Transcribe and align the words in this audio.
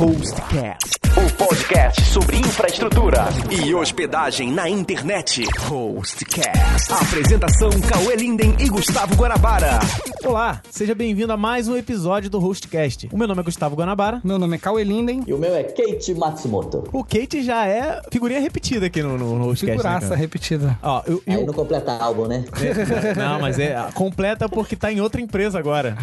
Hostcast. 0.00 1.09
O 1.20 1.32
podcast 1.34 2.02
sobre 2.06 2.38
infraestrutura 2.38 3.24
e 3.50 3.74
hospedagem 3.74 4.50
na 4.50 4.68
internet. 4.68 5.44
Hostcast. 5.58 6.92
Apresentação 6.92 7.70
Cauê 7.80 8.16
Linden 8.16 8.54
e 8.58 8.68
Gustavo 8.68 9.14
Guanabara. 9.14 9.78
Olá, 10.24 10.62
seja 10.70 10.94
bem-vindo 10.94 11.32
a 11.32 11.36
mais 11.36 11.68
um 11.68 11.76
episódio 11.76 12.30
do 12.30 12.38
Hostcast. 12.38 13.08
O 13.12 13.18
meu 13.18 13.28
nome 13.28 13.40
é 13.40 13.44
Gustavo 13.44 13.76
Guanabara. 13.76 14.20
Meu 14.24 14.38
nome 14.38 14.56
é 14.56 14.58
Cauê 14.58 14.82
Linden. 14.84 15.22
E 15.26 15.32
o 15.34 15.38
meu 15.38 15.54
é 15.54 15.62
Kate 15.64 16.14
Matsumoto. 16.14 16.84
O 16.92 17.04
Kate 17.04 17.42
já 17.42 17.66
é 17.66 18.00
figurinha 18.10 18.40
repetida 18.40 18.86
aqui 18.86 19.02
no, 19.02 19.18
no, 19.18 19.38
no 19.38 19.44
Hostcast. 19.46 19.76
Figuraça 19.76 20.10
né, 20.10 20.16
repetida. 20.16 20.78
Ó, 20.82 21.02
eu, 21.06 21.22
eu- 21.26 21.38
Aí 21.40 21.44
não 21.46 21.52
completa 21.54 21.92
álbum, 21.92 22.26
né? 22.26 22.44
Não, 23.16 23.40
mas 23.40 23.58
é 23.58 23.76
completa 23.94 24.48
porque 24.48 24.74
tá 24.76 24.90
em 24.92 25.00
outra 25.00 25.20
empresa 25.20 25.58
agora. 25.58 25.96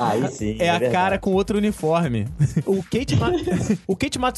Aí 0.00 0.26
sim. 0.28 0.56
É 0.58 0.68
a 0.68 0.72
verdade. 0.78 0.92
cara 0.92 1.18
com 1.18 1.32
outro 1.32 1.58
uniforme. 1.58 2.26
O 2.66 2.82
Kate, 2.82 3.16
Ma- 3.16 3.30
o 3.86 3.94
Kate 3.96 4.18
Matsumoto 4.18 4.31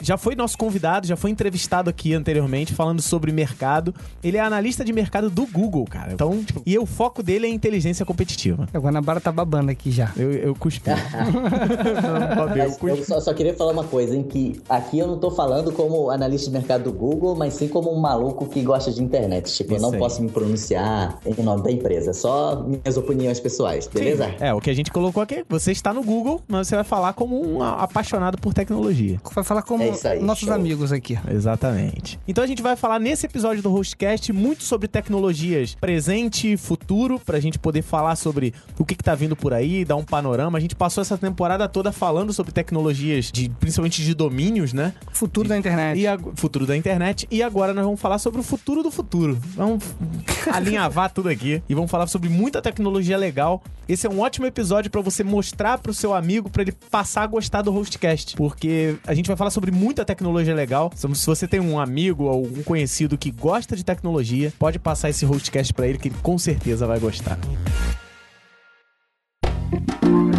já 0.00 0.16
foi 0.16 0.34
nosso 0.34 0.56
convidado, 0.56 1.06
já 1.06 1.16
foi 1.16 1.30
entrevistado 1.30 1.90
aqui 1.90 2.14
anteriormente, 2.14 2.74
falando 2.74 3.02
sobre 3.02 3.32
mercado. 3.32 3.94
Ele 4.22 4.36
é 4.36 4.40
analista 4.40 4.84
de 4.84 4.92
mercado 4.92 5.30
do 5.30 5.46
Google, 5.46 5.84
cara. 5.84 6.12
Então, 6.12 6.42
tipo, 6.44 6.62
e 6.66 6.78
o 6.78 6.86
foco 6.86 7.22
dele 7.22 7.46
é 7.46 7.50
inteligência 7.50 8.04
competitiva. 8.04 8.68
O 8.74 8.78
Guanabara 8.78 9.20
tá 9.20 9.32
babando 9.32 9.70
aqui 9.70 9.90
já. 9.90 10.12
Eu, 10.16 10.32
eu 10.32 10.54
cuspi. 10.54 10.90
eu 12.56 12.70
cuspi. 12.70 12.86
eu 12.88 13.04
só, 13.04 13.20
só 13.20 13.34
queria 13.34 13.54
falar 13.54 13.72
uma 13.72 13.84
coisa, 13.84 14.16
em 14.16 14.22
que 14.22 14.60
aqui 14.68 14.98
eu 14.98 15.06
não 15.06 15.18
tô 15.18 15.30
falando 15.30 15.72
como 15.72 16.10
analista 16.10 16.50
de 16.50 16.56
mercado 16.56 16.84
do 16.84 16.92
Google, 16.92 17.34
mas 17.34 17.54
sim 17.54 17.68
como 17.68 17.92
um 17.92 18.00
maluco 18.00 18.46
que 18.46 18.62
gosta 18.62 18.90
de 18.90 19.02
internet. 19.02 19.52
Tipo, 19.52 19.74
eu 19.74 19.80
não 19.80 19.92
aí. 19.92 19.98
posso 19.98 20.22
me 20.22 20.30
pronunciar 20.30 21.18
em 21.24 21.42
nome 21.42 21.62
da 21.62 21.70
empresa, 21.70 22.12
só 22.12 22.62
minhas 22.62 22.96
opiniões 22.96 23.40
pessoais, 23.40 23.86
beleza? 23.86 24.34
É, 24.40 24.52
o 24.52 24.60
que 24.60 24.70
a 24.70 24.74
gente 24.74 24.90
colocou 24.90 25.22
aqui, 25.22 25.44
você 25.48 25.72
está 25.72 25.92
no 25.92 26.02
Google, 26.02 26.42
mas 26.48 26.68
você 26.68 26.74
vai 26.74 26.84
falar 26.84 27.12
como 27.12 27.40
um 27.40 27.62
apaixonado 27.62 28.38
por 28.38 28.52
tecnologia. 28.52 29.20
Vai 29.38 29.44
falar 29.44 29.62
como 29.62 29.84
É 29.84 30.08
aí, 30.08 30.20
nossos 30.20 30.46
show. 30.46 30.52
amigos 30.52 30.90
aqui. 30.90 31.16
Exatamente. 31.30 32.18
Então 32.26 32.42
a 32.42 32.46
gente 32.46 32.60
vai 32.60 32.74
falar 32.74 32.98
nesse 32.98 33.24
episódio 33.24 33.62
do 33.62 33.70
Hostcast 33.70 34.32
muito 34.32 34.64
sobre 34.64 34.88
tecnologias 34.88 35.76
presente 35.76 36.54
e 36.54 36.56
futuro, 36.56 37.20
pra 37.20 37.38
gente 37.38 37.56
poder 37.56 37.82
falar 37.82 38.16
sobre 38.16 38.52
o 38.76 38.84
que, 38.84 38.96
que 38.96 39.04
tá 39.04 39.14
vindo 39.14 39.36
por 39.36 39.54
aí, 39.54 39.84
dar 39.84 39.94
um 39.94 40.02
panorama. 40.02 40.58
A 40.58 40.60
gente 40.60 40.74
passou 40.74 41.02
essa 41.02 41.16
temporada 41.16 41.68
toda 41.68 41.92
falando 41.92 42.32
sobre 42.32 42.50
tecnologias, 42.50 43.30
de, 43.30 43.48
principalmente 43.48 44.02
de 44.02 44.12
domínios, 44.12 44.72
né? 44.72 44.92
Futuro 45.12 45.48
da 45.48 45.56
internet. 45.56 46.00
E 46.00 46.06
a, 46.08 46.18
futuro 46.34 46.66
da 46.66 46.76
internet. 46.76 47.28
E 47.30 47.40
agora 47.40 47.72
nós 47.72 47.84
vamos 47.84 48.00
falar 48.00 48.18
sobre 48.18 48.40
o 48.40 48.42
futuro 48.42 48.82
do 48.82 48.90
futuro. 48.90 49.38
Vamos 49.54 49.84
alinhavar 50.52 51.12
tudo 51.12 51.28
aqui 51.28 51.62
e 51.68 51.74
vamos 51.76 51.92
falar 51.92 52.08
sobre 52.08 52.28
muita 52.28 52.60
tecnologia 52.60 53.16
legal. 53.16 53.62
Esse 53.88 54.06
é 54.06 54.10
um 54.10 54.20
ótimo 54.20 54.46
episódio 54.46 54.90
pra 54.90 55.00
você 55.00 55.22
mostrar 55.22 55.78
pro 55.78 55.94
seu 55.94 56.12
amigo 56.12 56.50
pra 56.50 56.62
ele 56.62 56.72
passar 56.90 57.22
a 57.22 57.26
gostar 57.26 57.62
do 57.62 57.70
Hostcast, 57.70 58.36
porque 58.36 58.96
a 59.06 59.14
gente 59.14 59.27
vai 59.28 59.36
falar 59.36 59.50
sobre 59.50 59.70
muita 59.70 60.04
tecnologia 60.04 60.54
legal. 60.54 60.90
Se 60.94 61.08
se 61.14 61.26
você 61.26 61.46
tem 61.46 61.60
um 61.60 61.78
amigo 61.78 62.24
ou 62.24 62.46
um 62.46 62.62
conhecido 62.62 63.16
que 63.16 63.30
gosta 63.30 63.76
de 63.76 63.84
tecnologia, 63.84 64.52
pode 64.58 64.78
passar 64.78 65.10
esse 65.10 65.24
Hostcast 65.24 65.72
pra 65.72 65.86
ele 65.86 65.98
que 65.98 66.08
ele 66.08 66.16
com 66.22 66.38
certeza 66.38 66.86
vai 66.86 66.98
gostar. 66.98 67.38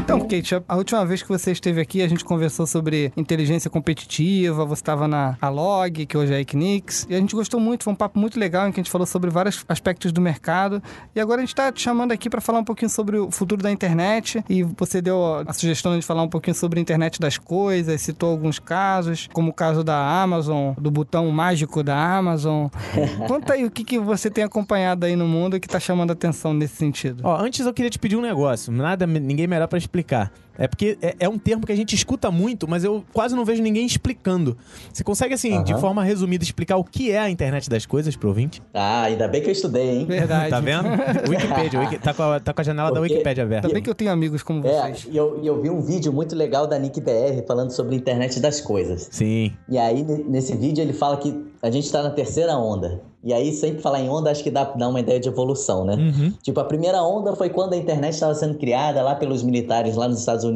Então, 0.02 0.20
Kate, 0.22 0.56
a- 0.68 0.76
última 0.76 1.06
vez 1.06 1.22
que 1.22 1.30
você 1.30 1.52
esteve 1.52 1.80
aqui, 1.80 2.02
a 2.02 2.08
gente 2.08 2.26
conversou 2.26 2.66
sobre 2.66 3.12
inteligência 3.16 3.70
competitiva, 3.70 4.66
você 4.66 4.82
estava 4.82 5.08
na 5.08 5.38
Alog, 5.42 6.06
que 6.06 6.18
hoje 6.18 6.34
é 6.34 6.38
a 6.38 6.40
Equinix, 6.40 7.06
e 7.10 7.16
a 7.16 7.20
gente 7.20 7.36
gostou 7.36 7.60
muito, 7.60 7.84
foi 7.84 7.94
um 7.94 7.96
papo 7.96 8.18
muito 8.20 8.40
legal 8.40 8.68
em 8.68 8.72
que 8.72 8.80
a 8.80 8.84
gente 8.84 8.92
falou 8.92 9.06
sobre 9.06 9.30
vários 9.30 9.64
aspectos 9.68 10.12
do 10.12 10.20
mercado. 10.20 10.82
E 11.16 11.20
agora 11.20 11.40
a 11.40 11.42
gente 11.42 11.50
está 11.50 11.72
te 11.72 11.82
chamando 11.82 12.12
aqui 12.12 12.30
para 12.30 12.42
falar 12.42 12.60
um 12.60 12.64
pouquinho 12.64 12.90
sobre 12.90 13.18
o 13.18 13.30
futuro 13.30 13.62
da 13.62 13.72
internet, 13.72 14.44
e 14.50 14.64
você 14.64 15.00
deu 15.02 15.44
a 15.48 15.54
sugestão 15.54 15.98
de 15.98 16.04
falar 16.06 16.24
um 16.24 16.30
pouquinho 16.30 16.56
sobre 16.56 16.80
a 16.80 16.82
internet 16.82 17.20
das 17.20 17.38
coisas, 17.38 18.02
citou 18.02 18.32
alguns 18.32 18.58
casos, 18.58 19.28
como 19.32 19.50
o 19.52 19.54
caso 19.54 19.84
da 19.84 19.96
Amazon, 20.24 20.74
do 20.80 20.90
botão 20.90 21.30
mágico 21.32 21.84
da 21.84 21.96
Amazon. 22.18 22.68
Conta 23.28 23.54
aí 23.54 23.64
o 23.66 23.70
que, 23.72 23.84
que 23.84 24.00
você 24.00 24.30
tem 24.32 24.44
acompanhado 24.44 25.06
aí 25.06 25.16
no 25.16 25.28
mundo 25.28 25.60
que 25.60 25.68
está 25.68 25.80
chamando 25.80 26.10
a 26.12 26.14
atenção 26.14 26.54
nesse 26.54 26.76
sentido. 26.78 27.22
Ó, 27.24 27.38
antes 27.40 27.64
eu 27.66 27.74
queria 27.74 27.92
te 27.92 28.00
pedir 28.00 28.16
um 28.16 28.22
negócio. 28.22 28.72
Nada, 28.72 29.06
ninguém 29.06 29.46
melhor 29.48 29.68
pra 29.68 29.78
explicar. 29.90 30.32
É 30.60 30.68
porque 30.68 30.98
é, 31.02 31.16
é 31.22 31.30
um 31.30 31.40
termo 31.40 31.66
que 31.66 31.72
a 31.72 31.76
gente 31.76 31.96
escuta 31.96 32.30
muito, 32.30 32.68
mas 32.68 32.84
eu 32.84 33.04
quase 33.14 33.36
não 33.36 33.46
vejo 33.46 33.64
ninguém 33.64 33.86
explicando. 33.86 34.58
Você 34.94 35.04
consegue, 35.04 35.34
assim, 35.34 35.64
de 35.64 35.72
Aham. 35.72 35.82
forma 35.82 36.04
resumida, 36.04 36.44
explicar 36.44 36.76
o 36.78 36.84
que 36.84 37.10
é 37.12 37.18
a 37.20 37.30
internet 37.30 37.70
das 37.70 37.86
coisas 37.86 38.16
pro 38.16 38.28
ouvinte? 38.30 38.62
Ah, 38.74 39.04
ainda 39.04 39.28
bem 39.28 39.42
que 39.42 39.48
eu 39.48 39.52
estudei, 39.54 40.00
hein? 40.00 40.06
Verdade. 40.06 40.50
Tá 40.50 40.60
vendo? 40.60 40.88
Wikipedia. 41.30 41.80
Wiki- 41.80 42.00
tá, 42.00 42.14
com 42.14 42.24
a, 42.24 42.40
tá 42.40 42.54
com 42.54 42.62
a 42.62 42.64
janela 42.64 42.90
da 42.92 43.00
Porque- 43.00 43.14
Wikipédia 43.14 43.44
aberta. 43.44 43.68
Ainda 43.68 43.74
bem 43.74 43.82
que 43.84 43.90
eu 43.90 43.96
tenho 43.96 44.12
amigos 44.12 44.44
como 44.44 44.68
É, 44.68 44.82
vocês. 44.94 45.08
e 45.10 45.16
eu, 45.16 45.40
e 45.42 45.48
eu 45.48 45.62
vi 45.62 45.70
um 45.70 45.82
vídeo 45.82 46.12
muito 46.12 46.36
legal 46.36 46.68
da 46.68 46.78
Nick 46.78 47.00
BR 47.00 47.42
falando 47.48 47.72
sobre 47.72 47.96
a 47.96 47.98
internet 47.98 48.40
das 48.42 48.60
coisas. 48.60 49.08
Sim. 49.12 49.54
E 49.70 49.78
aí, 49.78 50.04
ne- 50.04 50.24
nesse 50.28 50.56
vídeo, 50.58 50.82
ele 50.82 50.94
fala 50.94 51.16
que 51.18 51.34
a 51.62 51.72
gente 51.72 51.92
tá 51.92 52.04
na 52.04 52.10
terceira 52.10 52.58
onda. 52.58 53.02
E 53.22 53.34
aí, 53.34 53.52
sempre 53.52 53.82
falar 53.82 54.00
em 54.00 54.08
onda, 54.08 54.32
acho 54.32 54.42
que 54.42 54.50
dá, 54.50 54.64
dá 54.64 54.88
uma 54.88 55.02
ideia 55.02 55.20
de 55.20 55.28
evolução, 55.28 55.84
né? 55.84 55.96
Uhum. 55.96 56.34
Tipo, 56.42 56.62
a 56.62 56.64
primeira 56.64 57.04
onda 57.04 57.36
foi 57.36 57.50
quando 57.50 57.74
a 57.74 57.76
internet 57.78 58.14
estava 58.14 58.34
sendo 58.34 58.58
criada 58.58 59.02
lá 59.04 59.14
pelos 59.14 59.44
militares 59.44 59.98
lá 59.98 60.08
nos 60.08 60.20
Estados 60.20 60.46
Unidos, 60.46 60.49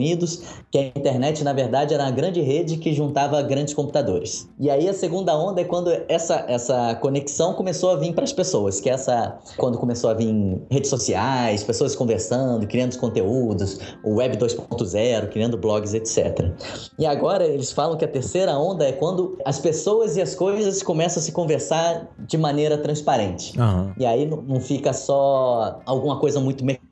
que 0.71 0.77
a 0.77 0.85
internet, 0.87 1.43
na 1.43 1.53
verdade, 1.53 1.93
era 1.93 2.03
uma 2.03 2.11
grande 2.11 2.41
rede 2.41 2.77
que 2.77 2.93
juntava 2.93 3.41
grandes 3.41 3.73
computadores. 3.73 4.49
E 4.59 4.69
aí, 4.69 4.87
a 4.89 4.93
segunda 4.93 5.35
onda 5.37 5.61
é 5.61 5.63
quando 5.63 5.91
essa, 6.07 6.45
essa 6.47 6.95
conexão 6.95 7.53
começou 7.53 7.91
a 7.91 7.95
vir 7.95 8.13
para 8.13 8.23
as 8.23 8.33
pessoas, 8.33 8.79
que 8.79 8.89
é 8.89 8.93
essa 8.93 9.37
quando 9.57 9.77
começou 9.77 10.09
a 10.09 10.13
vir 10.13 10.61
redes 10.69 10.89
sociais, 10.89 11.63
pessoas 11.63 11.95
conversando, 11.95 12.67
criando 12.67 12.97
conteúdos, 12.97 13.79
o 14.03 14.15
Web 14.15 14.37
2.0, 14.37 15.29
criando 15.29 15.57
blogs, 15.57 15.93
etc. 15.93 16.51
E 16.97 17.05
agora 17.05 17.45
eles 17.45 17.71
falam 17.71 17.97
que 17.97 18.05
a 18.05 18.07
terceira 18.07 18.57
onda 18.57 18.85
é 18.85 18.91
quando 18.91 19.37
as 19.45 19.59
pessoas 19.59 20.15
e 20.17 20.21
as 20.21 20.35
coisas 20.35 20.81
começam 20.83 21.19
a 21.21 21.23
se 21.23 21.31
conversar 21.31 22.07
de 22.19 22.37
maneira 22.37 22.77
transparente. 22.77 23.59
Aham. 23.59 23.93
E 23.97 24.05
aí 24.05 24.25
não- 24.25 24.41
não 24.41 24.59
fica 24.59 24.93
só 24.93 25.79
alguma 25.85 26.19
coisa 26.19 26.39
muito 26.39 26.63
mecânica, 26.63 26.82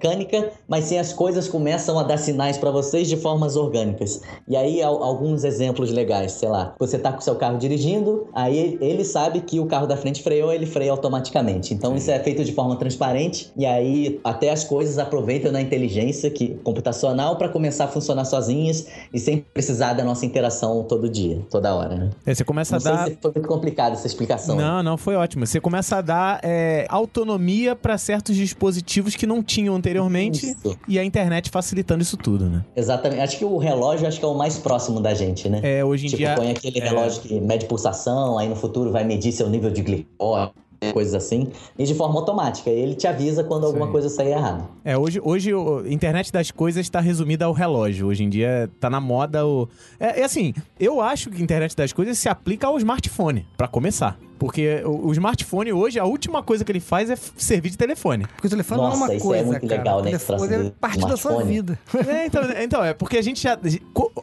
mas 0.67 0.85
sim 0.85 0.97
as 0.97 1.13
coisas 1.13 1.47
começam 1.47 1.97
a 1.99 2.03
dar 2.03 2.17
sinais 2.17 2.57
para 2.57 2.71
vocês 2.71 3.07
de 3.07 3.17
formas 3.17 3.55
orgânicas. 3.55 4.21
E 4.47 4.55
aí 4.55 4.81
al- 4.81 5.03
alguns 5.03 5.43
exemplos 5.43 5.91
legais, 5.91 6.33
sei 6.33 6.49
lá, 6.49 6.75
você 6.79 6.97
tá 6.97 7.11
com 7.11 7.21
seu 7.21 7.35
carro 7.35 7.57
dirigindo, 7.57 8.27
aí 8.33 8.77
ele 8.81 9.03
sabe 9.05 9.41
que 9.41 9.59
o 9.59 9.65
carro 9.65 9.85
da 9.87 9.95
frente 9.97 10.21
freou, 10.23 10.51
ele 10.51 10.65
freia 10.65 10.91
automaticamente. 10.91 11.73
Então 11.73 11.95
isso 11.95 12.09
é 12.11 12.19
feito 12.19 12.43
de 12.43 12.51
forma 12.53 12.75
transparente 12.75 13.51
e 13.57 13.65
aí 13.65 14.19
até 14.23 14.49
as 14.49 14.63
coisas 14.63 14.97
aproveitam 14.97 15.51
da 15.51 15.61
inteligência 15.61 16.29
que 16.29 16.55
computacional 16.63 17.35
para 17.37 17.49
começar 17.49 17.85
a 17.85 17.87
funcionar 17.87 18.25
sozinhas 18.25 18.87
e 19.13 19.19
sem 19.19 19.37
precisar 19.53 19.93
da 19.93 20.03
nossa 20.03 20.25
interação 20.25 20.83
todo 20.83 21.07
dia, 21.09 21.41
toda 21.49 21.73
hora, 21.75 21.95
né? 21.95 22.09
É, 22.25 22.33
você 22.33 22.43
começa 22.43 22.77
Não 22.79 22.91
a 22.91 22.95
dar. 22.95 23.07
se 23.07 23.17
foi 23.21 23.31
muito 23.35 23.47
complicado 23.47 23.93
essa 23.93 24.07
explicação. 24.07 24.55
né? 24.55 24.63
Não, 24.63 24.83
não, 24.83 24.97
foi 24.97 25.15
ótimo. 25.15 25.45
Você 25.45 25.59
começa 25.59 25.97
a 25.97 26.01
dar 26.01 26.39
é, 26.43 26.85
autonomia 26.89 27.75
pra 27.75 27.97
certos 27.97 28.35
dispositivos 28.35 29.15
que 29.15 29.27
não 29.27 29.43
tinham 29.43 29.75
anteriormente 29.75 29.90
Isso. 30.45 30.77
e 30.87 30.99
a 30.99 31.03
internet 31.03 31.49
facilitando 31.49 32.01
isso 32.01 32.17
tudo, 32.17 32.45
né? 32.45 32.63
Exatamente. 32.75 33.21
Acho 33.21 33.37
que 33.37 33.45
o 33.45 33.57
relógio 33.57 34.07
acho 34.07 34.19
que 34.19 34.25
é 34.25 34.27
o 34.27 34.33
mais 34.33 34.57
próximo 34.57 34.99
da 34.99 35.13
gente, 35.13 35.49
né? 35.49 35.59
É, 35.63 35.83
hoje 35.83 36.05
em 36.05 36.09
tipo, 36.09 36.17
dia. 36.17 36.35
põe 36.35 36.51
aquele 36.51 36.79
é. 36.79 36.83
relógio 36.87 37.21
que 37.21 37.39
mede 37.39 37.65
pulsação, 37.65 38.37
aí 38.37 38.47
no 38.47 38.55
futuro 38.55 38.91
vai 38.91 39.03
medir 39.03 39.31
seu 39.31 39.49
nível 39.49 39.71
de 39.71 39.81
glicose, 39.81 40.51
coisas 40.93 41.13
assim, 41.13 41.47
e 41.77 41.83
de 41.83 41.93
forma 41.93 42.19
automática. 42.19 42.69
Ele 42.69 42.95
te 42.95 43.07
avisa 43.07 43.43
quando 43.43 43.65
alguma 43.65 43.85
Sim. 43.85 43.91
coisa 43.91 44.09
sair 44.09 44.31
errado. 44.31 44.67
É, 44.83 44.97
hoje, 44.97 45.19
hoje 45.23 45.51
a 45.51 45.93
internet 45.93 46.31
das 46.31 46.49
coisas 46.49 46.81
está 46.81 46.99
resumida 46.99 47.45
ao 47.45 47.53
relógio. 47.53 48.07
Hoje 48.07 48.23
em 48.23 48.29
dia 48.29 48.69
tá 48.79 48.89
na 48.89 48.99
moda 48.99 49.45
o. 49.45 49.69
É, 49.99 50.21
é 50.21 50.23
assim, 50.23 50.53
eu 50.79 50.99
acho 50.99 51.29
que 51.29 51.39
a 51.39 51.43
internet 51.43 51.75
das 51.75 51.93
coisas 51.93 52.17
se 52.17 52.27
aplica 52.27 52.67
ao 52.67 52.77
smartphone, 52.77 53.45
pra 53.55 53.67
começar. 53.67 54.17
Porque 54.41 54.81
o, 54.83 55.09
o 55.09 55.11
smartphone 55.11 55.71
hoje, 55.71 55.99
a 55.99 56.03
última 56.03 56.41
coisa 56.41 56.65
que 56.65 56.71
ele 56.71 56.79
faz 56.79 57.11
é 57.11 57.15
servir 57.15 57.69
de 57.69 57.77
telefone. 57.77 58.25
Porque 58.25 58.47
o 58.47 58.49
telefone 58.49 58.81
Nossa, 58.81 58.97
não 58.97 59.03
é 59.03 59.05
uma 59.05 59.15
isso 59.15 59.23
é 59.23 59.27
coisa, 59.27 59.45
muito 59.45 59.67
cara. 59.67 59.77
legal, 59.77 59.99
o 59.99 60.01
né, 60.01 60.05
telefone 60.07 60.55
é 60.55 60.71
parte 60.81 60.99
da 61.01 61.15
sua 61.15 61.43
vida. 61.43 61.77
É, 62.07 62.25
então, 62.25 62.43
então, 62.59 62.83
é 62.83 62.91
porque 62.95 63.19
a 63.19 63.21
gente 63.21 63.39
já. 63.39 63.55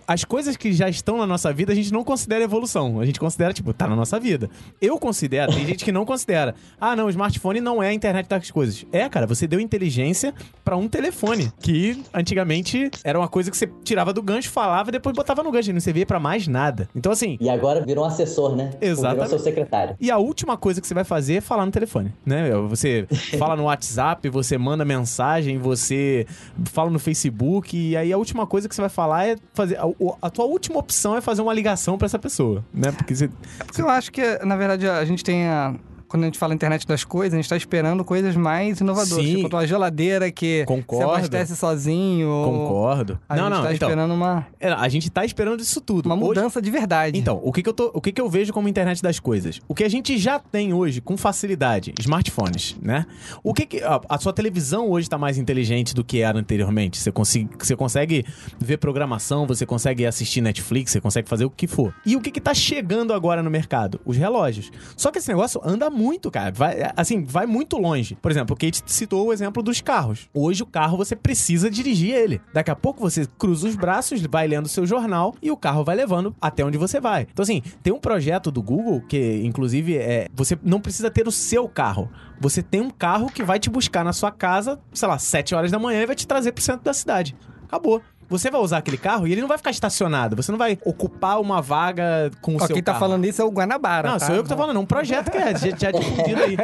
As 0.08 0.24
coisas 0.24 0.56
que 0.56 0.72
já 0.72 0.88
estão 0.88 1.18
na 1.18 1.26
nossa 1.26 1.52
vida, 1.52 1.72
a 1.72 1.74
gente 1.74 1.92
não 1.92 2.02
considera 2.02 2.42
evolução. 2.42 2.98
A 2.98 3.06
gente 3.06 3.20
considera, 3.20 3.52
tipo, 3.52 3.72
tá 3.72 3.86
na 3.86 3.94
nossa 3.94 4.18
vida. 4.18 4.50
Eu 4.80 4.98
considero, 4.98 5.54
tem 5.54 5.64
gente 5.64 5.84
que 5.84 5.92
não 5.92 6.04
considera. 6.04 6.52
Ah, 6.80 6.96
não, 6.96 7.06
o 7.06 7.10
smartphone 7.10 7.60
não 7.60 7.80
é 7.80 7.90
a 7.90 7.92
internet 7.92 8.26
das 8.26 8.50
coisas. 8.50 8.84
É, 8.90 9.08
cara, 9.08 9.24
você 9.24 9.46
deu 9.46 9.60
inteligência 9.60 10.34
pra 10.64 10.76
um 10.76 10.88
telefone. 10.88 11.52
Que 11.60 12.02
antigamente 12.12 12.90
era 13.04 13.16
uma 13.16 13.28
coisa 13.28 13.52
que 13.52 13.56
você 13.56 13.70
tirava 13.84 14.12
do 14.12 14.20
gancho, 14.20 14.50
falava 14.50 14.88
e 14.88 14.92
depois 14.92 15.14
botava 15.14 15.44
no 15.44 15.52
gancho. 15.52 15.70
e 15.70 15.72
Não 15.72 15.80
servia 15.80 16.04
pra 16.04 16.18
mais 16.18 16.48
nada. 16.48 16.88
Então, 16.96 17.12
assim. 17.12 17.38
E 17.40 17.48
agora 17.48 17.84
virou 17.84 18.02
um 18.02 18.08
assessor, 18.08 18.56
né? 18.56 18.70
Exatamente. 18.80 19.14
Virou 19.14 19.28
seu 19.28 19.38
secretário. 19.38 19.96
E 20.00 20.07
a 20.10 20.18
última 20.18 20.56
coisa 20.56 20.80
que 20.80 20.86
você 20.86 20.94
vai 20.94 21.04
fazer 21.04 21.34
é 21.34 21.40
falar 21.40 21.66
no 21.66 21.72
telefone, 21.72 22.12
né? 22.24 22.50
Você 22.68 23.06
fala 23.38 23.56
no 23.56 23.64
WhatsApp, 23.64 24.28
você 24.28 24.56
manda 24.58 24.84
mensagem, 24.84 25.58
você 25.58 26.26
fala 26.66 26.90
no 26.90 26.98
Facebook, 26.98 27.76
e 27.76 27.96
aí 27.96 28.12
a 28.12 28.18
última 28.18 28.46
coisa 28.46 28.68
que 28.68 28.74
você 28.74 28.80
vai 28.80 28.90
falar 28.90 29.26
é 29.26 29.36
fazer. 29.52 29.78
A, 29.78 29.86
a 30.22 30.30
tua 30.30 30.44
última 30.44 30.78
opção 30.78 31.16
é 31.16 31.20
fazer 31.20 31.42
uma 31.42 31.54
ligação 31.54 31.98
pra 31.98 32.06
essa 32.06 32.18
pessoa, 32.18 32.64
né? 32.72 32.92
Porque 32.92 33.14
você. 33.14 33.30
Porque 33.58 33.82
eu 33.82 33.88
acho 33.88 34.12
que, 34.12 34.22
na 34.44 34.56
verdade, 34.56 34.88
a 34.88 35.04
gente 35.04 35.24
tem 35.24 35.46
a, 35.46 35.74
quando 36.08 36.22
a 36.22 36.26
gente 36.26 36.38
fala 36.38 36.54
internet 36.54 36.86
das 36.86 37.04
coisas, 37.04 37.34
a 37.34 37.36
gente 37.36 37.48
tá 37.48 37.56
esperando 37.56 38.04
coisas 38.04 38.34
mais 38.34 38.80
inovadoras. 38.80 39.24
Sim. 39.24 39.36
Tipo, 39.42 39.56
uma 39.56 39.66
geladeira 39.66 40.30
que 40.30 40.64
Concordo. 40.66 41.04
se 41.04 41.18
abastece 41.18 41.56
sozinho. 41.56 42.28
Concordo. 42.44 43.18
A 43.28 43.36
não, 43.36 43.44
gente 43.44 43.52
não, 43.52 43.62
tá 43.62 43.74
então, 43.74 43.88
esperando 43.88 44.14
uma, 44.14 44.46
é, 44.58 44.68
a 44.72 44.88
gente 44.88 45.10
tá 45.10 45.24
esperando 45.24 45.60
isso 45.60 45.80
tudo. 45.80 46.06
uma 46.06 46.14
Hoje- 46.14 46.24
mudança 46.24 46.60
de 46.62 46.70
verdade. 46.70 47.18
Então, 47.18 47.40
o 47.42 47.52
que 47.52 47.62
que 47.62 47.68
eu, 47.68 47.72
tô, 47.74 47.90
o 47.94 48.00
que 48.00 48.10
que 48.12 48.20
eu 48.20 48.28
vejo 48.28 48.52
como 48.52 48.68
internet 48.68 49.02
das 49.02 49.20
coisas? 49.20 49.60
O 49.68 49.74
que 49.74 49.84
a 49.84 49.88
gente 49.88 50.16
já 50.18 50.38
tem 50.38 50.72
hoje 50.72 51.00
com 51.00 51.16
facilidade, 51.16 51.92
smartphones, 52.00 52.76
né? 52.80 53.06
O 53.42 53.52
que 53.54 53.66
que 53.66 53.82
a, 53.82 54.18
sua 54.18 54.32
televisão 54.32 54.88
hoje 54.90 55.08
tá 55.08 55.18
mais 55.18 55.38
inteligente 55.38 55.94
do 55.94 56.02
que 56.04 56.20
era 56.20 56.38
anteriormente? 56.38 56.98
Você, 56.98 57.12
consi- 57.12 57.48
você 57.58 57.76
consegue 57.76 58.24
ver 58.58 58.78
programação, 58.78 59.46
você 59.46 59.64
consegue 59.66 60.06
assistir 60.06 60.40
Netflix, 60.40 60.92
você 60.92 61.00
consegue 61.00 61.28
fazer 61.28 61.44
o 61.44 61.50
que 61.50 61.66
for. 61.66 61.94
E 62.06 62.16
o 62.16 62.20
que 62.20 62.30
que 62.30 62.40
tá 62.40 62.54
chegando 62.54 63.12
agora 63.12 63.42
no 63.42 63.50
mercado? 63.50 64.00
Os 64.04 64.16
relógios. 64.16 64.70
Só 64.96 65.10
que 65.10 65.18
esse 65.18 65.28
negócio 65.28 65.60
anda 65.64 65.90
muito, 65.98 66.30
cara. 66.30 66.52
Vai, 66.52 66.76
assim, 66.96 67.24
vai 67.24 67.46
muito 67.46 67.76
longe. 67.76 68.14
Por 68.14 68.30
exemplo, 68.30 68.54
o 68.54 68.58
Kate 68.58 68.82
citou 68.86 69.26
o 69.26 69.32
exemplo 69.32 69.62
dos 69.62 69.80
carros. 69.80 70.28
Hoje 70.32 70.62
o 70.62 70.66
carro 70.66 70.96
você 70.96 71.16
precisa 71.16 71.68
dirigir 71.68 72.14
ele. 72.14 72.40
Daqui 72.54 72.70
a 72.70 72.76
pouco 72.76 73.00
você 73.00 73.26
cruza 73.38 73.66
os 73.66 73.74
braços, 73.74 74.22
vai 74.22 74.46
lendo 74.46 74.68
seu 74.68 74.86
jornal 74.86 75.34
e 75.42 75.50
o 75.50 75.56
carro 75.56 75.84
vai 75.84 75.96
levando 75.96 76.34
até 76.40 76.64
onde 76.64 76.78
você 76.78 77.00
vai. 77.00 77.26
Então, 77.32 77.42
assim, 77.42 77.62
tem 77.82 77.92
um 77.92 77.98
projeto 77.98 78.50
do 78.50 78.62
Google 78.62 79.00
que, 79.02 79.42
inclusive, 79.44 79.96
é. 79.96 80.28
Você 80.34 80.56
não 80.62 80.80
precisa 80.80 81.10
ter 81.10 81.26
o 81.26 81.32
seu 81.32 81.68
carro. 81.68 82.08
Você 82.40 82.62
tem 82.62 82.80
um 82.80 82.90
carro 82.90 83.30
que 83.30 83.42
vai 83.42 83.58
te 83.58 83.68
buscar 83.68 84.04
na 84.04 84.12
sua 84.12 84.30
casa, 84.30 84.78
sei 84.92 85.08
lá, 85.08 85.18
7 85.18 85.54
horas 85.54 85.70
da 85.70 85.78
manhã 85.78 86.02
e 86.02 86.06
vai 86.06 86.14
te 86.14 86.26
trazer 86.26 86.52
pro 86.52 86.62
centro 86.62 86.84
da 86.84 86.92
cidade. 86.92 87.34
Acabou. 87.64 88.00
Você 88.28 88.50
vai 88.50 88.60
usar 88.60 88.78
aquele 88.78 88.98
carro 88.98 89.26
e 89.26 89.32
ele 89.32 89.40
não 89.40 89.48
vai 89.48 89.56
ficar 89.58 89.70
estacionado. 89.70 90.36
Você 90.36 90.50
não 90.52 90.58
vai 90.58 90.78
ocupar 90.84 91.40
uma 91.40 91.60
vaga 91.62 92.30
com 92.42 92.52
o 92.52 92.56
Ó, 92.56 92.66
seu 92.66 92.74
quem 92.74 92.82
tá 92.82 92.92
carro. 92.92 93.00
falando 93.04 93.24
isso 93.24 93.40
é 93.40 93.44
o 93.44 93.50
Guanabara. 93.50 94.10
Não, 94.10 94.18
tá? 94.18 94.26
sou 94.26 94.34
eu 94.34 94.42
que 94.42 94.48
tô 94.48 94.56
falando, 94.56 94.76
é 94.76 94.80
um 94.80 94.86
projeto 94.86 95.30
que 95.30 95.36
é 95.38 95.56
já, 95.56 95.68
já 95.76 95.90
difundido 95.98 96.42
aí. 96.42 96.56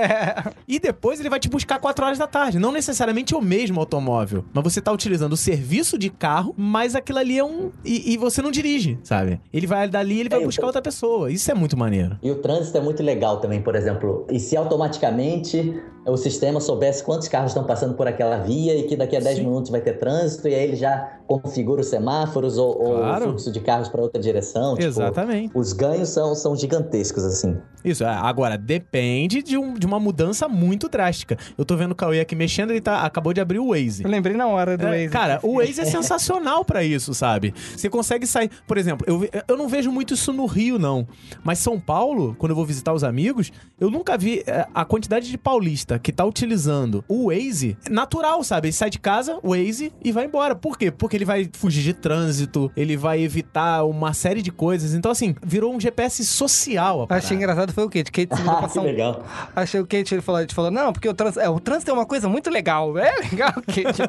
E 0.69 0.79
depois 0.79 1.21
ele 1.21 1.31
vai 1.31 1.41
te 1.41 1.49
buscar 1.49 1.79
4 1.79 2.05
horas 2.05 2.19
da 2.19 2.27
tarde. 2.27 2.59
Não 2.59 2.71
necessariamente 2.73 3.35
o 3.35 3.41
mesmo 3.41 3.81
automóvel, 3.81 4.45
mas 4.53 4.65
você 4.65 4.81
tá 4.81 4.93
utilizando 4.93 5.33
o 5.33 5.37
serviço 5.37 5.97
de 5.99 6.11
carro, 6.11 6.55
mas 6.57 6.95
aquilo 6.95 7.19
ali 7.19 7.39
é 7.39 7.45
um. 7.45 7.71
E, 7.85 8.13
e 8.13 8.17
você 8.17 8.43
não 8.43 8.51
dirige, 8.51 8.99
sabe? 9.03 9.41
Ele 9.53 9.67
vai 9.67 9.89
dali 9.89 10.21
ele 10.21 10.29
vai 10.29 10.39
É, 10.41 10.43
eu- 10.43 10.47
buscar 10.47 10.67
outra 10.67 10.83
pessoa. 10.83 11.31
Isso 11.31 11.51
é 11.51 11.55
muito 11.55 11.77
maneiro. 11.77 12.19
E 12.23 12.31
o 12.31 12.37
trânsito 12.37 12.77
é 12.77 12.81
muito 12.81 13.03
legal 13.03 13.39
também, 13.41 13.61
por 13.63 13.75
exemplo. 13.75 14.27
E 14.31 14.39
se 14.39 14.57
automaticamente 14.57 15.81
o 16.07 16.17
sistema 16.17 16.61
soubesse 16.61 17.03
quantos 17.03 17.29
carros 17.29 17.51
estão 17.51 17.65
passando 17.65 17.95
por 17.95 18.07
aquela 18.07 18.37
via 18.39 18.77
e 18.77 18.83
que 18.85 18.97
daqui 18.97 19.17
a 19.17 19.21
10 19.21 19.37
Sim. 19.39 19.45
minutos 19.45 19.71
vai 19.71 19.81
ter 19.81 19.95
trânsito, 19.99 20.47
e 20.49 20.55
aí 20.55 20.65
ele 20.65 20.77
já 20.77 21.19
configura 21.27 21.81
os 21.81 21.87
semáforos 21.89 22.59
ou, 22.59 22.69
ou 22.79 22.97
Claro. 22.99 23.25
o 23.25 23.29
fluxo 23.31 23.51
de 23.51 23.61
carros 23.61 23.89
para 23.89 24.03
outra 24.03 24.21
direção. 24.21 24.75
tipo, 24.75 24.87
Exatamente. 24.87 25.51
os 25.55 25.73
ganhos 25.73 26.11
são, 26.11 26.35
são 26.35 26.55
gigantescos, 26.55 27.25
assim. 27.25 27.57
Isso, 27.83 28.03
é, 28.05 28.07
agora, 28.09 28.57
depende 28.57 29.43
de, 29.43 29.57
um- 29.59 29.75
de 29.75 29.87
uma 29.87 29.99
mudança 30.01 30.49
muito 30.49 30.89
drástica. 30.89 31.37
Eu 31.57 31.65
tô 31.65 31.77
vendo 31.77 31.93
o 31.93 31.95
Cauê 31.95 32.21
aqui 32.21 32.35
mexendo, 32.35 32.71
ele 32.71 32.81
tá, 32.81 33.03
acabou 33.05 33.33
de 33.33 33.41
abrir 33.41 33.59
o 33.59 33.69
Waze. 33.71 34.03
Eu 34.05 34.11
lembrei 34.11 34.37
na 34.37 34.47
hora 34.47 34.77
do 34.77 34.87
É, 34.87 34.91
Waze. 34.91 35.09
Cara, 35.11 35.41
o 35.43 35.57
Waze 35.59 35.81
é 35.81 35.85
sensacional 35.85 36.65
pra 36.65 36.83
isso, 36.85 37.13
sabe? 37.15 37.55
Você 37.77 37.89
consegue 37.91 38.27
sair. 38.27 38.51
Por 38.67 38.77
exemplo, 38.79 39.07
eu, 39.09 39.29
eu 39.49 39.57
não 39.57 39.69
vejo 39.69 39.91
muito 39.93 40.15
isso 40.15 40.33
no 40.33 40.47
Rio, 40.47 40.79
não. 40.79 41.07
Mas 41.43 41.59
São 41.59 41.79
Paulo, 41.81 42.35
quando 42.39 42.51
eu 42.51 42.57
vou 42.57 42.65
visitar 42.65 42.93
os 42.93 43.05
amigos, 43.05 43.51
eu 43.79 43.91
nunca 43.91 44.17
vi 44.17 44.43
é, 44.47 44.67
a 44.75 44.85
quantidade 44.85 45.29
de 45.31 45.37
paulista 45.39 45.94
que 45.99 46.13
tá 46.13 46.25
utilizando 46.25 47.05
o 47.09 47.29
Waze 47.29 47.77
natural, 47.91 48.43
sabe? 48.45 48.69
Ele 48.69 48.73
sai 48.73 48.91
de 48.91 48.99
casa, 48.99 49.39
o 49.43 49.51
Waze, 49.51 49.93
e 50.03 50.13
vai 50.13 50.25
embora. 50.27 50.55
Por 50.55 50.79
quê? 50.79 50.91
Porque 50.91 51.17
ele 51.17 51.25
vai 51.25 51.49
fugir 51.53 51.83
de 51.83 51.95
trânsito, 51.95 52.71
ele 52.77 52.97
vai 52.97 53.21
evitar 53.21 53.85
uma 53.85 54.13
série 54.13 54.43
de 54.43 54.51
coisas. 54.51 54.95
Então, 54.95 55.11
assim, 55.11 55.35
virou 55.43 55.75
um 55.75 55.81
GPS 55.81 56.25
social. 56.25 57.07
Achei 57.09 57.37
engraçado 57.37 57.73
foi 57.73 57.85
o 57.85 57.91
Kate. 57.91 58.11
Kate 58.11 58.29
Ah, 58.47 58.57
pra 58.57 58.69
que 58.69 58.79
legal. 58.81 59.25
Achei 59.55 59.81
o 59.81 59.87
Kate, 59.87 60.15
ele 60.15 60.23
falou, 60.23 60.41
ele 60.41 60.53
falou, 60.53 60.71
não, 60.71 60.93
porque 60.93 61.09
o 61.09 61.15
trânsito, 61.15 61.41
é, 61.41 61.49
o 61.49 61.61
trânsito 61.61 61.91
é 61.91 61.95
uma 61.95 62.07
coisa 62.07 62.29
muito 62.29 62.51
legal. 62.51 62.95
É 63.05 63.15
legal, 63.31 63.53
Kate. 63.53 64.03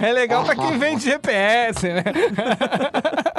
É 0.00 0.12
legal 0.12 0.44
pra 0.44 0.54
quem 0.54 0.78
vende 0.78 1.04
GPS, 1.04 1.86
né? 1.88 2.04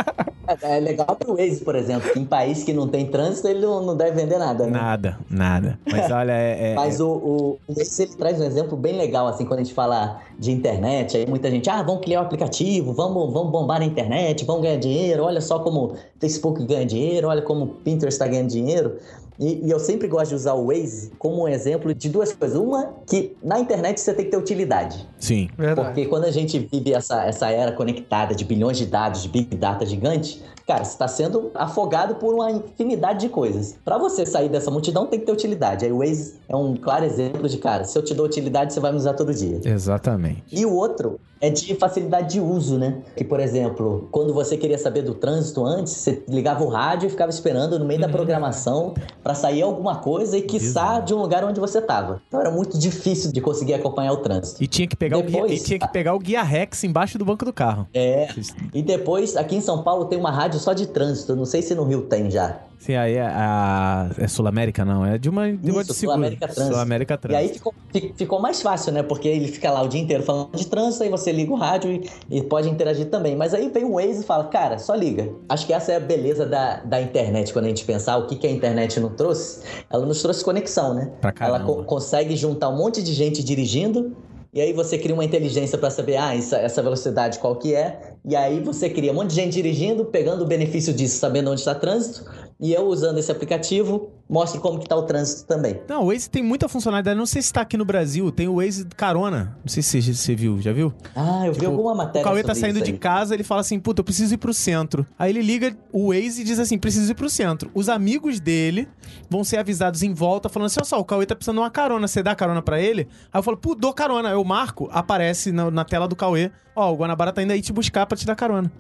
É, 0.62 0.78
é 0.78 0.80
legal 0.80 1.16
pro 1.16 1.36
Waze, 1.36 1.62
por 1.64 1.76
exemplo, 1.76 2.12
que 2.12 2.20
em 2.20 2.26
país 2.26 2.64
que 2.64 2.74
não 2.74 2.88
tem 2.88 3.06
trânsito, 3.08 3.48
ele 3.48 3.60
não, 3.62 3.84
não 3.84 3.96
deve 3.96 4.12
vender 4.12 4.38
nada, 4.38 4.66
né? 4.66 4.72
Nada, 4.72 5.18
nada. 5.30 5.80
Mas 5.92 6.12
olha, 6.12 6.32
é. 6.32 6.72
é- 6.72 6.76
Mas 6.76 7.00
o, 7.00 7.08
o, 7.08 7.60
o 7.68 7.74
Waze, 7.76 8.04
ele 8.04 8.14
traz 8.16 8.40
um 8.40 8.44
exemplo 8.44 8.78
bem 8.78 8.98
legal, 8.98 9.28
assim, 9.28 9.46
quando 9.46 9.60
a 9.60 9.64
gente 9.64 9.74
fala 9.74 10.22
de 10.38 10.52
internet, 10.52 11.18
aí 11.18 11.28
muita 11.28 11.50
gente, 11.50 11.70
ah, 11.70 11.82
vamos 11.82 12.02
criar 12.02 12.22
um 12.22 12.24
aplicativo, 12.24 12.94
vamos, 12.94 13.32
vamos 13.34 13.52
bombar 13.52 13.80
na 13.80 13.86
internet, 13.86 14.46
vamos 14.46 14.62
ganhar 14.62 14.78
dinheiro, 14.78 15.24
olha 15.24 15.42
só 15.42 15.60
como 15.60 15.96
Facebook 16.20 16.64
ganha 16.66 16.86
dinheiro, 16.86 17.28
olha 17.28 17.42
como 17.42 17.68
Pinterest 17.68 18.16
está 18.16 18.28
ganhando 18.28 18.50
dinheiro. 18.50 18.98
E, 19.40 19.66
e 19.66 19.70
eu 19.70 19.80
sempre 19.80 20.08
gosto 20.08 20.30
de 20.30 20.36
usar 20.36 20.54
o 20.54 20.68
Waze 20.68 21.12
como 21.18 21.44
um 21.44 21.48
exemplo 21.48 21.94
de 21.94 22.10
duas 22.10 22.34
coisas. 22.34 22.58
Uma, 22.58 22.94
que 23.06 23.36
na 23.44 23.60
internet 23.60 24.00
você 24.00 24.14
tem 24.14 24.26
que 24.26 24.32
ter 24.32 24.38
utilidade. 24.38 25.08
Sim. 25.20 25.50
Verdade. 25.58 25.88
Porque 25.88 26.06
quando 26.06 26.26
a 26.26 26.32
gente 26.32 26.60
vive 26.60 26.94
essa, 26.94 27.24
essa 27.26 27.50
era 27.50 27.72
conectada 27.72 28.34
de 28.34 28.44
bilhões 28.44 28.78
de 28.78 28.86
dados, 28.86 29.24
de 29.24 29.30
big 29.30 29.56
data 29.56 29.86
gigante, 29.86 30.44
cara, 30.68 30.84
você 30.84 30.92
está 30.92 31.08
sendo 31.08 31.50
afogado 31.56 32.16
por 32.16 32.34
uma 32.34 32.52
infinidade 32.52 33.22
de 33.22 33.30
coisas. 33.30 33.78
Para 33.86 33.98
você 33.98 34.26
sair 34.26 34.50
dessa 34.50 34.70
multidão, 34.70 35.08
tem 35.08 35.20
que 35.20 35.26
ter 35.26 35.32
utilidade. 35.32 35.86
Aí 35.86 35.92
o 35.92 36.00
Waze 36.00 36.36
é 36.50 36.56
um 36.56 36.76
claro 36.76 37.06
exemplo 37.06 37.48
de, 37.48 37.58
cara, 37.58 37.86
se 37.86 37.98
eu 37.98 38.04
te 38.04 38.14
dou 38.14 38.26
utilidade, 38.26 38.74
você 38.74 38.80
vai 38.80 38.92
me 38.92 38.98
usar 38.98 39.14
todo 39.14 39.34
dia. 39.34 39.62
Exatamente. 39.64 40.44
E 40.52 40.66
o 40.66 40.74
outro 40.74 41.20
é 41.42 41.50
de 41.50 41.76
facilidade 41.76 42.34
de 42.34 42.40
uso, 42.40 42.78
né? 42.78 42.98
Que, 43.16 43.24
por 43.24 43.40
exemplo, 43.40 44.08
quando 44.12 44.34
você 44.34 44.58
queria 44.58 44.78
saber 44.78 45.02
do 45.04 45.14
trânsito 45.14 45.66
antes, 45.66 45.94
você 45.94 46.24
ligava 46.28 46.64
o 46.64 46.68
rádio 46.70 47.08
e 47.08 47.10
ficava 47.10 47.30
esperando 47.30 47.78
no 47.80 47.86
meio 47.86 48.00
da 48.02 48.10
programação 48.10 48.94
para 49.24 49.34
sair 49.34 49.62
alguma 49.62 49.98
coisa 49.98 50.38
e 50.38 50.42
quiçá 50.42 51.00
de 51.00 51.14
um 51.14 51.18
lugar 51.22 51.44
onde 51.44 51.60
você 51.60 51.82
tava. 51.82 52.22
Então 52.28 52.40
era 52.40 52.52
muito 52.52 52.78
difícil 52.78 53.32
de 53.32 53.42
conseguir 53.42 53.74
acompanhar 53.74 54.14
o 54.14 54.18
trânsito. 54.18 54.64
E 54.64 54.68
tinha 54.68 54.88
que 54.88 54.96
pegar, 54.96 55.18
o, 55.18 55.22
guia, 55.24 55.32
Depois- 55.32 55.62
e 55.62 55.64
tinha 55.66 55.80
que 55.80 55.88
pegar 55.88 56.14
o 56.14 56.20
guia 56.20 56.44
Rex 56.44 56.84
embaixo 56.84 57.18
do 57.18 57.26
banco 57.26 57.46
do 57.46 57.54
carro. 57.54 57.88
É. 57.94 58.28
E 58.74 58.82
depois, 58.82 59.36
aqui 59.36 59.56
em 59.56 59.62
São 59.62 59.84
Paulo 59.84 60.06
tem 60.06 60.18
uma 60.18 60.32
rádio 60.32 60.60
só 60.60 60.74
de 60.74 60.88
trânsito. 60.88 61.36
Não 61.36 61.46
sei 61.46 61.62
se 61.62 61.74
no 61.76 61.84
Rio 61.84 62.04
tem 62.04 62.30
já. 62.32 62.60
Sim, 62.80 62.96
aí 62.96 63.16
é, 63.16 63.22
a, 63.22 64.10
é 64.20 64.28
Sul-América, 64.28 64.86
não. 64.86 65.04
É 65.04 65.18
de 65.18 65.30
uma, 65.30 65.52
de 65.52 65.72
uma 65.72 65.82
Isso, 65.82 65.92
de. 65.94 66.00
Sul-América 66.00 66.48
Trânsito. 66.48 66.74
Sul-América 66.76 67.14
E 67.16 67.18
Trânsito. 67.18 67.38
aí 67.40 67.50
ficou, 67.54 67.74
fi- 67.92 68.14
ficou 68.16 68.40
mais 68.40 68.62
fácil, 68.62 68.94
né? 68.94 69.02
Porque 69.04 69.28
ele 69.28 69.48
fica 69.48 69.72
lá 69.72 69.82
o 69.82 69.88
dia 69.88 70.00
inteiro 70.00 70.24
falando 70.24 70.56
de 70.56 70.68
trânsito, 70.68 71.04
aí 71.04 71.10
você 71.10 71.32
liga 71.32 71.52
o 71.52 71.56
rádio 71.56 71.92
e, 71.92 72.38
e 72.38 72.44
pode 72.44 72.70
interagir 72.70 73.08
também. 73.10 73.36
Mas 73.36 73.54
aí 73.54 73.70
vem 73.70 73.84
o 73.84 73.94
Waze 73.94 74.22
e 74.22 74.24
fala, 74.24 74.46
cara, 74.46 74.78
só 74.78 74.94
liga. 74.94 75.28
Acho 75.50 75.66
que 75.66 75.74
essa 75.74 75.92
é 75.92 75.96
a 75.96 76.00
beleza 76.00 76.46
da, 76.46 76.78
da 76.82 77.02
internet, 77.02 77.52
quando 77.52 77.66
a 77.66 77.70
gente 77.70 77.84
pensar 77.84 78.18
o 78.18 78.28
que, 78.28 78.36
que 78.36 78.46
a 78.48 78.52
internet 78.52 79.00
não 79.00 79.10
trouxe. 79.10 79.62
Ela 79.90 80.06
nos 80.06 80.22
trouxe 80.22 80.44
conexão, 80.44 80.94
né? 80.94 81.12
Pra 81.20 81.34
Ela 81.40 81.60
caramba. 81.60 81.66
co- 81.74 81.84
consegue 81.84 82.36
juntar 82.38 82.70
um 82.70 82.78
monte 82.78 83.02
de 83.02 83.12
gente 83.12 83.44
dirigindo. 83.44 84.16
E 84.54 84.62
aí 84.62 84.72
você 84.74 84.98
cria 84.98 85.14
uma 85.14 85.26
inteligência 85.26 85.78
para 85.78 85.90
saber, 85.92 86.16
ah, 86.18 86.34
essa, 86.36 86.58
essa 86.58 86.82
velocidade 86.82 87.38
qual 87.38 87.56
que 87.58 87.76
é. 87.76 88.14
E 88.26 88.36
aí 88.36 88.60
você 88.62 88.90
cria 88.90 89.12
um 89.12 89.16
monte 89.16 89.30
de 89.30 89.36
gente 89.36 89.54
dirigindo, 89.54 90.06
pegando 90.06 90.44
o 90.44 90.48
benefício 90.48 90.94
disso, 90.94 91.18
sabendo 91.20 91.52
onde 91.52 91.62
está 91.62 91.76
trânsito. 91.76 92.26
E 92.60 92.74
eu 92.74 92.88
usando 92.88 93.20
esse 93.20 93.32
aplicativo, 93.32 94.10
mostro 94.28 94.60
como 94.60 94.80
que 94.80 94.88
tá 94.90 94.96
o 94.96 95.04
trânsito 95.04 95.46
também. 95.46 95.80
Não, 95.88 96.04
o 96.06 96.08
Waze 96.08 96.28
tem 96.28 96.42
muita 96.42 96.68
funcionalidade. 96.68 97.16
Não 97.16 97.28
sei 97.28 97.40
se 97.40 97.54
tá 97.54 97.62
aqui 97.62 97.78
no 97.78 97.86
Brasil. 97.86 98.32
Tem 98.32 98.48
o 98.48 98.56
Waze 98.56 98.84
carona. 98.98 99.56
Não 99.64 99.68
sei 99.68 99.84
se 99.84 100.02
você- 100.02 100.34
viu. 100.36 100.60
Já 100.60 100.74
viu? 100.74 100.92
Ah, 101.16 101.46
eu 101.46 101.54
vi 101.54 101.60
Tipo, 101.60 101.72
alguma 101.72 101.94
O 101.94 101.98
matéria 101.98 102.24
Cauê 102.24 102.44
tá 102.44 102.56
saindo 102.56 102.82
de 102.82 102.94
casa, 102.94 103.36
ele 103.36 103.44
fala 103.44 103.62
assim, 103.62 103.80
puta, 103.80 104.00
eu 104.00 104.04
preciso 104.04 104.34
ir 104.34 104.38
pro 104.38 104.54
centro. 104.56 105.06
Aí 105.20 105.30
ele 105.32 105.44
liga 105.44 105.78
o 105.94 106.08
Waze 106.12 106.42
e 106.42 106.44
diz 106.44 106.58
assim, 106.58 106.80
preciso 106.80 107.12
ir 107.12 107.16
pro 107.16 107.30
centro. 107.30 107.70
Os 107.76 107.90
amigos 107.90 108.40
dele 108.40 108.88
vão 109.30 109.44
ser 109.44 109.58
avisados 109.58 110.02
em 110.02 110.12
volta, 110.12 110.50
falando 110.50 110.66
assim, 110.66 110.80
olha 110.80 110.86
só, 110.88 111.00
o 111.00 111.06
Cauê 111.06 111.28
tá 111.28 111.36
precisando 111.36 111.58
de 111.58 111.62
uma 111.62 111.70
carona, 111.70 112.08
você 112.08 112.24
dá 112.24 112.34
carona 112.34 112.64
pra 112.64 112.82
ele? 112.82 113.08
Aí 113.32 113.38
eu 113.40 113.44
falo, 113.44 113.58
pô, 113.58 113.76
dou 113.76 113.94
carona. 113.94 114.30
Eu 114.30 114.44
marco, 114.44 114.90
aparece 114.92 115.52
na, 115.52 115.70
na 115.70 115.86
tela 115.86 116.08
do 116.08 116.16
Cauê, 116.16 116.50
ó, 116.76 116.92
o 116.92 116.96
Guanabara 116.98 117.32
tá 117.32 117.44
indo 117.44 117.52
aí 117.54 117.62
te 117.62 117.72
buscar 117.72 118.08
pra 118.08 118.18
te 118.18 118.26
dar 118.26 118.36
carona. 118.36 118.72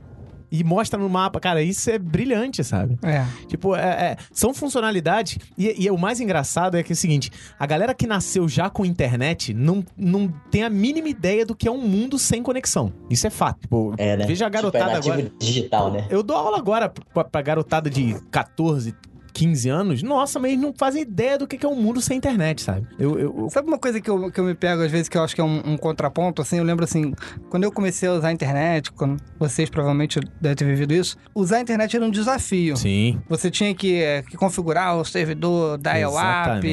E 0.51 0.63
mostra 0.63 0.97
no 0.99 1.09
mapa, 1.09 1.39
cara, 1.39 1.61
isso 1.61 1.89
é 1.89 1.99
brilhante, 1.99 2.63
sabe? 2.63 2.97
É. 3.03 3.25
Tipo, 3.47 3.75
é- 3.75 3.81
é, 3.81 4.17
são 4.31 4.53
funcionalidades. 4.53 5.37
E, 5.57 5.83
e 5.85 5.91
o 5.91 5.97
mais 5.97 6.19
engraçado 6.21 6.77
é 6.77 6.83
que 6.83 6.91
é 6.91 6.95
o 6.95 6.97
seguinte: 6.97 7.29
a 7.59 7.65
galera 7.65 7.93
que 7.93 8.07
nasceu 8.07 8.47
já 8.47 8.69
com 8.69 8.85
internet 8.85 9.53
não, 9.53 9.83
não 9.97 10.27
tem 10.49 10.63
a 10.63 10.69
mínima 10.69 11.09
ideia 11.09 11.45
do 11.45 11.53
que 11.55 11.67
é 11.67 11.71
um 11.71 11.81
mundo 11.81 12.17
sem 12.17 12.41
conexão. 12.41 12.93
Isso 13.09 13.27
é 13.27 13.29
fato. 13.29 13.59
Tipo, 13.61 13.93
É, 13.97 14.15
né? 14.17 14.25
veja 14.25 14.45
a 14.45 14.49
garotada 14.49 14.85
tipo, 14.85 14.91
é 14.91 14.95
nativo 14.95 15.13
agora. 15.13 15.31
digital, 15.39 15.91
né? 15.91 16.07
Eu 16.09 16.23
dou 16.23 16.37
aula 16.37 16.57
agora 16.57 16.87
pra, 17.13 17.23
pra 17.25 17.41
garotada 17.41 17.89
de 17.89 18.15
14, 18.31 18.95
15 19.37 19.69
anos. 19.69 20.01
Nossa, 20.01 20.39
mas 20.39 20.51
eles 20.51 20.61
não 20.63 20.73
fazem 20.75 21.03
ideia 21.03 21.37
do 21.37 21.45
que 21.47 21.63
é 21.63 21.69
um 21.69 21.75
mundo 21.75 22.01
sem 22.01 22.17
internet, 22.17 22.63
sabe? 22.63 22.87
Eu, 22.97 23.19
eu- 23.19 23.35
eu- 23.41 23.49
Sabe 23.51 23.67
uma 23.67 23.77
coisa 23.77 24.01
que 24.01 24.09
eu, 24.09 24.31
que 24.31 24.39
eu 24.39 24.43
me 24.43 24.55
pego 24.55 24.81
às 24.81 24.91
vezes 24.91 25.07
que 25.07 25.15
eu 25.15 25.23
acho 25.23 25.35
que 25.35 25.41
é 25.41 25.43
um, 25.43 25.61
um 25.73 25.77
contraponto, 25.77 26.41
assim? 26.41 26.57
Eu 26.57 26.63
lembro 26.63 26.83
assim, 26.83 27.13
quando 27.49 27.63
eu 27.63 27.71
comecei 27.71 28.09
a 28.09 28.13
usar 28.13 28.29
a 28.29 28.31
internet, 28.31 28.91
quando 28.91 29.17
vocês 29.37 29.69
provavelmente 29.69 30.19
devem 30.41 30.55
ter 30.55 30.65
vivido 30.65 30.91
isso, 30.93 31.15
usar 31.35 31.57
a 31.57 31.61
internet 31.61 31.95
era 31.95 32.03
um 32.03 32.09
desafio. 32.09 32.75
Sim. 32.77 33.21
Você 33.29 33.51
tinha 33.51 33.75
que, 33.75 34.01
eh, 34.01 34.23
que 34.23 34.35
configurar 34.35 34.97
o 34.97 35.05
servidor 35.05 35.77
dial-up, 35.77 36.67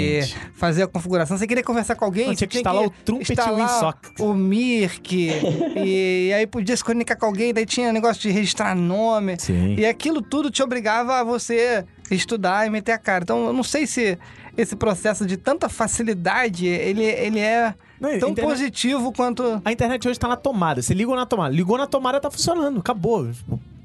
fazer 0.55 0.85
a 0.85 0.87
configuração. 0.87 1.37
Você 1.37 1.47
queria 1.47 1.63
conversar 1.63 1.95
com 1.97 2.05
alguém? 2.07 2.29
Não, 2.29 2.35
tinha 2.35 2.49
que 2.49 2.57
instalar 2.57 2.83
o 2.85 2.91
Trumpet 3.05 3.31
instalar. 3.33 3.99
O 4.21 4.33
Mirk. 4.33 5.13
e, 5.77 6.33
aí 6.33 6.47
podia 6.47 6.77
se 6.77 6.83
comunicar 6.83 7.17
com 7.17 7.27
alguém, 7.27 7.53
daí 7.53 7.67
tinha 7.67 7.93
negócio 7.93 8.23
de 8.23 8.31
registrar 8.31 8.75
nome. 8.75 9.37
Sim. 9.39 9.75
E 9.77 9.85
aquilo 9.85 10.23
tudo 10.23 10.51
te 10.51 10.63
obrigava 10.63 11.21
a 11.21 11.25
você 11.25 11.85
estudar 12.11 12.67
e 12.67 12.71
meter 12.71 12.93
a 12.93 12.99
cara. 12.99 13.25
Então, 13.25 13.47
eu 13.47 13.53
não 13.53 13.63
sei 13.63 13.87
se 13.87 14.19
esse 14.57 14.77
processo 14.77 15.27
de 15.27 15.37
tanta 15.37 15.69
facilidade, 15.69 16.67
ele, 16.67 17.03
ele 17.05 17.39
é 17.41 17.75
Não, 18.01 18.11
tão 18.19 18.29
internet- 18.31 18.45
positivo 18.59 19.13
quanto. 19.13 19.61
A 19.65 19.73
internet 19.73 20.09
hoje 20.09 20.19
tá 20.19 20.29
na 20.29 20.37
tomada. 20.37 20.81
Você 20.83 20.95
liga 20.95 21.15
na 21.15 21.27
tomada. 21.27 21.55
Ligou 21.55 21.77
na 21.79 21.87
tomada, 21.87 22.21
tá 22.21 22.31
funcionando. 22.31 22.81
Acabou. 22.81 23.31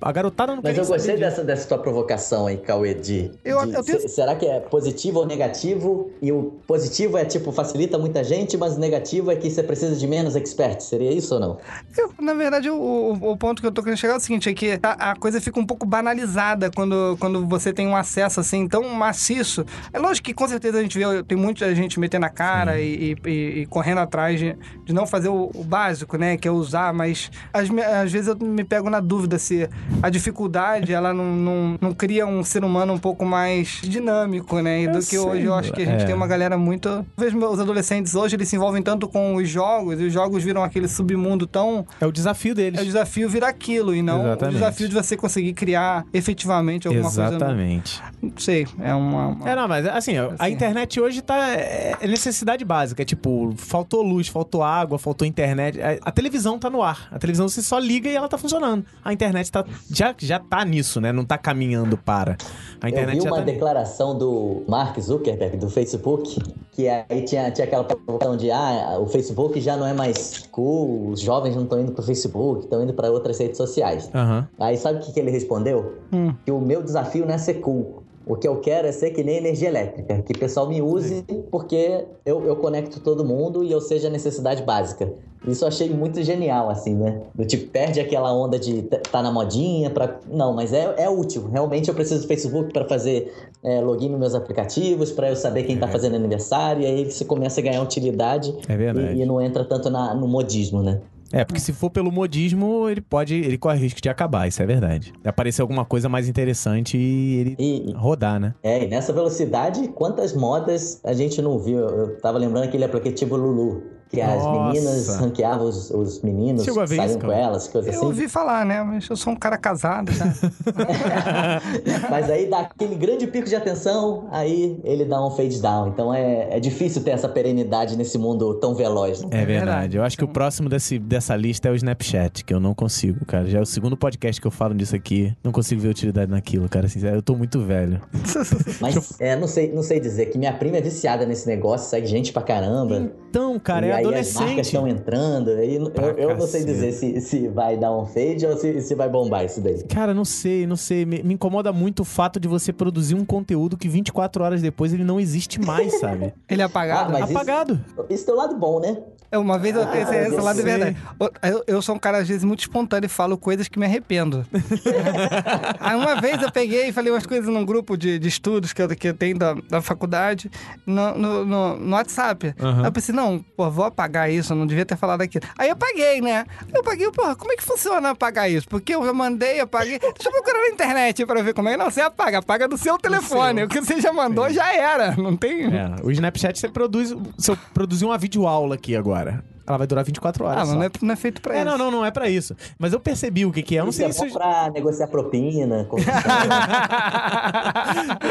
A 0.02 0.12
garotada 0.12 0.56
não 0.56 0.62
Mas 0.64 0.78
eu 0.78 0.86
gostei 0.86 1.18
dessa, 1.18 1.44
dessa 1.44 1.68
tua 1.68 1.78
provocação 1.78 2.48
aí, 2.48 2.58
Cauê, 2.58 2.94
de, 2.94 3.32
Eu- 3.44 3.66
de- 3.66 3.74
eu 3.74 3.84
tenho- 3.84 4.00
se- 4.02 4.08
será 4.10 4.36
que 4.36 4.46
é 4.46 4.60
positivo 4.60 5.20
ou 5.20 5.26
negativo? 5.26 6.12
E 6.22 6.32
o 6.32 6.54
positivo 6.66 7.18
é 7.18 7.26
tipo, 7.26 7.52
facilita 7.52 7.98
muita 7.98 8.24
gente, 8.24 8.56
mas 8.58 8.78
o 8.78 8.80
negativo 8.80 9.30
é 9.32 9.36
que 9.36 9.50
você 9.50 9.62
precisa 9.62 9.96
de 9.96 10.08
menos 10.08 10.36
experts. 10.36 10.86
Seria 10.88 11.12
isso 11.12 11.34
ou 11.34 11.40
não? 11.40 11.58
Eu, 11.98 12.12
na 12.22 12.34
verdade, 12.34 12.70
o, 12.70 12.76
o- 12.76 13.32
o 13.32 13.38
ponto 13.38 13.62
que 13.62 13.68
eu 13.68 13.72
tô 13.72 13.82
querendo 13.84 13.98
chegar 13.98 14.14
é 14.14 14.18
o 14.18 14.20
seguinte: 14.20 14.50
é 14.50 14.54
que 14.54 14.80
a, 14.82 15.12
a 15.12 15.16
coisa 15.16 15.42
fica 15.42 15.60
um 15.60 15.66
pouco 15.66 15.86
banalizada 15.86 16.72
quando, 16.74 17.18
quando 17.20 17.46
você 17.46 17.74
tem 17.74 17.88
um 17.88 17.96
acesso 17.96 18.40
assim 18.40 18.68
tão 18.68 18.84
maciço. 18.90 19.66
É 19.92 20.00
lógico 20.00 20.26
que 20.26 20.34
com 20.34 20.48
certeza 20.48 20.80
a 20.80 20.82
gente 20.82 20.98
vê, 20.98 21.24
tem 21.24 21.38
muita 21.38 21.74
gente 21.76 22.00
metendo 22.00 22.26
a 22.26 22.30
cara 22.30 22.80
e, 22.80 23.16
e- 23.26 23.30
e- 23.62 23.66
correndo 23.66 24.00
atrás 24.00 24.40
de, 24.40 24.56
de 24.86 24.94
não 24.94 25.06
fazer 25.06 25.30
o, 25.30 25.50
o 25.54 25.64
básico, 25.64 26.18
né? 26.18 26.38
Que 26.38 26.48
é 26.48 26.52
usar, 26.52 26.94
mas 26.94 27.30
às, 27.54 27.70
às 28.04 28.12
vezes 28.12 28.28
eu 28.28 28.38
me 28.38 28.64
pego 28.64 28.90
na 28.90 29.00
dúvida 29.00 29.38
se 29.38 29.70
a 30.02 30.10
dificuldade 30.10 30.94
ela 30.94 31.14
não, 31.14 31.36
não, 31.36 31.78
não 31.82 31.94
cria 31.94 32.26
um 32.26 32.44
ser 32.44 32.64
humano 32.64 32.94
um 32.94 32.98
pouco 32.98 33.26
mais 33.26 33.80
dinâmico, 33.84 34.60
né? 34.60 34.82
E 34.82 34.84
Eu 34.86 34.92
do 34.94 35.00
que 35.06 35.18
hoje 35.18 35.44
eu 35.44 35.52
sei, 35.52 35.60
acho 35.60 35.74
que 35.74 35.82
a 35.82 35.86
gente 35.86 36.04
é. 36.04 36.06
tem 36.06 36.16
uma 36.16 36.28
galera 36.28 36.58
muito. 36.58 36.88
Eu 36.90 37.06
vejo 37.18 37.38
meus 37.38 37.60
adolescentes 37.60 38.16
hoje, 38.16 38.36
eles 38.36 38.48
se 38.48 38.56
envolvem 38.56 38.82
tanto 38.82 39.08
com 39.08 39.36
os 39.36 39.48
jogos, 39.50 40.00
e 40.00 40.06
os 40.06 40.14
jogos 40.14 40.44
viram 40.44 40.64
aquele 40.64 40.88
submundo 40.88 41.46
tão 41.48 41.86
É 42.00 42.06
o 42.06 42.12
desafio 42.12 42.54
deles. 42.56 42.80
é 42.80 42.82
o 42.84 42.86
desafio 42.86 43.30
virar 43.30 43.50
aquilo 43.50 43.94
e 43.96 44.02
não 44.02 44.22
Exatamente. 44.22 44.56
o 44.56 44.60
desafio 44.60 44.90
de 44.90 44.96
você 44.96 45.18
conseguir 45.18 45.54
criar 45.54 46.06
efetivamente 46.14 46.88
alguma 46.88 47.08
Exatamente. 47.08 48.00
coisa. 48.00 48.14
Não 48.22 48.34
sei, 48.38 48.68
é 48.82 48.94
uma. 48.94 49.28
uma- 49.28 49.50
É, 49.50 49.56
não, 49.56 49.68
mas 49.68 49.86
assim, 49.88 50.18
a 50.18 50.28
Assim. 50.40 50.54
internet 50.54 51.00
hoje 51.00 51.22
tá. 51.22 51.50
É 51.50 51.98
é 52.02 52.08
necessidade 52.08 52.64
básica. 52.64 53.02
É 53.02 53.06
tipo, 53.06 53.54
faltou 53.58 54.02
luz, 54.02 54.28
faltou 54.28 54.64
água, 54.64 54.98
faltou 55.00 55.28
internet. 55.28 55.80
A, 55.82 55.98
a 56.10 56.12
televisão 56.12 56.58
tá 56.60 56.70
no 56.70 56.82
ar. 56.82 57.08
A 57.12 57.18
televisão 57.20 57.48
você 57.48 57.62
só 57.62 57.78
liga 57.80 58.10
e 58.10 58.16
ela 58.16 58.28
tá 58.28 58.38
funcionando. 58.38 58.86
A 59.04 59.12
internet 59.14 59.52
tá, 59.52 59.66
já, 59.92 60.16
já 60.18 60.40
tá 60.40 60.64
nisso, 60.66 61.00
né? 61.02 61.12
Não 61.12 61.26
tá 61.26 61.38
caminhando 61.38 61.98
para. 61.98 62.38
A 62.82 62.88
Eu 62.88 62.92
internet 62.92 63.18
vi 63.18 63.24
já 63.24 63.30
uma 63.30 63.38
tá. 63.38 63.44
declaração 63.44 64.18
do 64.18 64.64
Mark 64.68 65.00
Zuckerberg, 65.00 65.58
do 65.58 65.70
Facebook, 65.70 66.42
que 66.72 66.88
aí 66.88 67.24
tinha, 67.24 67.52
tinha 67.52 67.66
aquela 67.66 67.84
provocação 67.84 68.38
de 68.38 68.50
ah, 68.52 68.98
o 69.00 69.08
Facebook 69.08 69.60
já 69.60 69.76
não 69.76 69.86
é 69.86 69.94
mais 69.94 70.48
cool, 70.52 71.10
os 71.10 71.20
jovens 71.20 71.56
não 71.56 71.64
estão 71.64 71.80
indo 71.80 71.92
pro 71.92 72.04
Facebook, 72.04 72.64
estão 72.64 72.84
indo 72.84 72.94
para 72.94 73.12
outras 73.12 73.38
redes 73.40 73.58
sociais. 73.58 74.10
Aham. 74.14 74.48
Aí 74.60 74.78
sabe 74.78 75.00
o 75.00 75.02
que, 75.02 75.12
que 75.12 75.20
ele 75.20 75.32
respondeu? 75.32 76.00
Hum. 76.14 76.34
Que 76.46 76.52
o 76.52 76.60
meu 76.60 76.82
desafio 76.82 77.26
não 77.26 77.34
é 77.34 77.38
ser 77.38 77.56
cool. 77.56 78.04
O 78.30 78.36
que 78.36 78.48
eu 78.48 78.58
quero 78.62 78.88
é 78.88 78.92
ser 78.92 79.10
que 79.10 79.24
nem 79.24 79.38
energia 79.38 79.70
elétrica, 79.70 80.22
que 80.22 80.34
o 80.34 80.38
pessoal 80.40 80.68
me 80.70 80.80
use 80.84 81.26
porque 81.50 82.06
eu, 82.24 82.46
eu 82.46 82.56
conecto 82.58 83.00
todo 83.00 83.26
mundo 83.26 83.64
e 83.64 83.72
eu 83.72 83.82
seja 83.82 84.08
a 84.08 84.12
necessidade 84.12 84.62
básica. 84.62 85.12
Isso 85.48 85.64
eu 85.64 85.68
achei 85.70 85.90
muito 85.90 86.22
genial, 86.22 86.70
assim, 86.70 86.94
né? 86.94 87.22
Do 87.34 87.44
tipo, 87.46 87.72
perde 87.72 88.00
aquela 88.00 88.32
onda 88.32 88.60
de 88.60 88.84
t- 88.84 88.98
tá 89.12 89.24
na 89.24 89.32
modinha 89.32 89.90
pra... 89.90 90.20
Não, 90.30 90.54
mas 90.54 90.74
é, 90.74 90.94
é 90.98 91.10
útil. 91.10 91.50
Realmente 91.52 91.90
eu 91.90 91.96
preciso 91.96 92.22
do 92.22 92.28
Facebook 92.28 92.72
para 92.72 92.86
fazer 92.88 93.34
é, 93.64 93.80
login 93.82 94.10
nos 94.10 94.20
meus 94.20 94.36
aplicativos, 94.36 95.12
para 95.12 95.30
eu 95.30 95.36
saber 95.36 95.64
quem 95.64 95.78
tá 95.80 95.88
fazendo 95.88 96.16
aniversário, 96.16 96.84
e 96.84 96.86
aí 96.86 97.10
você 97.12 97.26
começa 97.26 97.60
a 97.62 97.64
ganhar 97.64 97.82
utilidade 97.82 98.54
É 98.68 98.76
e, 99.16 99.22
e 99.22 99.26
não 99.26 99.42
entra 99.42 99.64
tanto 99.66 99.90
na- 99.90 100.14
no 100.14 100.28
modismo, 100.28 100.84
né? 100.84 101.00
É, 101.32 101.46
porque 101.46 101.60
se 101.60 101.72
for 101.74 101.90
pelo 101.90 102.12
modismo, 102.12 102.90
ele 102.90 103.02
pode. 103.02 103.36
Ele 103.36 103.58
corre 103.58 103.80
risco 103.80 104.02
de 104.02 104.10
acabar, 104.10 104.48
isso 104.48 104.62
é 104.62 104.66
verdade. 104.66 105.14
Aparecer 105.24 105.62
alguma 105.62 105.86
coisa 105.86 106.10
mais 106.10 106.28
interessante 106.28 106.98
e 106.98 107.36
ele 107.38 107.56
E, 107.60 107.94
rodar, 107.96 108.40
né? 108.40 108.56
É, 108.64 108.84
e 108.84 108.88
nessa 108.88 109.14
velocidade, 109.14 109.88
quantas 109.90 110.34
modas 110.34 111.00
a 111.04 111.14
gente 111.14 111.42
não 111.42 111.60
viu? 111.60 111.80
Eu 111.80 112.20
tava 112.20 112.38
lembrando 112.38 112.64
aquele 112.66 112.84
aplicativo 112.84 113.36
Lulu, 113.36 113.84
que 114.10 114.20
as 114.20 114.44
Nossa. 114.44 114.74
meninas 114.74 115.16
ranqueavam 115.18 115.68
os, 115.68 115.92
os 115.92 116.22
meninos, 116.22 116.64
Chegou 116.64 116.86
saíam 116.88 117.20
com 117.20 117.32
elas, 117.32 117.68
coisas 117.68 117.94
Eu 117.94 118.00
assim. 118.00 118.06
ouvi 118.08 118.28
falar, 118.28 118.66
né? 118.66 118.82
Mas 118.82 119.08
eu 119.08 119.16
sou 119.16 119.34
um 119.34 119.36
cara 119.36 119.58
casado, 119.58 120.12
tá? 120.18 120.34
Mas 122.10 122.30
aí 122.30 122.50
dá 122.50 122.62
aquele 122.62 122.96
grande 122.96 123.28
pico 123.28 123.48
de 123.48 123.56
atenção, 123.56 124.28
aí 124.32 124.80
ele 124.84 125.06
dá 125.06 125.24
um 125.24 125.30
fade 125.32 125.62
down. 125.62 125.90
Então 125.90 126.14
é, 126.14 126.48
é 126.58 126.60
difícil 126.60 127.04
ter 127.04 127.12
essa 127.12 127.30
perenidade 127.30 127.96
nesse 127.96 128.18
mundo 128.18 128.56
tão 128.56 128.74
veloz. 128.74 129.22
né? 129.22 129.30
É 129.32 129.46
verdade. 129.46 129.98
Eu 129.98 130.04
acho 130.04 130.18
que 130.18 130.24
o 130.24 130.28
próximo 130.28 130.70
desse, 130.70 130.98
dessa 130.98 131.36
lista 131.36 131.68
é 131.68 131.72
o 131.72 131.76
Snapchat, 131.76 132.44
que 132.44 132.54
eu 132.54 132.60
não 132.60 132.74
consigo, 132.74 133.24
cara. 133.26 133.46
Já 133.46 133.60
é 133.60 133.62
o 133.62 133.66
segundo 133.66 133.96
podcast 133.96 134.40
que 134.42 134.48
eu 134.48 134.52
falo 134.52 134.74
disso 134.74 134.96
aqui. 134.96 135.36
Não 135.44 135.52
consigo 135.52 135.82
ver 135.82 135.90
utilidade 135.90 136.32
naquilo, 136.32 136.68
cara. 136.68 136.86
Assim, 136.88 137.06
eu 137.06 137.22
tô 137.22 137.36
muito 137.36 137.60
velho. 137.60 138.02
Mas 138.82 139.20
é, 139.20 139.36
não 139.36 139.48
sei, 139.48 139.72
não 139.72 139.84
sei 139.84 140.00
dizer 140.00 140.28
que 140.28 140.38
minha 140.38 140.54
prima 140.54 140.78
é 140.78 140.82
viciada 140.82 141.26
nesse 141.26 141.48
negócio, 141.48 141.90
segue 141.90 142.08
gente 142.08 142.34
pra 142.34 142.42
caramba. 142.42 143.12
Então, 143.30 143.60
cara, 143.60 143.86
e 143.86 143.92
aí 144.00 144.06
as 144.06 144.10
adolescente. 144.12 144.44
marcas 144.48 144.68
estão 144.68 144.88
entrando. 144.88 145.50
Aí 145.52 145.76
eu, 145.76 145.92
eu 146.18 146.38
não 146.38 146.48
sei 146.48 146.64
dizer 146.64 146.92
se, 146.94 147.22
se 147.22 147.48
vai 147.48 147.78
dar 147.78 147.92
um 147.96 148.06
fade 148.06 148.46
ou 148.46 148.58
se, 148.58 148.82
se 148.82 148.96
vai 148.96 149.10
bombar 149.10 149.46
isso 149.46 149.62
daí. 149.62 149.84
Cara, 149.86 150.14
não 150.14 150.26
sei, 150.26 150.66
não 150.68 150.76
sei. 150.76 151.06
Me, 151.06 151.22
me 151.24 151.34
incomoda 151.34 151.72
muito 151.72 152.02
o 152.02 152.06
fato 152.06 152.40
de 152.40 152.48
você 152.48 152.72
produzir 152.74 153.16
um 153.16 153.24
conteúdo 153.26 153.78
que 153.78 153.88
24 153.88 154.44
horas 154.44 154.62
depois 154.62 154.94
ele 154.94 155.04
não 155.04 155.20
existe 155.20 155.60
mais, 155.60 155.94
sabe? 156.00 156.34
Ele 156.50 156.62
é 156.62 156.66
apagado. 156.66 157.10
Ah, 157.10 157.20
mas 157.20 157.30
isso- 157.30 157.38
Apagado. 157.38 157.80
Isso 158.10 158.26
tem 158.26 158.34
o 158.34 158.38
lado 158.38 158.56
bom, 158.58 158.80
né? 158.80 158.98
É, 159.32 159.38
Uma 159.38 159.60
vez 159.60 159.76
eu 159.76 159.84
Ah, 159.84 159.96
esse, 159.96 160.16
esse 160.16 160.36
eu 160.36 160.44
lado 160.44 160.60
é 160.60 160.64
sei. 160.64 160.72
verdade. 160.72 160.98
Eu, 161.44 161.64
eu 161.68 161.82
sou 161.84 161.94
um 161.94 162.00
cara, 162.00 162.18
às 162.18 162.28
vezes, 162.28 162.44
muito 162.44 162.62
espontâneo 162.62 163.06
e 163.06 163.10
falo 163.10 163.38
coisas 163.38 163.68
que 163.68 163.78
me 163.78 163.86
arrependo. 163.86 164.44
Aí 165.80 165.96
uma 165.96 166.20
vez 166.20 166.42
eu 166.42 166.52
peguei 166.52 166.88
e 166.90 166.92
falei 166.92 167.12
umas 167.12 167.26
coisas 167.26 167.48
num 167.48 167.64
grupo 167.66 167.96
de, 167.98 168.18
de 168.20 168.28
estudos 168.28 168.74
que 168.74 168.82
eu, 168.82 168.88
que 168.90 169.08
eu 169.08 169.14
tenho 169.14 169.38
da, 169.38 169.54
da 169.70 169.82
faculdade, 169.82 170.50
no, 170.86 171.14
no, 171.16 171.46
no- 171.46 171.78
no 171.78 171.96
WhatsApp. 171.96 172.54
Aham. 172.60 172.80
Aí 172.80 172.86
eu 172.86 172.92
pensei, 172.92 173.14
não, 173.14 173.40
pô, 173.56 173.70
vou 173.70 173.86
apagar 173.90 174.32
isso, 174.32 174.54
eu 174.54 174.58
não 174.58 174.66
devia 174.66 174.86
ter 174.86 174.98
falado 174.98 175.22
aquilo. 175.22 175.46
Aí 175.58 175.70
eu 175.70 175.74
apaguei, 175.74 176.22
né? 176.22 176.46
Eu 176.74 176.84
paguei, 176.84 177.12
porra, 177.12 177.36
como 177.36 177.52
é 177.52 177.56
que 177.56 177.64
funciona 177.64 178.12
apagar 178.12 178.50
isso? 178.50 178.68
Porque 178.68 178.94
eu 178.96 179.14
mandei, 179.14 179.60
apaguei. 179.60 180.00
Deixa 180.00 180.30
eu 180.30 180.32
procurar 180.32 180.60
na 180.60 180.70
internet 180.70 181.26
pra 181.26 181.42
ver 181.42 181.54
como 181.54 181.70
é. 181.70 181.78
Não, 181.78 181.90
você 181.90 182.02
apaga, 182.02 182.40
apaga 182.40 182.68
do 182.68 182.78
seu 182.78 182.98
telefone. 182.98 183.60
seu. 183.60 183.66
O 183.68 183.70
que 183.70 183.82
você 183.82 184.00
já 184.00 184.14
mandou 184.14 184.50
já 184.50 184.74
era. 184.74 185.16
Não 185.16 185.36
tem. 185.36 185.66
É, 185.66 185.96
o 186.04 186.12
Snapchat 186.12 186.58
você 186.58 186.70
produz. 186.70 187.16
Se 187.38 187.52
eu 187.52 187.58
produzir 187.74 188.06
uma 188.06 188.18
videoaula 188.18 188.76
aqui 188.76 188.96
agora, 188.96 189.44
ela 189.70 189.78
vai 189.78 189.88
durar 189.88 190.04
24 190.04 190.46
horas. 190.46 190.58
Ah, 190.58 190.60
mas 190.62 190.70
só. 190.70 190.76
não 190.76 190.84
é, 190.84 190.90
não 191.02 191.14
é 191.14 191.16
feito 191.16 191.42
pra 191.42 191.56
É, 191.56 191.58
isso. 191.60 191.66
não, 191.66 191.78
não, 191.78 191.92
não 191.92 192.06
é 192.06 192.12
pra 192.12 192.30
isso. 192.30 192.56
Mas 192.78 192.92
eu 192.94 193.00
percebi 193.00 193.46
o 193.46 193.52
que, 193.52 193.62
que 193.64 193.76
é. 193.76 193.80
Eu 193.80 193.84
não 193.84 193.90
Isso 193.90 193.98
sei 194.00 194.08
é 194.08 194.12
se. 194.12 194.26
eu- 194.28 194.32
pra 194.34 194.70
negociar 194.72 195.08
propina, 195.08 195.88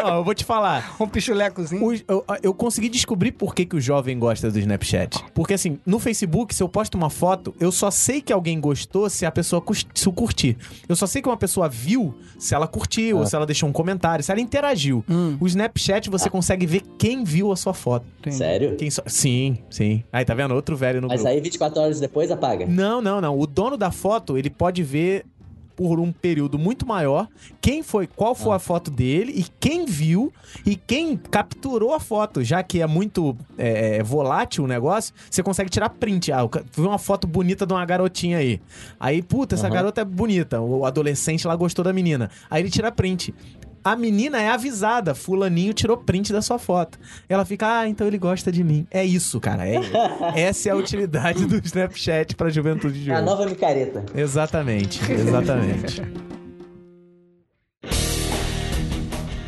não, 0.03 0.17
eu 0.17 0.25
vou 0.25 0.35
te 0.35 0.45
falar. 0.45 0.95
Um 1.01 1.07
pichulecozinho. 1.09 1.85
O- 1.85 1.95
eu, 1.95 2.25
eu 2.43 2.55
consegui 2.55 2.89
descobrir 2.89 3.33
por 3.33 3.55
que, 3.55 3.65
que 3.65 3.77
o 3.77 3.81
jovem 3.81 4.19
gosta 4.19 4.51
do 4.51 4.59
Snapchat. 4.59 5.25
Porque 5.35 5.55
assim, 5.55 5.79
no 5.87 5.99
Facebook, 5.99 6.55
se 6.55 6.63
eu 6.63 6.69
posto 6.69 6.97
uma 6.97 7.11
foto, 7.11 7.55
eu 7.61 7.71
só 7.73 7.91
sei 7.91 8.21
que 8.21 8.33
alguém 8.33 8.61
gostou 8.61 9.09
se 9.11 9.25
a 9.27 9.31
pessoa 9.31 9.63
se 9.95 10.11
curtir. 10.13 10.57
Eu 10.89 10.97
só 10.97 11.07
sei 11.07 11.23
que 11.23 11.29
uma 11.29 11.37
pessoa 11.37 11.69
viu 11.69 12.15
se 12.39 12.55
ela 12.55 12.67
curtiu, 12.67 13.19
ou 13.19 13.27
se 13.27 13.35
ela 13.37 13.47
deixou 13.47 13.69
um 13.69 13.73
comentário, 13.73 14.25
se 14.25 14.31
ela 14.33 14.41
interagiu. 14.41 15.05
O 15.41 15.47
Snapchat 15.47 16.09
você 16.11 16.29
consegue 16.31 16.67
ver 16.67 16.83
quem 16.99 17.25
viu 17.25 17.53
a 17.53 17.57
sua 17.57 17.75
foto. 17.75 18.07
Sério? 18.31 18.77
Quem 18.77 18.91
só... 18.91 19.03
Sim, 19.07 19.59
sim. 19.71 20.03
Aí 20.13 20.25
tá 20.25 20.35
vendo? 20.35 20.55
Outro 20.55 20.77
velho 20.77 21.01
no 21.01 21.09
Mas 21.09 21.21
grupo. 21.23 21.28
Aí 21.29 21.41
24 21.41 21.81
horas 21.81 22.01
depois 22.01 22.31
apaga. 22.31 22.67
Não, 22.67 23.01
não, 23.01 23.21
não. 23.21 23.39
O 23.39 23.47
dono 23.47 23.77
da 23.77 23.91
foto, 23.91 24.37
ele 24.39 24.51
pode 24.51 24.83
ver 24.83 25.25
por 25.77 26.01
um 26.01 26.11
período 26.11 26.59
muito 26.59 26.85
maior 26.85 27.29
quem 27.61 27.85
foi, 27.85 28.09
qual 28.09 28.35
foi 28.35 28.53
a 28.57 28.59
foto 28.59 28.91
dele 28.91 29.33
e 29.37 29.45
quem 29.61 29.85
viu 29.87 30.33
e 30.67 30.75
quem 30.75 31.17
capturou 31.17 31.95
a 31.95 32.01
foto, 32.01 32.43
já 32.43 32.65
que 32.65 32.83
é 32.83 32.87
muito 32.89 33.37
é, 33.57 34.03
volátil 34.03 34.65
o 34.65 34.67
negócio, 34.67 35.15
você 35.31 35.41
consegue 35.41 35.71
tirar 35.71 35.91
print. 35.91 36.33
Ah, 36.33 36.41
eu 36.41 36.49
ca- 36.49 36.65
vi 36.75 36.81
uma 36.83 36.99
foto 36.99 37.29
bonita 37.29 37.65
de 37.65 37.73
uma 37.73 37.87
garotinha 37.87 38.39
aí. 38.39 38.61
Aí, 38.99 39.23
puta, 39.23 39.55
essa 39.55 39.67
Aham. 39.69 39.75
garota 39.75 40.01
é 40.01 40.05
bonita. 40.05 40.61
O 40.61 40.85
adolescente 40.85 41.47
lá 41.47 41.55
gostou 41.55 41.85
da 41.85 41.93
menina. 41.93 42.29
Aí 42.51 42.61
ele 42.61 42.71
tira 42.71 42.91
print. 42.91 43.33
A 43.85 43.97
menina 43.97 44.41
é 44.41 44.49
avisada, 44.49 45.15
fulaninho 45.15 45.73
tirou 45.73 45.97
print 45.97 46.33
da 46.33 46.43
sua 46.43 46.59
foto. 46.59 46.99
Ela 47.29 47.45
fica, 47.45 47.81
ah, 47.81 47.89
então 47.89 48.07
ele 48.07 48.19
gosta 48.19 48.51
de 48.53 48.63
mim. 48.63 48.87
É 48.91 49.05
isso, 49.05 49.41
cara. 49.41 49.67
É, 49.67 49.81
essa 50.37 50.69
é 50.69 50.73
a 50.73 50.77
utilidade 50.77 51.47
do 51.47 51.57
Snapchat 51.65 52.37
pra 52.37 52.49
juventude 52.51 53.03
de 53.03 53.11
É 53.11 53.15
a 53.15 53.17
hoje. 53.19 53.27
nova 53.27 53.47
micareta. 53.47 54.05
Exatamente, 54.15 55.01
exatamente. 55.13 56.03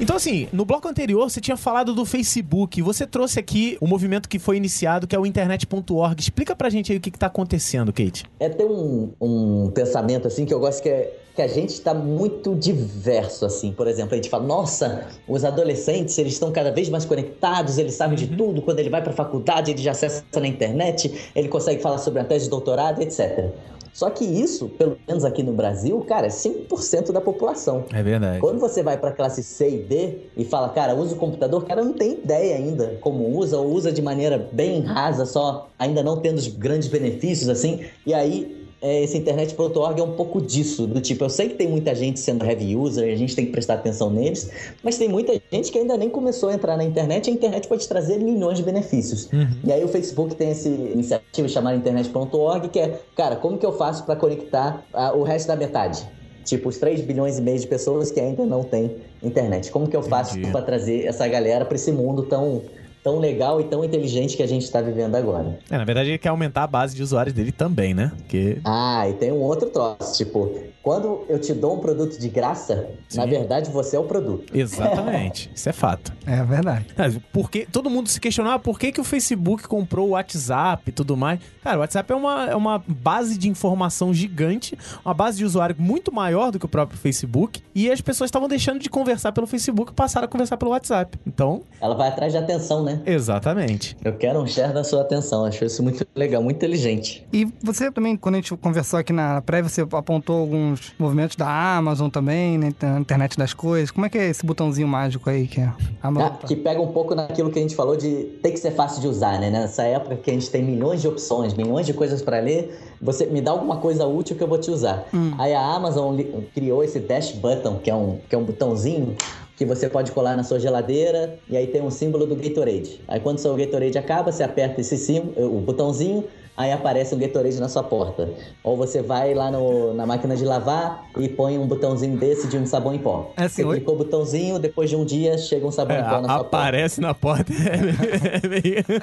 Então, 0.01 0.17
assim, 0.17 0.49
no 0.51 0.65
bloco 0.65 0.89
anterior 0.89 1.29
você 1.29 1.43
tinha 1.43 1.59
falado 1.59 1.95
do 1.95 2.07
Facebook. 2.07 2.81
Você 2.81 3.07
trouxe 3.07 3.39
aqui 3.39 3.77
o 3.83 3.87
movimento 3.87 4.31
que 4.31 4.39
foi 4.39 4.57
iniciado, 4.57 5.07
que 5.07 5.15
é 5.15 5.19
o 5.19 5.27
internet.org. 5.27 6.19
Explica 6.19 6.57
pra 6.57 6.71
gente 6.71 6.91
aí 6.91 6.97
o 6.97 7.01
que, 7.01 7.11
que 7.11 7.19
tá 7.19 7.27
acontecendo, 7.27 7.93
Kate. 7.93 8.25
É 8.41 8.49
ter 8.49 8.65
um, 8.65 9.13
um 9.21 9.71
pensamento 9.71 10.27
assim 10.27 10.47
que 10.47 10.55
eu 10.55 10.59
gosto 10.59 10.83
que 10.83 10.89
é 10.89 11.17
que 11.37 11.43
a 11.43 11.47
gente 11.47 11.71
está 11.71 11.95
muito 11.95 12.55
diverso 12.55 13.47
assim. 13.47 13.73
Por 13.73 13.87
exemplo, 13.87 14.15
a 14.15 14.17
gente 14.17 14.29
fala: 14.29 14.45
"Nossa, 14.45 15.07
os 15.29 15.45
adolescentes, 15.45 16.17
eles 16.19 16.33
estão 16.33 16.51
cada 16.51 16.73
vez 16.73 16.89
mais 16.89 17.05
conectados, 17.05 17.79
eles 17.79 17.95
sabem 17.95 18.17
de 18.17 18.27
tudo, 18.27 18.63
quando 18.63 18.81
ele 18.81 18.91
vai 18.91 19.03
para 19.03 19.13
a 19.13 19.15
faculdade, 19.17 19.71
ele 19.71 19.83
já 19.83 19.93
acessa 19.93 20.25
na 20.35 20.47
internet, 20.47 21.31
ele 21.35 21.49
consegue 21.49 21.81
falar 21.81 21.99
sobre 21.99 22.21
a 22.21 22.25
tese 22.25 22.45
de 22.47 22.51
doutorado, 22.51 23.01
etc." 23.03 23.51
Só 23.93 24.11
que 24.11 24.25
isso, 24.25 24.69
pelo 24.71 24.97
menos 25.07 25.25
aqui 25.25 25.43
no 25.43 25.53
Brasil, 25.53 26.01
cara, 26.03 26.27
é 26.27 26.31
5% 26.31 27.13
da 27.13 27.21
população. 27.21 27.85
É 27.93 28.03
verdade. 28.03 28.41
Quando 28.41 28.59
você 28.59 28.83
vai 28.83 28.97
pra 28.97 29.13
classe 29.13 29.43
C 29.43 29.69
e 29.69 29.79
D 29.83 30.19
e 30.37 30.45
fala, 30.45 30.69
cara, 30.69 30.95
usa 30.95 31.15
o 31.15 31.19
computador, 31.19 31.63
o 31.63 31.67
cara 31.67 31.85
não 31.85 31.93
tem 31.93 32.13
ideia 32.13 32.57
ainda 32.57 32.99
como 33.01 33.37
usa, 33.37 33.59
ou 33.59 33.73
usa 33.73 33.93
de 33.93 34.01
maneira 34.01 34.49
bem 34.53 34.81
rasa, 34.83 35.27
só 35.27 35.69
ainda 35.79 36.03
não 36.03 36.19
tendo 36.19 36.39
os 36.39 36.47
grandes 36.47 36.89
benefícios, 36.89 37.49
assim. 37.49 37.81
E 38.07 38.15
aí 38.15 38.60
é, 38.83 39.03
esse 39.03 39.19
internet.org 39.19 40.01
é 40.01 40.03
um 40.03 40.13
pouco 40.13 40.41
disso, 40.41 40.87
do 40.87 41.01
tipo, 41.01 41.25
eu 41.25 41.31
sei 41.31 41.49
que 41.51 41.55
tem 41.55 41.69
muita 41.69 41.95
gente 41.95 42.19
sendo 42.19 42.45
heavy 42.45 42.75
user 42.75 43.09
e 43.09 43.13
a 43.13 43.17
gente 43.17 43.37
tem 43.37 43.47
que 43.47 43.53
prestar 43.53 43.75
atenção 43.75 44.11
neles, 44.11 44.51
mas 44.83 44.97
tem 44.97 45.09
muita 45.09 45.39
gente 45.53 45.71
que 45.71 45.79
ainda 45.79 45.97
nem 45.97 46.09
começou 46.09 46.49
a 46.49 46.55
entrar 46.55 46.77
na 46.77 46.85
internet 46.85 47.27
e 47.27 47.31
a 47.31 47.35
internet 47.35 47.69
pode 47.69 47.87
trazer 47.87 48.19
milhões 48.19 48.57
de 48.57 48.65
benefícios. 48.65 49.29
E 49.65 49.73
aí 49.73 49.85
o 49.85 49.89
Facebook 49.89 50.35
tem 50.35 50.49
essa 50.49 50.69
iniciativa 50.69 51.47
chamada 51.49 51.77
internet.org, 51.77 52.69
que 52.69 52.79
é, 52.79 53.01
cara, 53.15 53.37
como 53.37 53.59
que 53.59 53.67
eu 53.67 53.73
faço 53.73 54.05
para 54.05 54.17
conectar 54.17 54.83
ah, 54.93 55.13
o 55.13 55.23
resto 55.23 55.49
da 55.49 55.57
metade? 55.57 56.07
Tipo, 56.45 56.71
os 56.71 56.79
3 56.79 57.03
bilhões 57.03 57.39
e 57.39 57.43
meio 57.43 57.59
de 57.59 57.67
pessoas 57.67 58.11
que 58.11 58.19
ainda 58.19 58.47
não 58.47 58.65
têm 58.65 58.97
internet. 59.23 59.71
Como 59.71 59.87
que 59.87 59.97
eu 59.97 60.03
faço 60.03 60.41
para 60.41 60.63
trazer 60.63 61.07
essa 61.07 61.29
galera 61.29 61.65
para 61.65 61.75
esse 61.75 61.93
mundo 61.93 62.23
tão, 62.23 62.63
tão 63.03 63.19
legal 63.19 63.61
e 63.61 63.65
tão 63.65 63.85
inteligente 63.85 64.37
que 64.37 64.43
a 64.43 64.47
gente 64.47 64.63
está 64.63 64.81
vivendo 64.81 65.15
agora? 65.15 65.59
É, 65.71 65.77
na 65.77 65.85
verdade, 65.85 66.11
ele 66.11 66.19
quer 66.19 66.29
aumentar 66.29 66.65
a 66.65 66.67
base 66.67 66.95
de 66.95 67.03
usuários 67.03 67.35
dele 67.35 67.53
também, 67.53 67.95
né? 67.95 68.13
Porque. 68.17 68.59
Ah, 68.65 69.09
e 69.09 69.15
tem 69.15 69.33
um 69.33 69.41
outro 69.41 69.71
troço, 69.71 70.17
tipo, 70.17 70.53
quando 70.83 71.25
eu 71.29 71.39
te 71.39 71.53
dou 71.53 71.77
um 71.77 71.79
produto 71.79 72.19
de 72.19 72.29
graça, 72.29 72.89
na 73.15 73.25
Sim. 73.25 73.29
verdade 73.29 73.71
você 73.71 73.97
é 73.97 73.99
o 73.99 74.05
produto. 74.05 74.57
Exatamente. 74.57 75.51
Isso 75.55 75.69
é 75.69 75.73
fato. 75.73 76.11
É 76.27 76.43
verdade. 76.43 76.87
Mas 76.97 77.19
Porque 77.33 77.67
todo 77.71 77.91
mundo 77.91 78.09
se 78.09 78.19
questionava 78.19 78.59
por 78.59 78.79
que, 78.79 78.91
que 78.91 79.01
o 79.01 79.05
Facebook 79.05 79.69
comprou 79.69 80.09
o 80.09 80.11
WhatsApp 80.13 80.83
e 80.87 80.93
tudo 80.93 81.17
mais. 81.17 81.39
Cara, 81.63 81.77
o 81.77 81.81
WhatsApp 81.81 82.11
é 82.11 82.17
uma, 82.17 82.51
é 82.51 82.57
uma 82.57 82.83
base 82.87 83.37
de 83.37 83.49
informação 83.49 84.15
gigante, 84.15 84.79
uma 85.05 85.13
base 85.13 85.37
de 85.37 85.45
usuário 85.45 85.77
muito 85.79 86.11
maior 86.11 86.51
do 86.51 86.59
que 86.59 86.65
o 86.65 86.69
próprio 86.69 86.99
Facebook. 86.99 87.63
E 87.75 87.91
as 87.91 88.01
pessoas 88.01 88.29
estavam 88.29 88.49
deixando 88.49 88.81
de 88.81 88.89
conversar 88.89 89.33
pelo 89.33 89.47
Facebook 89.47 89.93
e 89.93 89.95
passaram 89.95 90.25
a 90.25 90.29
conversar 90.29 90.57
pelo 90.57 90.71
WhatsApp. 90.71 91.19
Então, 91.27 91.63
Ela 91.79 91.95
vai 91.95 92.09
atrás 92.09 92.33
de 92.33 92.39
atenção, 92.39 92.83
né? 92.83 92.90
Exatamente. 93.07 93.97
Eu 94.05 94.13
quero 94.15 94.41
um 94.41 94.47
share 94.47 94.73
da 94.73 94.85
sua 94.85 95.03
atenção, 95.03 95.45
acho 95.45 95.65
isso 95.65 95.83
muito 95.83 96.07
legal, 96.15 96.43
muito 96.43 96.57
inteligente. 96.57 97.27
E 97.33 97.47
você 97.63 97.91
também, 97.91 98.17
quando 98.17 98.37
a 98.37 98.39
gente 98.39 98.55
conversou 98.57 98.99
aqui 98.99 99.13
na 99.13 99.41
prévia, 99.43 99.69
você 99.69 99.83
apontou 99.83 100.41
alguns 100.41 100.93
movimentos 100.99 101.37
da 101.37 101.49
Amazon 101.77 102.09
também, 102.09 102.59
né? 102.59 102.73
Na 102.83 103.01
internet 103.01 103.37
das 103.37 103.53
coisas. 103.55 103.91
Como 103.91 104.07
é 104.07 104.09
que 104.09 104.19
é 104.19 104.29
esse 104.29 104.45
botãozinho 104.45 104.89
mágico 104.89 105.29
aí 105.31 105.47
que 105.47 105.61
a 105.61 105.75
Amazon 106.03 106.31
Ah, 106.33 106.47
que 106.47 106.57
pega 106.57 106.81
um 106.81 106.93
pouco 106.93 107.15
naquilo 107.15 107.51
que 107.51 107.59
a 107.59 107.63
gente 107.63 107.75
falou 107.75 107.97
de 107.97 108.25
ter 108.43 108.51
que 108.51 108.59
ser 108.59 108.73
fácil 108.73 109.01
de 109.01 109.09
usar, 109.09 109.39
né? 109.41 109.51
Nessa 109.51 109.83
época 109.83 110.17
que 110.17 110.31
a 110.31 110.35
gente 110.35 110.51
tem 110.51 110.63
milhões 110.63 111.01
de 111.01 111.09
opções, 111.09 111.55
milhões 111.55 111.87
de 111.87 111.93
coisas 111.93 112.23
para 112.23 112.41
ler, 112.41 112.79
você 113.01 113.27
me 113.27 113.41
dá 113.41 113.51
alguma 113.51 113.77
coisa 113.79 114.07
útil 114.07 114.37
que 114.37 114.43
eu 114.43 114.49
vou 114.49 114.59
te 114.59 114.71
usar. 114.71 115.05
Aí 115.39 115.55
a 115.55 115.61
Amazon 115.61 116.19
criou 116.55 116.83
esse 116.85 116.99
Dash 117.01 117.33
Button, 117.33 117.77
que 117.77 117.91
é 117.91 117.95
um, 117.95 118.19
que 118.29 118.35
é 118.35 118.39
um 118.39 118.45
botãozinho 118.45 119.17
que 119.61 119.67
você 119.67 119.91
pode 119.91 120.11
colar 120.13 120.39
na 120.39 120.43
sua 120.43 120.59
geladeira 120.59 121.39
e 121.47 121.55
aí 121.55 121.67
tem 121.67 121.83
um 121.83 121.91
símbolo 121.91 122.25
do 122.25 122.35
Gatorade. 122.35 122.99
Aí 123.07 123.21
quando 123.21 123.37
o 123.37 123.41
seu 123.43 123.55
Gatorade 123.55 123.99
acaba, 123.99 124.33
você 124.33 124.43
aperta 124.43 124.81
esse 124.81 124.97
símbolo, 124.97 125.55
o 125.55 125.61
botãozinho, 125.61 126.25
aí 126.57 126.73
aparece 126.73 127.15
um 127.15 127.19
Gatorade 127.19 127.61
na 127.61 127.69
sua 127.69 127.83
porta. 127.83 128.31
Ou 128.65 128.75
você 128.75 129.03
vai 129.03 129.35
lá 129.35 129.51
no- 129.51 129.93
na 129.93 130.07
máquina 130.07 130.35
de 130.35 130.47
lavar 130.47 131.05
e 131.19 131.29
põe 131.29 131.59
um 131.59 131.67
botãozinho 131.67 132.17
desse 132.17 132.49
de 132.49 132.57
um 132.57 132.65
sabão 132.65 132.95
em 132.95 132.99
pó. 132.99 133.33
É 133.37 133.45
assim, 133.45 133.63
você 133.63 133.75
clicou 133.77 133.97
o 133.97 133.99
botãozinho, 133.99 134.59
depois 134.59 134.89
de 134.89 134.97
um 134.97 135.05
dia 135.05 135.37
chega 135.37 135.67
um 135.67 135.71
sabão 135.71 135.95
É, 135.95 136.01
em 136.01 136.05
pó 136.05 136.21
na 136.23 136.29
sua 136.29 136.37
porta. 136.39 136.57
aparece 136.57 137.01
na 137.03 137.13
porta. 137.13 137.53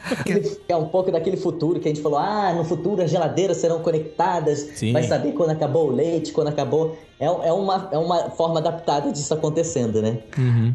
É 0.09 0.13
Aquele- 0.21 0.57
É 0.67 0.75
um 0.75 0.87
pouco 0.87 1.11
daquele 1.11 1.37
futuro 1.37 1.79
que 1.79 1.87
a 1.87 1.91
gente 1.93 2.01
falou: 2.01 2.17
ah, 2.17 2.51
no 2.53 2.63
futuro 2.63 3.01
as 3.03 3.11
geladeiras 3.11 3.57
serão 3.57 3.79
conectadas, 3.79 4.59
Sim. 4.75 4.91
vai 4.91 5.03
saber 5.03 5.33
quando 5.33 5.51
acabou 5.51 5.87
o 5.89 5.91
leite, 5.91 6.31
quando 6.31 6.47
acabou. 6.47 6.97
É, 7.19 7.25
é, 7.25 7.51
uma, 7.51 7.89
é 7.91 7.97
uma 7.97 8.29
forma 8.29 8.59
adaptada 8.59 9.11
disso 9.11 9.33
acontecendo, 9.33 10.01
né? 10.01 10.19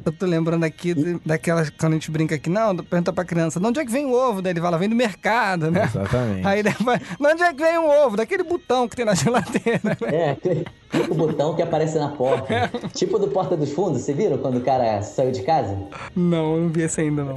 Eu 0.05 0.11
tô 0.13 0.27
lembrando 0.27 0.65
aqui 0.65 0.93
de- 0.93 1.21
daquelas 1.25 1.71
quando 1.71 1.93
a 1.93 1.95
gente 1.95 2.11
brinca 2.11 2.35
aqui, 2.35 2.51
não, 2.51 2.75
pergunta 2.77 3.13
pra 3.13 3.25
criança, 3.25 3.61
de 3.61 3.67
onde 3.67 3.79
é 3.79 3.85
que 3.85 3.93
vem 3.93 4.07
o 4.07 4.13
ovo? 4.13 4.43
Daí 4.43 4.53
ele 4.53 4.61
fala, 4.61 4.77
vem 4.77 4.89
do 4.89 4.97
mercado, 4.97 5.71
né? 5.71 5.85
Exatamente. 5.85 6.47
Aí 6.47 6.63
depois, 6.63 6.99
de 6.99 7.27
onde 7.27 7.43
é 7.45 7.53
que 7.55 7.63
vem 7.63 7.79
o 7.79 7.89
ovo? 8.07 8.17
Daquele 8.17 8.43
botão 8.43 8.89
que 8.89 8.97
tem 8.97 9.05
na 9.05 9.15
geladeira. 9.15 9.81
né? 9.85 9.97
É, 10.03 10.31
aquele 10.33 10.65
o 11.09 11.15
botão 11.15 11.55
que 11.55 11.63
aparece 11.63 11.99
na 11.99 12.09
porta. 12.09 12.71
tipo 12.93 13.19
do 13.19 13.29
Porta 13.29 13.57
dos 13.57 13.71
Fundos, 13.73 14.03
você 14.03 14.13
viram 14.13 14.37
quando 14.39 14.57
o 14.59 14.61
cara 14.61 15.01
saiu 15.03 15.31
de 15.31 15.43
casa? 15.43 15.79
Não, 16.15 16.57
eu 16.57 16.61
não 16.63 16.69
vi 16.69 16.83
esse 16.83 17.01
ainda, 17.01 17.25
não. 17.25 17.35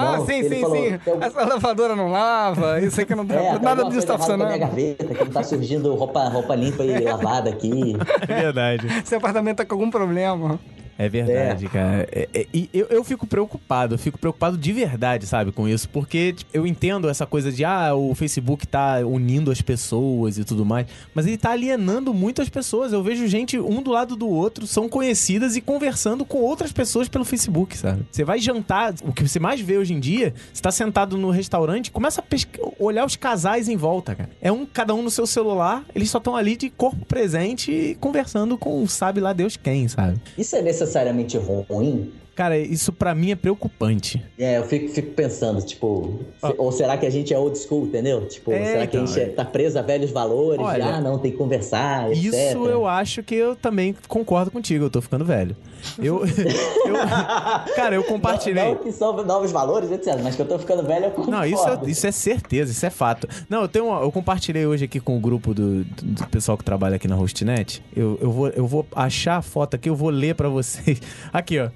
Ah, 0.00 0.16
Não, 0.18 0.26
sim, 0.26 0.48
sim, 0.48 0.60
falou, 0.60 0.76
sim. 0.76 0.98
"Tem 1.04 1.14
Essa 1.20 1.44
lavadora 1.44 1.96
não 1.96 2.08
lava, 2.08 2.80
isso 2.80 3.00
aqui 3.00 3.16
não 3.16 3.26
tá. 3.26 3.34
É, 3.34 3.38
tem 3.54 3.62
nada 3.62 3.82
alguma 3.82 3.90
disso 3.90 4.06
tá 4.06 4.14
a 4.14 4.16
minha 4.16 4.26
funcionando. 4.28 4.58
gaveta, 4.60 5.04
que 5.12 5.24
não 5.24 5.32
tá 5.32 5.42
surgindo 5.42 5.92
roupa, 5.96 6.28
roupa 6.28 6.54
limpa 6.54 6.84
e 6.84 7.00
lavada 7.00 7.50
aqui. 7.50 7.96
É 8.32 8.40
verdade. 8.40 8.86
Seu 9.06 9.18
apartamento 9.18 9.58
tá 9.58 9.64
com 9.64 9.74
algum 9.74 9.90
problema. 9.90 10.60
É 10.98 11.08
verdade, 11.08 11.68
cara. 11.68 12.08
É- 12.10 12.28
é- 12.34 12.46
e 12.52 12.68
eu, 12.74 12.86
eu 12.88 13.04
fico 13.04 13.24
preocupado, 13.26 13.94
eu 13.94 13.98
fico 13.98 14.18
preocupado 14.18 14.58
de 14.58 14.72
verdade, 14.72 15.26
sabe, 15.26 15.52
com 15.52 15.68
isso. 15.68 15.88
Porque 15.88 16.32
tipo, 16.32 16.50
eu 16.52 16.66
entendo 16.66 17.08
essa 17.08 17.24
coisa 17.24 17.52
de, 17.52 17.64
ah, 17.64 17.94
o 17.94 18.14
Facebook 18.16 18.66
tá 18.66 18.98
unindo 19.06 19.50
as 19.52 19.62
pessoas 19.62 20.38
e 20.38 20.44
tudo 20.44 20.64
mais. 20.66 20.86
Mas 21.14 21.26
ele 21.26 21.38
tá 21.38 21.50
alienando 21.52 22.12
muito 22.12 22.42
as 22.42 22.48
pessoas. 22.48 22.92
Eu 22.92 23.02
vejo 23.02 23.26
gente 23.28 23.58
um 23.58 23.80
do 23.80 23.92
lado 23.92 24.16
do 24.16 24.28
outro, 24.28 24.66
são 24.66 24.88
conhecidas 24.88 25.54
e 25.56 25.60
conversando 25.60 26.24
com 26.24 26.38
outras 26.38 26.72
pessoas 26.72 27.08
pelo 27.08 27.24
Facebook, 27.24 27.78
sabe? 27.78 28.02
Você 28.10 28.24
vai 28.24 28.40
jantar, 28.40 28.92
o 29.04 29.12
que 29.12 29.26
você 29.26 29.38
mais 29.38 29.60
vê 29.60 29.78
hoje 29.78 29.94
em 29.94 30.00
dia, 30.00 30.34
você 30.52 30.60
tá 30.60 30.72
sentado 30.72 31.16
no 31.16 31.30
restaurante, 31.30 31.90
começa 31.92 32.20
a 32.20 32.24
pesca- 32.24 32.60
olhar 32.78 33.04
os 33.06 33.14
casais 33.14 33.68
em 33.68 33.76
volta, 33.76 34.16
cara. 34.16 34.30
É 34.42 34.50
um, 34.50 34.66
cada 34.66 34.94
um 34.94 35.02
no 35.02 35.10
seu 35.10 35.26
celular, 35.28 35.84
eles 35.94 36.10
só 36.10 36.18
estão 36.18 36.34
ali 36.34 36.56
de 36.56 36.68
corpo 36.70 37.04
presente 37.06 37.70
e 37.70 37.94
conversando 37.94 38.58
com 38.58 38.84
sabe 38.88 39.20
lá 39.20 39.32
Deus 39.32 39.56
quem, 39.56 39.86
sabe? 39.86 40.18
Isso 40.36 40.56
é 40.56 40.62
necessariamente 40.88 41.38
ruim? 41.68 42.10
Cara, 42.38 42.56
isso 42.56 42.92
pra 42.92 43.16
mim 43.16 43.32
é 43.32 43.34
preocupante. 43.34 44.22
É, 44.38 44.58
eu 44.58 44.62
fico, 44.62 44.88
fico 44.94 45.10
pensando, 45.10 45.60
tipo, 45.60 46.20
se- 46.40 46.54
ou 46.56 46.70
será 46.70 46.96
que 46.96 47.04
a 47.04 47.10
gente 47.10 47.34
é 47.34 47.38
old 47.38 47.58
school, 47.58 47.86
entendeu? 47.86 48.28
Tipo, 48.28 48.52
É, 48.52 48.64
será 48.64 48.86
que 48.86 48.96
a 48.96 49.00
então, 49.00 49.12
gente 49.12 49.20
é- 49.20 49.26
tá 49.32 49.44
preso 49.44 49.76
a 49.76 49.82
velhos 49.82 50.12
valores? 50.12 50.64
Olha, 50.64 50.84
ah, 50.94 51.00
não, 51.00 51.18
tem 51.18 51.32
que 51.32 51.36
conversar, 51.36 52.12
etc. 52.12 52.22
Isso 52.22 52.64
eu 52.68 52.86
acho 52.86 53.24
que 53.24 53.34
eu 53.34 53.56
também 53.56 53.92
concordo 54.06 54.52
contigo, 54.52 54.84
eu 54.84 54.90
tô 54.90 55.00
ficando 55.02 55.24
velho. 55.24 55.56
Eu. 55.98 56.22
eu- 56.86 57.74
cara, 57.74 57.94
eu 57.94 58.04
compartilhei. 58.04 58.62
Não, 58.64 58.74
não 58.74 58.82
que 58.82 58.92
são 58.92 59.24
novos 59.24 59.50
valores, 59.50 59.90
etc. 59.90 60.18
Mas 60.22 60.36
que 60.36 60.42
eu 60.42 60.46
tô 60.46 60.58
ficando 60.60 60.82
velho, 60.84 61.06
eu 61.06 61.10
concordo. 61.10 61.30
Não, 61.32 61.44
isso 61.44 61.68
é, 61.68 61.90
isso 61.90 62.06
é 62.06 62.12
certeza, 62.12 62.70
isso 62.70 62.86
é 62.86 62.90
fato. 62.90 63.28
Não, 63.48 63.62
eu 63.62 63.68
tenho 63.68 63.86
uma- 63.86 64.00
eu 64.00 64.12
compartilhei 64.12 64.64
hoje 64.66 64.84
aqui 64.84 65.00
com 65.00 65.16
o 65.16 65.20
grupo 65.20 65.52
do, 65.52 65.82
do- 65.84 66.26
pessoal 66.28 66.56
que 66.56 66.64
trabalha 66.64 66.96
aqui 66.96 67.08
na 67.08 67.16
Hostnet. 67.16 67.82
Eu, 67.96 68.18
eu, 68.20 68.30
vou, 68.30 68.48
eu 68.50 68.66
vou 68.66 68.86
achar 68.94 69.36
a 69.38 69.42
foto 69.42 69.74
aqui, 69.74 69.88
eu 69.88 69.96
vou 69.96 70.10
ler 70.10 70.34
pra 70.34 70.48
vocês. 70.48 71.00
Aqui, 71.32 71.58
ó. 71.58 71.68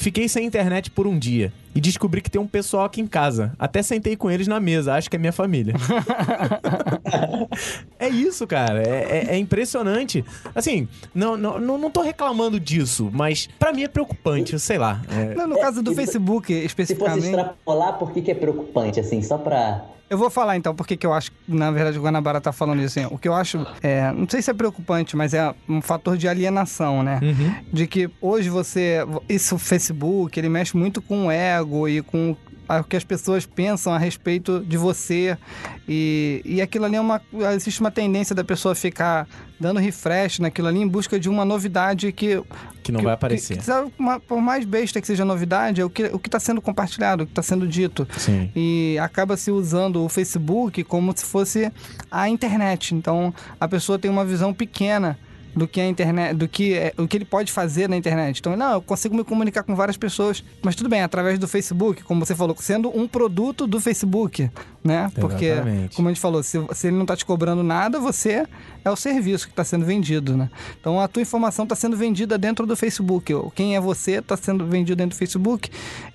Fiquei 0.00 0.28
sem 0.28 0.46
internet 0.46 0.92
por 0.92 1.08
um 1.08 1.18
dia 1.18 1.52
e 1.74 1.80
descobri 1.80 2.20
que 2.20 2.30
tem 2.30 2.40
um 2.40 2.46
pessoal 2.46 2.84
aqui 2.84 3.00
em 3.00 3.06
casa. 3.06 3.52
Até 3.58 3.82
sentei 3.82 4.14
com 4.16 4.30
eles 4.30 4.46
na 4.46 4.60
mesa, 4.60 4.94
acho 4.94 5.10
que 5.10 5.16
é 5.16 5.18
minha 5.18 5.32
família. 5.32 5.74
é 7.98 8.08
isso, 8.08 8.46
cara. 8.46 8.80
É, 8.80 9.26
é- 9.28 9.34
é 9.34 9.38
impressionante. 9.38 10.24
Assim, 10.54 10.86
não, 11.12 11.36
não, 11.36 11.58
não, 11.58 11.76
não 11.78 11.90
tô 11.90 12.00
reclamando 12.00 12.60
disso, 12.60 13.10
mas 13.12 13.48
pra 13.58 13.72
mim 13.72 13.82
é 13.82 13.88
preocupante, 13.88 14.52
eu 14.52 14.58
sei 14.60 14.78
lá. 14.78 15.02
É, 15.10 15.34
No, 15.34 15.48
no 15.48 15.58
caso 15.58 15.82
do 15.82 15.92
e- 15.92 15.96
Facebook, 15.96 16.46
Se 16.46 16.54
fosse 16.60 16.66
especificamente. 16.66 17.24
extrapolar, 17.26 17.98
por 17.98 18.12
que, 18.12 18.22
que 18.22 18.30
é 18.30 18.34
preocupante, 18.34 19.00
assim? 19.00 19.20
Só 19.20 19.36
pra. 19.36 19.84
Eu 20.10 20.16
vou 20.16 20.30
falar 20.30 20.56
então 20.56 20.74
porque 20.74 20.96
que 20.96 21.06
eu 21.06 21.12
acho, 21.12 21.30
na 21.46 21.70
verdade, 21.70 21.98
o 21.98 22.02
Guanabara 22.02 22.40
tá 22.40 22.52
falando 22.52 22.80
isso. 22.82 22.98
Assim, 22.98 23.08
o 23.12 23.18
que 23.18 23.28
eu 23.28 23.34
acho, 23.34 23.66
é, 23.82 24.10
não 24.12 24.28
sei 24.28 24.40
se 24.40 24.50
é 24.50 24.54
preocupante, 24.54 25.16
mas 25.16 25.34
é 25.34 25.54
um 25.68 25.82
fator 25.82 26.16
de 26.16 26.26
alienação, 26.26 27.02
né? 27.02 27.20
De 27.72 27.86
que 27.86 28.10
hoje 28.20 28.48
você. 28.48 28.98
Isso, 29.28 29.56
o 29.56 29.58
Facebook, 29.58 30.38
ele 30.38 30.48
mexe 30.48 30.76
muito 30.76 31.02
com 31.02 31.26
o 31.26 31.30
ego 31.30 31.88
e 31.88 32.00
com 32.02 32.34
o 32.68 32.84
que 32.84 32.96
as 32.96 33.04
pessoas 33.04 33.46
pensam 33.46 33.92
a 33.94 33.98
respeito 33.98 34.60
de 34.66 34.76
você. 34.76 35.36
E, 35.88 36.42
e 36.44 36.60
aquilo 36.60 36.84
ali 36.84 36.96
é 36.96 37.00
uma. 37.00 37.20
Existe 37.54 37.80
uma 37.80 37.90
tendência 37.90 38.34
da 38.34 38.44
pessoa 38.44 38.74
ficar 38.74 39.26
dando 39.58 39.80
refresh 39.80 40.38
naquilo 40.38 40.68
ali 40.68 40.78
em 40.80 40.86
busca 40.88 41.18
de 41.18 41.28
uma 41.28 41.44
novidade 41.44 42.12
que. 42.12 42.42
que 42.82 42.92
não 42.92 43.00
vai 43.02 43.14
aparecer. 43.14 43.56
que- 43.58 43.64
uma- 43.98 44.20
por 44.20 44.40
mais 44.40 44.64
besta 44.64 45.00
que 45.00 45.06
seja 45.06 45.22
a 45.22 45.26
novidade, 45.26 45.80
é 45.80 45.84
o 45.84 45.90
que 45.90 46.04
o 46.04 46.20
está 46.28 46.38
sendo 46.38 46.60
compartilhado, 46.60 47.22
o 47.22 47.26
que 47.26 47.32
está 47.32 47.42
sendo 47.42 47.66
dito 47.66 48.06
Sim. 48.18 48.50
e 48.54 48.98
acaba 49.00 49.36
se 49.36 49.50
usando 49.50 50.04
o 50.04 50.08
Facebook 50.08 50.84
como 50.84 51.12
se 51.16 51.24
fosse 51.24 51.72
a 52.10 52.28
internet. 52.28 52.94
Então 52.94 53.32
a 53.58 53.66
pessoa 53.66 53.98
tem 53.98 54.10
uma 54.10 54.24
visão 54.24 54.52
pequena 54.52 55.18
do 55.58 55.68
que 55.68 55.80
a 55.80 55.86
internet, 55.86 56.34
do 56.34 56.48
que 56.48 56.74
é, 56.74 56.92
o 56.96 57.06
que 57.06 57.16
ele 57.16 57.24
pode 57.24 57.52
fazer 57.52 57.88
na 57.88 57.96
internet. 57.96 58.38
Então, 58.38 58.56
não, 58.56 58.74
eu 58.74 58.82
consigo 58.82 59.14
me 59.14 59.24
comunicar 59.24 59.62
com 59.62 59.74
várias 59.74 59.96
pessoas, 59.96 60.42
mas 60.62 60.74
tudo 60.74 60.88
bem, 60.88 61.02
através 61.02 61.38
do 61.38 61.48
Facebook, 61.48 62.02
como 62.04 62.24
você 62.24 62.34
falou, 62.34 62.56
sendo 62.58 62.88
um 62.96 63.06
produto 63.06 63.66
do 63.66 63.80
Facebook. 63.80 64.50
Né? 64.82 65.10
Porque, 65.20 65.46
Exatamente. 65.46 65.96
como 65.96 66.08
a 66.08 66.12
gente 66.12 66.20
falou, 66.20 66.42
se, 66.42 66.58
se 66.72 66.86
ele 66.86 66.96
não 66.96 67.02
está 67.02 67.16
te 67.16 67.24
cobrando 67.24 67.62
nada, 67.62 67.98
você 67.98 68.46
é 68.84 68.90
o 68.90 68.96
serviço 68.96 69.46
que 69.46 69.52
está 69.52 69.64
sendo 69.64 69.84
vendido, 69.84 70.36
né? 70.36 70.50
Então 70.80 71.00
a 71.00 71.08
tua 71.08 71.22
informação 71.22 71.64
está 71.64 71.74
sendo 71.74 71.96
vendida 71.96 72.38
dentro 72.38 72.66
do 72.66 72.76
Facebook. 72.76 73.32
Quem 73.54 73.76
é 73.76 73.80
você 73.80 74.12
está 74.12 74.36
sendo 74.36 74.66
vendido 74.66 74.96
dentro 74.96 75.16
do 75.16 75.18
Facebook 75.18 75.70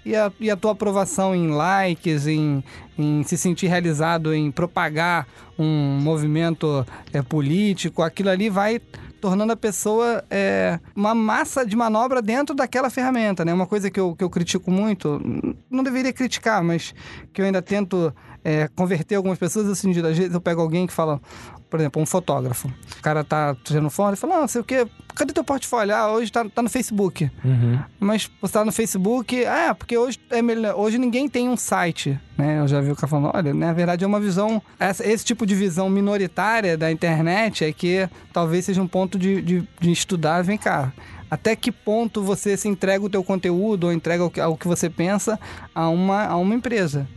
e 0.05 0.15
a, 0.15 0.31
e 0.39 0.49
a 0.49 0.55
tua 0.55 0.71
aprovação 0.71 1.35
em 1.35 1.49
likes, 1.49 2.25
em, 2.27 2.63
em 2.97 3.23
se 3.23 3.37
sentir 3.37 3.67
realizado, 3.67 4.33
em 4.33 4.51
propagar 4.51 5.27
um 5.57 5.99
movimento 6.01 6.85
é, 7.11 7.21
político, 7.21 8.01
aquilo 8.01 8.29
ali 8.29 8.49
vai 8.49 8.81
tornando 9.23 9.53
a 9.53 9.55
pessoa 9.55 10.21
é, 10.29 10.77
uma 10.93 11.15
massa 11.15 11.65
de 11.65 11.77
manobra 11.77 12.21
dentro 12.21 12.53
daquela 12.53 12.89
ferramenta, 12.89 13.45
né? 13.45 13.53
Uma 13.53 13.65
coisa 13.65 13.89
que 13.89 13.97
eu, 13.97 14.13
que 14.13 14.21
eu 14.21 14.29
critico 14.29 14.69
muito, 14.69 15.21
não 15.69 15.81
deveria 15.81 16.11
criticar, 16.11 16.61
mas 16.61 16.93
que 17.31 17.39
eu 17.39 17.45
ainda 17.45 17.61
tento 17.61 18.13
é, 18.43 18.67
converter 18.75 19.15
algumas 19.15 19.37
pessoas, 19.37 19.69
assim, 19.69 19.91
às 19.91 20.17
vezes 20.17 20.33
eu 20.33 20.41
pego 20.41 20.61
alguém 20.61 20.85
que 20.85 20.93
fala, 20.93 21.21
por 21.69 21.79
exemplo, 21.79 22.01
um 22.01 22.05
fotógrafo. 22.05 22.67
O 22.67 23.01
cara 23.01 23.23
tá 23.23 23.55
tirando 23.63 23.89
foto 23.89 24.15
e 24.15 24.17
fala, 24.17 24.41
não, 24.41 24.47
sei 24.47 24.61
o 24.61 24.63
quê, 24.63 24.85
cadê 25.15 25.31
teu 25.31 25.43
portfólio? 25.43 25.95
Ah, 25.95 26.11
hoje 26.11 26.31
tá, 26.31 26.45
tá 26.49 26.61
no 26.61 26.69
Facebook. 26.69 27.31
Uhum. 27.43 27.79
Mas 27.99 28.29
você 28.41 28.53
tá 28.53 28.65
no 28.65 28.71
Facebook, 28.71 29.45
ah, 29.45 29.73
porque 29.73 29.97
hoje 29.97 30.19
é 30.29 30.41
melhor, 30.41 30.75
hoje 30.75 30.97
ninguém 30.97 31.29
tem 31.29 31.47
um 31.47 31.55
site, 31.55 32.19
né? 32.37 32.59
Eu 32.59 32.67
já 32.67 32.81
vi 32.81 32.91
o 32.91 32.95
cara 32.95 33.07
falando, 33.07 33.31
olha, 33.33 33.53
na 33.53 33.71
verdade 33.71 34.03
é 34.03 34.07
uma 34.07 34.19
visão, 34.19 34.61
essa, 34.79 35.07
esse 35.07 35.23
tipo 35.23 35.45
de 35.45 35.55
visão 35.55 35.89
minoritária 35.89 36.77
da 36.77 36.91
internet 36.91 37.63
é 37.63 37.71
que 37.71 38.09
talvez 38.33 38.65
seja 38.65 38.81
um 38.81 38.87
ponto 38.87 39.17
de, 39.17 39.41
de, 39.41 39.67
de 39.79 39.91
estudar, 39.91 40.43
vem 40.43 40.57
cá. 40.57 40.91
Até 41.31 41.55
que 41.55 41.71
ponto 41.71 42.21
você 42.21 42.55
se 42.55 42.67
entrega 42.67 43.03
o 43.03 43.09
teu 43.09 43.23
conteúdo 43.23 43.85
ou 43.85 43.93
entrega 43.93 44.23
o 44.23 44.29
que, 44.29 44.39
o 44.39 44.55
que 44.55 44.67
você 44.67 44.87
pensa 44.87 45.39
a 45.73 45.89
uma, 45.89 46.25
a 46.25 46.37
uma 46.37 46.53
empresa? 46.53 47.07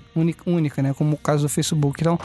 Única, 0.47 0.83
né? 0.83 0.95
Como 0.95 1.15
o 1.15 1.19
caso 1.19 1.43
do 1.43 1.49
Facebook. 1.49 2.01
Então, 2.01 2.19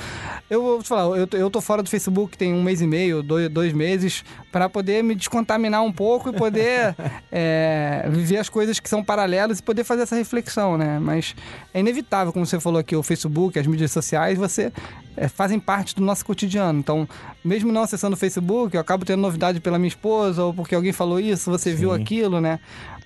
eu 0.49 0.61
vou 0.61 0.81
te 0.81 0.87
falar, 0.87 1.17
eu, 1.17 1.27
eu 1.33 1.49
tô 1.49 1.61
fora 1.61 1.83
do 1.83 1.89
Facebook 1.89 2.37
tem 2.37 2.53
um 2.53 2.63
mês 2.63 2.81
e 2.81 2.87
meio, 2.87 3.21
dois, 3.21 3.49
dois 3.49 3.73
meses, 3.73 4.23
para 4.51 4.69
poder 4.69 5.03
me 5.03 5.15
descontaminar 5.15 5.83
um 5.83 5.91
pouco 5.91 6.29
e 6.29 6.33
poder 6.33 6.95
é, 7.31 8.07
viver 8.09 8.37
as 8.37 8.49
coisas 8.49 8.79
que 8.79 8.89
são 8.89 9.03
paralelas 9.03 9.59
e 9.59 9.63
poder 9.63 9.83
fazer 9.83 10.03
essa 10.03 10.15
reflexão, 10.15 10.77
né? 10.77 10.99
Mas 10.99 11.35
é 11.73 11.79
inevitável, 11.79 12.33
como 12.33 12.45
você 12.45 12.59
falou 12.59 12.79
aqui, 12.79 12.95
o 12.95 13.03
Facebook, 13.03 13.57
as 13.57 13.67
mídias 13.67 13.91
sociais, 13.91 14.37
você 14.37 14.71
é, 15.15 15.27
fazem 15.27 15.59
parte 15.59 15.95
do 15.95 16.01
nosso 16.01 16.25
cotidiano. 16.25 16.79
Então, 16.79 17.07
mesmo 17.43 17.71
não 17.71 17.83
acessando 17.83 18.15
o 18.15 18.17
Facebook, 18.17 18.75
eu 18.75 18.81
acabo 18.81 19.05
tendo 19.05 19.21
novidade 19.21 19.59
pela 19.59 19.77
minha 19.77 19.89
esposa 19.89 20.43
ou 20.43 20.53
porque 20.53 20.75
alguém 20.75 20.91
falou 20.91 21.19
isso, 21.19 21.49
você 21.49 21.71
Sim. 21.71 21.77
viu 21.77 21.91
aquilo, 21.91 22.39
né? 22.39 22.59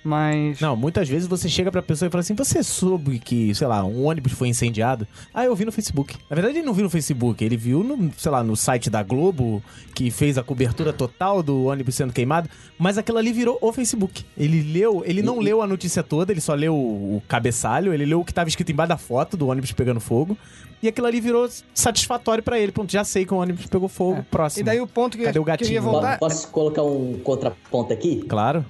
Mas. 0.06 0.60
Não, 0.60 0.76
muitas 0.76 1.08
vezes 1.08 1.26
você 1.26 1.48
chega 1.48 1.72
pra 1.72 1.82
pessoa 1.82 2.06
e 2.06 2.10
fala 2.10 2.20
assim: 2.20 2.34
Você 2.36 2.62
soube 2.62 3.18
que, 3.18 3.52
sei 3.56 3.66
lá, 3.66 3.84
um 3.84 4.04
ônibus 4.06 4.32
foi 4.32 4.46
incendiado? 4.48 5.04
Ah, 5.34 5.44
eu 5.44 5.56
vi 5.56 5.64
no 5.64 5.72
Facebook. 5.72 6.16
Na 6.30 6.36
verdade, 6.36 6.58
ele 6.58 6.64
não 6.66 6.72
viu 6.72 6.84
no 6.84 6.90
Facebook, 6.90 7.44
ele 7.44 7.56
viu 7.56 7.82
no, 7.82 8.12
sei 8.16 8.30
lá, 8.30 8.44
no 8.44 8.54
site 8.56 8.88
da 8.88 9.02
Globo, 9.02 9.60
que 9.96 10.08
fez 10.10 10.38
a 10.38 10.44
cobertura 10.44 10.92
total 10.92 11.42
do 11.42 11.64
ônibus 11.64 11.96
sendo 11.96 12.12
queimado, 12.12 12.48
mas 12.78 12.96
aquilo 12.96 13.18
ali 13.18 13.32
virou 13.32 13.58
o 13.60 13.72
Facebook. 13.72 14.24
Ele 14.38 14.62
leu, 14.62 15.02
ele 15.04 15.22
não 15.22 15.40
E- 15.42 15.44
leu 15.46 15.60
a 15.60 15.66
notícia 15.66 16.04
toda, 16.04 16.32
ele 16.32 16.40
só 16.40 16.54
leu 16.54 16.74
o, 16.76 17.20
cabeçalho, 17.26 17.92
ele 17.92 18.06
leu 18.06 18.20
o 18.20 18.24
que 18.24 18.32
tava 18.32 18.48
escrito 18.48 18.70
embaixo 18.70 18.90
da 18.90 18.96
foto 18.96 19.36
do 19.36 19.48
ônibus 19.48 19.72
pegando 19.72 19.98
fogo. 19.98 20.38
E 20.82 20.88
aquilo 20.88 21.06
ali 21.06 21.20
virou 21.20 21.48
satisfatório 21.74 22.44
pra 22.44 22.60
ele. 22.60 22.70
Pronto, 22.70 22.92
já 22.92 23.02
sei 23.02 23.24
que 23.24 23.32
o 23.34 23.38
ônibus 23.38 23.66
pegou 23.66 23.88
fogo. 23.88 24.22
Próximo. 24.30 24.60
É. 24.60 24.62
E 24.62 24.64
daí 24.64 24.80
o 24.80 24.86
ponto 24.86 25.16
que, 25.16 25.24
Cadê 25.24 25.38
o 25.38 25.42
que 25.42 25.48
eu 25.50 25.52
ia 25.52 25.56
gatinho? 25.56 25.82
Voltar. 25.82 26.18
Posso 26.18 26.48
colocar 26.48 26.82
um 26.82 27.18
contraponto 27.24 27.92
aqui? 27.92 28.22
Claro, 28.28 28.64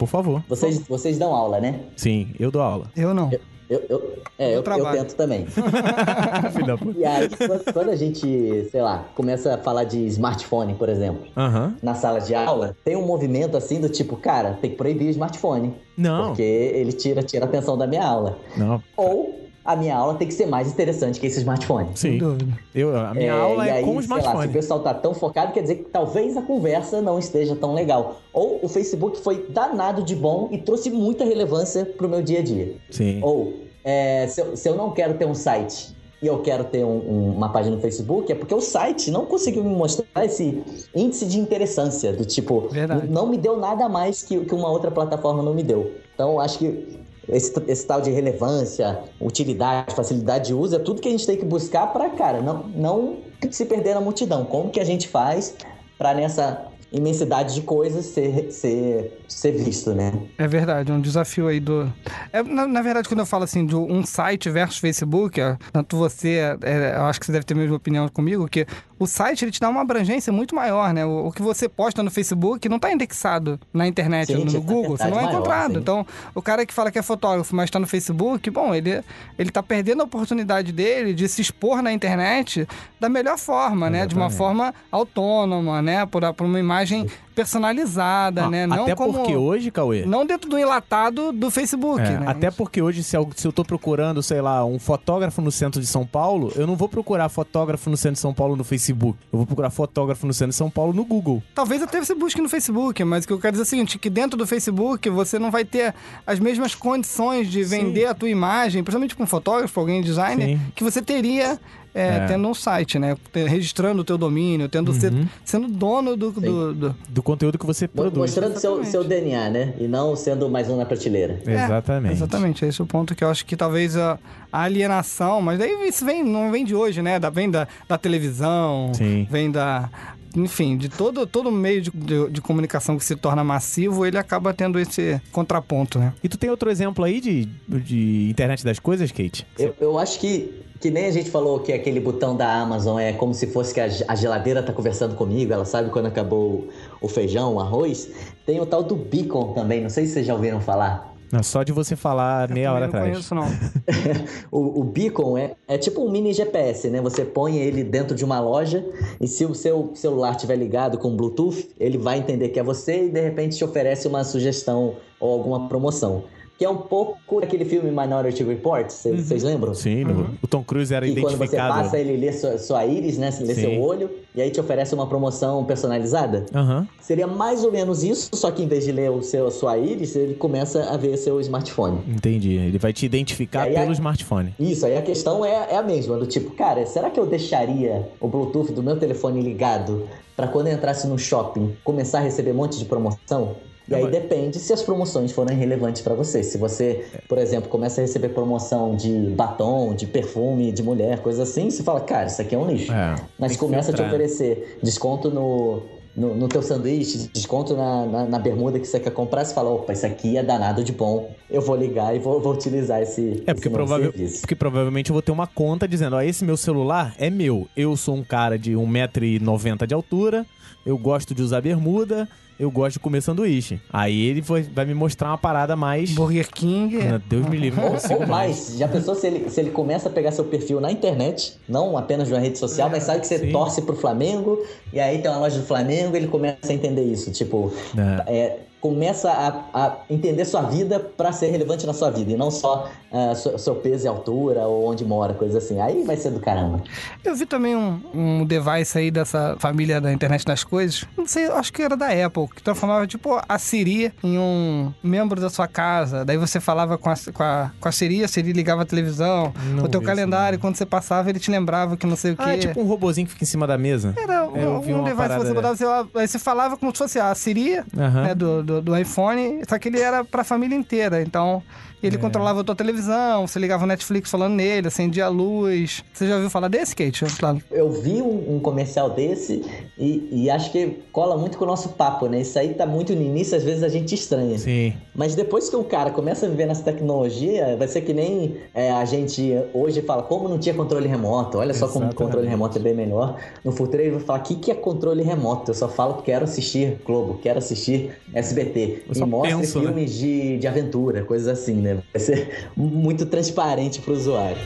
por 0.00 0.08
favor. 0.08 0.42
Vocês, 0.48 0.78
vocês 0.88 1.18
dão 1.18 1.34
aula, 1.34 1.60
né? 1.60 1.80
Sim, 1.94 2.28
eu 2.40 2.50
dou 2.50 2.62
aula. 2.62 2.86
Eu 2.96 3.12
não. 3.12 3.30
Eu, 3.68 3.82
eu, 3.88 4.14
é, 4.38 4.56
eu, 4.56 4.62
eu 4.64 4.90
tento 4.92 5.14
também. 5.14 5.46
Filho 6.52 6.66
da 6.66 6.76
puta. 6.76 6.98
E 6.98 7.04
aí, 7.04 7.28
quando- 7.72 7.90
a 7.90 7.94
gente, 7.96 8.66
sei 8.70 8.80
lá, 8.82 9.04
começa 9.14 9.54
a 9.54 9.58
falar 9.58 9.84
de 9.84 9.98
smartphone, 10.06 10.74
por 10.74 10.88
exemplo, 10.88 11.24
Aham. 11.36 11.76
na 11.82 11.94
sala 11.94 12.18
de 12.20 12.34
aula, 12.34 12.74
tem 12.84 12.96
um 12.96 13.06
movimento 13.06 13.56
assim 13.56 13.78
do 13.80 13.88
tipo, 13.88 14.16
cara, 14.16 14.58
tem 14.60 14.70
que 14.70 14.76
proibir 14.76 15.06
o 15.06 15.10
smartphone. 15.10 15.74
Não. 15.96 16.28
Porque 16.28 16.42
ele 16.42 16.92
tira, 16.92 17.22
tira 17.22 17.44
a 17.44 17.48
atenção 17.48 17.76
da 17.78 17.86
minha 17.86 18.04
aula. 18.04 18.38
Não, 18.56 18.82
Ou 18.96 19.38
a 19.72 19.76
minha 19.76 19.96
aula 19.96 20.14
tem 20.14 20.26
que 20.28 20.34
ser 20.34 20.46
mais 20.46 20.68
interessante 20.68 21.18
que 21.20 21.26
esse 21.26 21.38
smartphone. 21.40 21.88
Sem 21.94 22.12
sim. 22.12 22.18
dúvida. 22.18 22.52
Eu, 22.74 22.96
a 22.96 23.14
minha 23.14 23.26
É, 23.26 23.30
aula 23.30 23.66
e 23.66 23.68
é 23.68 23.72
aí, 23.72 23.84
com 23.84 23.96
o 23.96 24.02
sei 24.02 24.08
lá, 24.10 24.16
se 24.16 24.20
smartphone. 24.22 24.48
o 24.48 24.52
pessoal 24.52 24.80
tá 24.80 24.94
tão 24.94 25.14
focado, 25.14 25.52
quer 25.52 25.62
dizer 25.62 25.74
que 25.76 25.84
talvez 25.84 26.36
a 26.36 26.42
conversa 26.42 27.00
não 27.00 27.18
esteja 27.18 27.54
tão 27.56 27.72
legal. 27.74 28.16
Ou 28.32 28.60
o 28.62 28.68
Facebook 28.68 29.18
foi 29.20 29.46
danado 29.48 30.02
de 30.02 30.14
bom 30.16 30.48
e 30.50 30.58
trouxe 30.58 30.90
muita 30.90 31.24
relevância 31.24 31.84
pro 31.84 32.08
meu 32.08 32.22
dia 32.22 32.40
a 32.40 32.42
dia. 32.42 32.74
Sim. 32.90 33.20
Ou, 33.22 33.54
é, 33.84 34.26
se, 34.28 34.40
eu, 34.40 34.56
se 34.56 34.68
eu 34.68 34.74
não 34.74 34.90
quero 34.90 35.14
ter 35.14 35.26
um 35.26 35.34
site 35.34 35.94
e 36.22 36.26
eu 36.26 36.40
quero 36.42 36.64
ter 36.64 36.84
um- 36.84 36.98
um- 36.98 37.32
uma 37.34 37.48
página 37.48 37.74
no 37.76 37.80
Facebook, 37.80 38.30
é 38.30 38.34
porque 38.34 38.54
o 38.54 38.60
site 38.60 39.10
não 39.10 39.24
conseguiu 39.24 39.64
me 39.64 39.74
mostrar 39.74 40.24
esse 40.24 40.62
índice 40.94 41.24
de 41.24 41.38
interessância, 41.38 42.12
do 42.12 42.26
tipo, 42.26 42.68
Verdade. 42.70 43.08
não 43.08 43.26
me 43.26 43.38
deu 43.38 43.56
nada 43.56 43.88
mais 43.88 44.22
que, 44.22 44.38
que 44.44 44.54
uma 44.54 44.70
outra 44.70 44.90
plataforma 44.90 45.42
não 45.42 45.54
me 45.54 45.62
deu. 45.62 45.92
Então, 46.14 46.32
eu 46.32 46.40
acho 46.40 46.58
que 46.58 46.98
esse, 47.32 47.52
esse 47.68 47.86
tal 47.86 48.00
de 48.00 48.10
relevância, 48.10 48.98
utilidade, 49.20 49.94
facilidade 49.94 50.48
de 50.48 50.54
uso, 50.54 50.76
é 50.76 50.78
tudo 50.78 51.00
que 51.00 51.08
a 51.08 51.10
gente 51.10 51.26
tem 51.26 51.36
que 51.36 51.44
buscar 51.44 51.86
para, 51.88 52.10
cara, 52.10 52.40
não, 52.40 52.64
não 52.68 53.18
se 53.50 53.64
perder 53.64 53.94
na 53.94 54.00
multidão. 54.00 54.44
Como 54.44 54.70
que 54.70 54.80
a 54.80 54.84
gente 54.84 55.08
faz 55.08 55.54
para 55.98 56.14
nessa 56.14 56.66
imensidade 56.92 57.54
de 57.54 57.62
coisas 57.62 58.04
ser, 58.06 58.50
ser, 58.50 59.20
ser 59.28 59.52
visto, 59.52 59.94
né? 59.94 60.12
É 60.36 60.48
verdade, 60.48 60.90
é 60.90 60.94
um 60.94 61.00
desafio 61.00 61.46
aí 61.46 61.60
do. 61.60 61.90
É, 62.32 62.42
na, 62.42 62.66
na 62.66 62.82
verdade, 62.82 63.08
quando 63.08 63.20
eu 63.20 63.26
falo 63.26 63.44
assim 63.44 63.64
de 63.64 63.76
um 63.76 64.04
site 64.04 64.50
versus 64.50 64.78
Facebook, 64.78 65.40
é, 65.40 65.56
tanto 65.72 65.96
você, 65.96 66.56
é, 66.62 66.96
eu 66.96 67.02
acho 67.02 67.20
que 67.20 67.26
você 67.26 67.32
deve 67.32 67.44
ter 67.44 67.54
a 67.54 67.56
mesma 67.56 67.76
opinião 67.76 68.08
comigo, 68.08 68.48
que 68.48 68.66
o 69.00 69.06
site 69.06 69.46
ele 69.46 69.50
te 69.50 69.58
dá 69.58 69.70
uma 69.70 69.80
abrangência 69.80 70.30
muito 70.30 70.54
maior, 70.54 70.92
né? 70.92 71.06
O, 71.06 71.28
o 71.28 71.32
que 71.32 71.40
você 71.40 71.70
posta 71.70 72.02
no 72.02 72.10
Facebook 72.10 72.68
não 72.68 72.76
está 72.76 72.92
indexado 72.92 73.58
na 73.72 73.86
internet 73.86 74.26
Sim, 74.26 74.34
ou 74.36 74.44
no 74.44 74.50
tinha 74.50 74.60
Google, 74.60 74.98
você 74.98 75.04
não 75.04 75.18
é 75.18 75.22
maior, 75.22 75.32
encontrado. 75.32 75.72
sim. 75.72 75.78
Então, 75.78 76.06
o 76.34 76.42
cara 76.42 76.66
que 76.66 76.74
fala 76.74 76.90
que 76.90 76.98
é 76.98 77.02
fotógrafo, 77.02 77.56
mas 77.56 77.64
está 77.64 77.78
no 77.78 77.86
Facebook, 77.86 78.50
bom, 78.50 78.74
ele, 78.74 79.02
ele 79.38 79.50
tá 79.50 79.62
perdendo 79.62 80.02
a 80.02 80.04
oportunidade 80.04 80.70
dele 80.70 81.14
de 81.14 81.26
se 81.30 81.40
expor 81.40 81.80
na 81.80 81.90
internet 81.90 82.68
da 83.00 83.08
melhor 83.08 83.38
forma, 83.38 83.88
né? 83.88 84.06
De 84.06 84.14
uma 84.14 84.28
forma 84.28 84.74
autônoma, 84.92 85.80
né? 85.80 86.04
Por, 86.04 86.20
por 86.34 86.44
uma 86.44 86.60
imagem 86.60 87.08
personalizada, 87.40 88.44
Ah, 88.44 88.50
né? 88.50 88.66
Não 88.66 88.82
até 88.82 88.94
como... 88.94 89.14
porque 89.14 89.34
hoje, 89.34 89.70
Cauê. 89.70 90.04
Não 90.04 90.26
dentro 90.26 90.48
do 90.48 90.58
enlatado 90.58 91.32
do 91.32 91.50
Facebook, 91.50 92.02
é, 92.02 92.18
né? 92.18 92.26
Até 92.26 92.50
porque 92.50 92.82
hoje, 92.82 93.02
se 93.02 93.16
eu, 93.16 93.28
se 93.34 93.46
eu 93.46 93.52
tô 93.52 93.64
procurando, 93.64 94.22
sei 94.22 94.40
lá, 94.40 94.64
um 94.64 94.78
fotógrafo 94.78 95.40
no 95.40 95.50
centro 95.50 95.80
de 95.80 95.86
São 95.86 96.06
Paulo, 96.06 96.52
eu 96.56 96.66
não 96.66 96.76
vou 96.76 96.88
procurar 96.88 97.28
fotógrafo 97.28 97.88
no 97.88 97.96
centro 97.96 98.14
de 98.14 98.20
São 98.20 98.34
Paulo 98.34 98.56
no 98.56 98.64
Facebook. 98.64 99.18
Eu 99.32 99.38
vou 99.38 99.46
procurar 99.46 99.70
fotógrafo 99.70 100.26
no 100.26 100.34
centro 100.34 100.50
de 100.50 100.56
São 100.56 100.70
Paulo 100.70 100.92
no 100.92 101.04
Google. 101.04 101.42
Talvez 101.54 101.82
até 101.82 101.98
você 102.02 102.14
busque 102.14 102.40
no 102.40 102.48
Facebook, 102.48 103.02
mas 103.04 103.24
o 103.24 103.26
que 103.26 103.32
eu 103.32 103.38
quero 103.40 103.52
dizer 103.52 103.62
é 103.62 103.66
o 103.66 103.68
seguinte, 103.68 103.98
que 103.98 104.10
dentro 104.10 104.36
do 104.36 104.46
Facebook 104.46 105.08
você 105.08 105.38
não 105.38 105.50
vai 105.50 105.64
ter 105.64 105.94
as 106.26 106.38
mesmas 106.38 106.74
condições 106.74 107.48
de 107.50 107.64
vender 107.64 108.06
a 108.06 108.14
tua 108.14 108.28
imagem, 108.28 108.82
principalmente 108.82 109.16
com 109.16 109.22
um 109.22 109.26
fotógrafo, 109.26 109.80
alguém 109.80 110.02
designer, 110.02 110.58
Sim. 110.58 110.60
que 110.74 110.84
você 110.84 111.00
teria 111.00 111.58
é, 111.94 112.06
É. 112.08 112.26
tendo 112.26 112.46
um 112.48 112.54
site, 112.54 112.98
né? 112.98 113.16
Registrando 113.34 114.02
o 114.02 114.04
teu 114.04 114.16
domínio, 114.16 114.68
tendo 114.68 114.92
ser- 114.92 115.12
Uhum. 115.12 115.26
sendo 115.44 115.68
dono 115.68 116.16
do... 116.16 116.30
do- 116.32 116.74
do- 116.74 116.96
Do 117.08 117.22
conteúdo 117.22 117.58
que 117.58 117.66
você 117.66 117.88
produz. 117.88 118.16
Mostrando 118.16 118.58
seu, 118.58 118.80
Exatamente. 118.80 118.90
seu 118.90 119.04
DNA, 119.04 119.50
né? 119.50 119.74
E 119.78 119.86
não 119.88 120.14
sendo 120.14 120.48
mais 120.48 120.68
um 120.70 120.76
na 120.76 120.84
prateleira. 120.86 121.40
É, 121.46 121.54
Exatamente. 121.64 122.12
exatamente, 122.14 122.64
esse 122.64 122.80
é 122.80 122.84
o 122.84 122.86
ponto 122.86 123.14
que 123.14 123.24
eu 123.24 123.28
acho 123.28 123.44
que 123.44 123.56
talvez 123.56 123.96
a, 123.96 124.18
a 124.52 124.62
alienação, 124.62 125.40
mas 125.40 125.58
daí 125.58 125.88
isso 125.88 126.04
vem, 126.04 126.22
não 126.24 126.50
vem 126.50 126.64
de 126.64 126.74
hoje, 126.74 127.02
né? 127.02 127.18
Da, 127.18 127.28
vem 127.30 127.50
da, 127.50 127.66
da 127.88 127.98
televisão, 127.98 128.92
Sim. 128.94 129.26
vem 129.30 129.50
da. 129.50 129.88
Enfim, 130.36 130.76
de 130.76 130.88
todo, 130.88 131.26
todo 131.26 131.50
meio 131.50 131.82
de, 131.82 131.90
de, 131.90 132.30
de 132.30 132.40
comunicação 132.40 132.96
que 132.96 133.04
se 133.04 133.16
torna 133.16 133.42
massivo, 133.42 134.06
ele 134.06 134.16
acaba 134.18 134.54
tendo 134.54 134.78
esse 134.78 135.20
contraponto, 135.32 135.98
né? 135.98 136.12
E 136.22 136.28
tu 136.28 136.38
tem 136.38 136.48
outro 136.50 136.70
exemplo 136.70 137.04
aí 137.04 137.20
de, 137.20 137.46
de 137.68 138.28
internet 138.30 138.64
das 138.64 138.78
coisas, 138.78 139.10
Kate? 139.10 139.46
Eu, 139.58 139.74
eu 139.80 139.98
acho 139.98 140.20
que, 140.20 140.62
que 140.80 140.90
nem 140.90 141.06
a 141.06 141.10
gente 141.10 141.30
falou 141.30 141.60
que 141.60 141.72
aquele 141.72 141.98
botão 141.98 142.36
da 142.36 142.52
Amazon 142.60 142.98
é 142.98 143.12
como 143.12 143.34
se 143.34 143.48
fosse 143.48 143.74
que 143.74 143.80
a, 143.80 143.88
ge- 143.88 144.04
a 144.06 144.14
geladeira 144.14 144.62
tá 144.62 144.72
conversando 144.72 145.14
comigo, 145.16 145.52
ela 145.52 145.64
sabe 145.64 145.90
quando 145.90 146.06
acabou 146.06 146.68
o 147.00 147.08
feijão, 147.08 147.54
o 147.54 147.60
arroz. 147.60 148.08
Tem 148.46 148.60
o 148.60 148.66
tal 148.66 148.82
do 148.82 148.94
beacon 148.96 149.52
também, 149.52 149.80
não 149.82 149.90
sei 149.90 150.06
se 150.06 150.12
vocês 150.14 150.26
já 150.26 150.34
ouviram 150.34 150.60
falar. 150.60 151.09
Não, 151.32 151.42
só 151.42 151.62
de 151.62 151.72
você 151.72 151.94
falar 151.94 152.50
meia 152.50 152.68
Eu 152.68 152.72
hora 152.72 152.88
também 152.88 153.12
atrás. 153.12 153.30
Não 153.30 153.38
conheço, 153.38 153.56
não. 153.56 153.80
O, 154.50 154.80
o 154.80 154.84
beacon 154.84 155.38
é, 155.38 155.54
é 155.68 155.78
tipo 155.78 156.04
um 156.04 156.10
mini 156.10 156.32
GPS, 156.32 156.88
né? 156.88 157.00
Você 157.00 157.24
põe 157.24 157.56
ele 157.56 157.84
dentro 157.84 158.16
de 158.16 158.24
uma 158.24 158.40
loja 158.40 158.84
e 159.20 159.26
se 159.26 159.44
o 159.44 159.54
seu 159.54 159.92
celular 159.94 160.32
estiver 160.32 160.56
ligado 160.56 160.98
com 160.98 161.14
Bluetooth, 161.16 161.70
ele 161.78 161.98
vai 161.98 162.18
entender 162.18 162.48
que 162.48 162.58
é 162.58 162.62
você 162.62 163.06
e 163.06 163.08
de 163.10 163.20
repente 163.20 163.56
te 163.56 163.64
oferece 163.64 164.08
uma 164.08 164.24
sugestão 164.24 164.96
ou 165.20 165.32
alguma 165.32 165.68
promoção. 165.68 166.24
Que 166.60 166.64
é 166.66 166.68
um 166.68 166.76
pouco 166.76 167.38
aquele 167.42 167.64
filme 167.64 167.90
Minority 167.90 168.44
Report, 168.44 168.90
vocês 168.90 169.42
lembram? 169.42 169.72
Sim, 169.72 170.04
no- 170.04 170.34
o 170.42 170.46
Tom 170.46 170.62
Cruise 170.62 170.92
era 170.92 171.06
Que 171.06 171.12
quando 171.14 171.30
você 171.38 171.44
identificado. 171.44 171.72
passa, 171.84 171.98
ele 171.98 172.18
lê 172.18 172.30
sua, 172.34 172.58
sua 172.58 172.84
íris, 172.84 173.16
né? 173.16 173.30
Lê 173.40 173.54
Sim. 173.54 173.60
seu 173.62 173.80
olho, 173.80 174.10
e 174.34 174.42
aí 174.42 174.50
te 174.50 174.60
oferece 174.60 174.94
uma 174.94 175.06
promoção 175.06 175.64
personalizada. 175.64 176.44
Aham. 176.54 176.86
Seria 177.00 177.26
mais 177.26 177.64
ou 177.64 177.72
menos 177.72 178.04
isso, 178.04 178.28
só 178.34 178.50
que 178.50 178.62
em 178.62 178.68
vez 178.68 178.84
de 178.84 178.92
ler 178.92 179.10
o 179.10 179.22
seu, 179.22 179.50
sua 179.50 179.78
íris, 179.78 180.14
ele 180.14 180.34
começa 180.34 180.84
a 180.84 180.98
ver 180.98 181.16
seu 181.16 181.40
smartphone. 181.40 182.00
Entendi. 182.06 182.56
Ele 182.56 182.76
vai 182.76 182.92
te 182.92 183.06
identificar 183.06 183.62
aí, 183.62 183.72
pelo 183.72 183.88
a- 183.88 183.92
smartphone. 183.92 184.54
Isso, 184.60 184.84
aí 184.84 184.98
a 184.98 185.02
questão 185.02 185.42
é, 185.42 185.68
é 185.70 185.76
a 185.78 185.82
mesma, 185.82 186.18
do 186.18 186.26
tipo, 186.26 186.50
cara, 186.50 186.84
será 186.84 187.08
que 187.08 187.18
eu 187.18 187.24
deixaria 187.24 188.06
o 188.20 188.28
Bluetooth 188.28 188.70
do 188.70 188.82
meu 188.82 188.98
telefone 188.98 189.40
ligado 189.40 190.06
pra 190.36 190.46
quando 190.46 190.66
eu 190.66 190.74
entrasse 190.74 191.06
no 191.06 191.18
shopping 191.18 191.74
começar 191.82 192.18
a 192.18 192.20
receber 192.20 192.50
um 192.50 192.56
monte 192.56 192.78
de 192.78 192.84
promoção? 192.84 193.56
E 193.90 193.94
aí 193.94 194.06
depende 194.08 194.58
se 194.58 194.72
as 194.72 194.82
promoções 194.82 195.32
forem 195.32 195.56
relevantes 195.56 196.00
pra 196.00 196.14
você. 196.14 196.42
Se 196.42 196.56
você, 196.56 197.04
por 197.28 197.38
exemplo, 197.38 197.68
começa 197.68 198.00
a 198.00 198.02
receber 198.02 198.28
promoção 198.28 198.94
de 198.94 199.10
batom, 199.36 199.94
de 199.94 200.06
perfume, 200.06 200.70
de 200.70 200.82
mulher, 200.82 201.18
coisa 201.18 201.42
assim, 201.42 201.70
você 201.70 201.82
fala, 201.82 202.00
cara, 202.00 202.26
isso 202.28 202.40
aqui 202.40 202.54
é 202.54 202.58
um 202.58 202.70
lixo. 202.70 202.92
É, 202.92 203.16
Mas 203.38 203.56
começa 203.56 203.90
a 203.90 203.94
te 203.94 204.00
oferecer 204.00 204.78
desconto 204.80 205.30
no, 205.30 205.82
no, 206.16 206.34
no 206.34 206.48
teu 206.48 206.62
sanduíche, 206.62 207.30
desconto 207.32 207.76
na, 207.76 208.06
na, 208.06 208.24
na 208.26 208.38
bermuda 208.38 208.78
que 208.78 208.86
você 208.86 209.00
quer 209.00 209.10
comprar, 209.10 209.44
você 209.44 209.54
fala, 209.54 209.70
opa, 209.70 209.92
isso 209.92 210.06
aqui 210.06 210.36
é 210.36 210.42
danado 210.42 210.82
de 210.84 210.92
bom, 210.92 211.34
eu 211.50 211.60
vou 211.60 211.76
ligar 211.76 212.14
e 212.14 212.18
vou, 212.18 212.40
vou 212.40 212.52
utilizar 212.52 213.00
esse, 213.02 213.42
É, 213.46 213.54
porque, 213.54 213.68
esse 213.68 213.70
provável, 213.70 214.12
porque 214.40 214.54
provavelmente 214.54 215.10
eu 215.10 215.14
vou 215.14 215.22
ter 215.22 215.32
uma 215.32 215.46
conta 215.46 215.88
dizendo, 215.88 216.16
ó, 216.16 216.22
esse 216.22 216.44
meu 216.44 216.56
celular 216.56 217.14
é 217.18 217.30
meu. 217.30 217.66
Eu 217.76 217.96
sou 217.96 218.14
um 218.14 218.24
cara 218.24 218.58
de 218.58 218.72
1,90m 218.72 219.86
de 219.86 219.94
altura, 219.94 220.46
eu 220.84 220.96
gosto 220.96 221.34
de 221.34 221.42
usar 221.42 221.60
bermuda, 221.60 222.28
eu 222.58 222.70
gosto 222.70 222.94
de 222.94 222.98
comer 223.00 223.22
sanduíche. 223.22 223.80
Aí 223.90 224.26
ele 224.26 224.42
vai, 224.42 224.62
vai 224.62 224.84
me 224.84 224.92
mostrar 224.92 225.28
uma 225.28 225.38
parada 225.38 225.74
mais... 225.74 226.10
Burger 226.10 226.48
King. 226.50 226.98
Deus 227.26 227.46
me 227.46 227.56
livre, 227.56 227.80
Ou, 227.80 228.26
mais, 228.26 228.76
já 228.76 228.86
pensou 228.86 229.14
se 229.14 229.26
ele, 229.26 229.48
se 229.48 229.60
ele 229.60 229.70
começa 229.70 230.08
a 230.08 230.12
pegar 230.12 230.30
seu 230.30 230.44
perfil 230.44 230.78
na 230.80 230.92
internet, 230.92 231.54
não 231.66 231.96
apenas 231.96 232.28
de 232.28 232.34
uma 232.34 232.40
rede 232.40 232.58
social, 232.58 232.90
mas 232.90 233.04
sabe 233.04 233.20
que 233.20 233.26
você 233.26 233.38
sim. 233.38 233.50
torce 233.50 233.80
pro 233.82 233.96
Flamengo, 233.96 234.62
e 234.92 235.00
aí 235.00 235.22
tem 235.22 235.30
uma 235.30 235.40
loja 235.40 235.58
do 235.58 235.66
Flamengo, 235.66 236.14
ele 236.14 236.28
começa 236.28 236.70
a 236.70 236.74
entender 236.74 237.04
isso. 237.04 237.30
Tipo, 237.30 237.72
É. 237.96 238.36
é, 238.36 238.58
começa 238.80 239.30
a, 239.30 239.64
a 239.74 239.96
entender 240.08 240.44
sua 240.44 240.62
vida 240.62 240.98
pra 240.98 241.32
ser 241.32 241.48
relevante 241.50 241.86
na 241.86 241.92
sua 241.92 242.10
vida, 242.10 242.32
e 242.32 242.36
não 242.36 242.50
só 242.50 242.88
ah, 243.12 243.34
seu, 243.34 243.58
seu 243.58 243.74
peso 243.74 244.06
e 244.06 244.08
altura, 244.08 244.62
ou 244.66 244.88
onde 244.88 245.04
mora, 245.04 245.34
coisa 245.34 245.58
assim. 245.58 245.80
Aí 245.80 246.04
vai 246.04 246.16
ser 246.16 246.30
do 246.30 246.40
caramba. 246.40 246.82
Eu 247.24 247.34
vi 247.34 247.44
também 247.44 247.76
um, 247.76 248.00
um 248.14 248.44
device 248.44 248.96
aí 248.96 249.10
dessa 249.10 249.56
família 249.58 250.00
da 250.00 250.12
internet 250.12 250.44
das 250.44 250.64
coisas. 250.64 251.04
Não 251.16 251.26
sei, 251.26 251.46
acho 251.46 251.72
que 251.72 251.82
era 251.82 251.96
da 251.96 252.06
Apple, 252.06 252.48
que 252.54 252.62
transformava 252.62 253.06
tipo 253.06 253.40
a 253.48 253.58
Siri 253.58 254.12
em 254.22 254.38
um 254.38 254.92
membro 255.02 255.40
da 255.40 255.50
sua 255.50 255.66
casa. 255.66 256.24
Daí 256.24 256.36
você 256.36 256.60
falava 256.60 256.96
com 256.96 257.10
a, 257.10 257.14
com 257.34 257.42
a, 257.42 257.70
com 257.80 257.88
a 257.88 257.92
Siri, 257.92 258.24
a 258.24 258.28
Siri 258.28 258.52
ligava 258.52 258.82
a 258.82 258.86
televisão, 258.86 259.52
Não 259.74 259.84
o 259.84 259.88
teu 259.88 260.00
calendário, 260.00 260.58
quando 260.58 260.76
você 260.76 260.86
passava, 260.86 261.28
ele 261.28 261.38
te 261.38 261.50
lembrava 261.50 261.96
que 261.96 262.06
não 262.06 262.16
sei 262.16 262.32
o 262.32 262.36
quê. 262.36 262.42
Ah, 262.46 262.54
é 262.54 262.58
tipo 262.58 262.80
um 262.80 262.86
robozinho 262.86 263.26
que 263.26 263.32
fica 263.32 263.44
em 263.44 263.46
cima 263.48 263.66
da 263.66 263.76
mesa. 263.76 264.14
Era 264.16 264.48
É, 264.54 264.64
eu 264.64 264.70
um, 264.76 264.80
vi 264.80 264.94
um 264.94 265.00
uma 265.00 265.08
device 265.08 265.28
que 265.28 265.46
você 265.46 265.54
botava, 265.54 265.76
sei 265.76 265.86
lá, 265.86 266.06
aí 266.14 266.28
você 266.28 266.38
falava 266.38 266.76
como 266.76 266.92
se 266.92 266.98
fosse 266.98 267.18
a 267.18 267.34
Siri 267.34 267.78
Aham. 267.98 268.22
né, 268.22 268.34
do, 268.34 268.62
do, 268.70 268.80
do 268.80 268.96
iPhone, 268.96 269.62
só 269.68 269.78
que 269.78 269.88
ele 269.88 270.00
era 270.00 270.24
pra 270.24 270.44
família 270.44 270.76
inteira. 270.76 271.20
Então, 271.20 271.62
ele 272.02 272.16
É. 272.16 272.18
controlava 272.18 272.60
a 272.60 272.64
tua 272.64 272.74
televisão, 272.74 273.46
você 273.46 273.58
ligava 273.58 273.84
o 273.84 273.86
Netflix 273.86 274.30
falando 274.30 274.54
nele, 274.54 274.88
acendia 274.88 275.26
a 275.26 275.28
luz. 275.28 276.02
Você 276.12 276.26
já 276.26 276.34
ouviu 276.36 276.50
falar 276.50 276.68
desse, 276.68 276.94
Kate? 276.96 277.24
Claro. 277.38 277.60
Eu 277.70 277.90
vi 277.90 278.22
um, 278.22 278.56
um 278.56 278.60
comercial 278.60 279.10
desse 279.10 279.62
e, 279.98 280.28
e 280.30 280.50
acho 280.50 280.70
que 280.72 280.98
cola 281.12 281.36
muito 281.36 281.58
com 281.58 281.64
o 281.64 281.66
nosso 281.66 281.90
papo, 281.90 282.26
né? 282.26 282.40
Isso 282.40 282.58
aí 282.58 282.74
tá 282.74 282.86
muito 282.86 283.14
no 283.14 283.22
início, 283.22 283.56
às 283.56 283.62
vezes 283.64 283.82
a 283.82 283.88
gente 283.88 284.14
estranha. 284.14 284.58
Sim. 284.58 284.92
Mas 285.14 285.34
depois 285.34 285.68
que 285.68 285.76
o 285.76 285.84
cara 285.84 286.10
começa 286.10 286.46
a 286.46 286.48
viver 286.48 286.66
nessa 286.66 286.82
tecnologia, 286.82 287.76
vai 287.76 287.88
ser 287.88 288.00
que 288.02 288.12
nem 288.14 288.56
é, 288.74 288.90
a 288.90 289.04
gente 289.04 289.52
hoje 289.74 290.02
fala, 290.02 290.22
como 290.22 290.48
não 290.48 290.58
tinha 290.58 290.74
controle 290.74 291.06
remoto, 291.08 291.58
olha 291.58 291.74
só 291.74 291.86
como 291.86 292.06
o 292.06 292.08
Exatamente. 292.08 292.16
controle 292.16 292.48
remoto 292.48 292.78
é 292.78 292.80
bem 292.80 292.94
melhor. 292.94 293.36
No 293.64 293.72
futuro 293.72 294.02
ele 294.02 294.12
vai 294.12 294.20
falar, 294.20 294.38
o 294.40 294.42
que, 294.42 294.54
que 294.56 294.70
é 294.70 294.74
controle 294.74 295.22
remoto? 295.22 295.70
Eu 295.70 295.74
só 295.74 295.88
falo, 295.88 296.22
quero 296.22 296.44
assistir 296.44 296.98
Globo, 297.04 297.38
quero 297.42 297.58
assistir 297.58 298.10
SBT. 298.32 299.02
Eu 299.06 299.12
E 299.12 299.18
só 299.18 299.26
mostre 299.26 299.56
penso, 299.56 299.78
né? 299.80 299.86
filmes 299.86 300.14
de, 300.14 300.58
de 300.58 300.66
aventura, 300.66 301.22
coisas 301.24 301.48
assim, 301.48 301.74
né? 301.74 301.89
Vai 302.12 302.20
ser 302.20 302.68
muito 302.76 303.26
transparente 303.26 304.00
pro 304.00 304.14
usuário. 304.14 304.56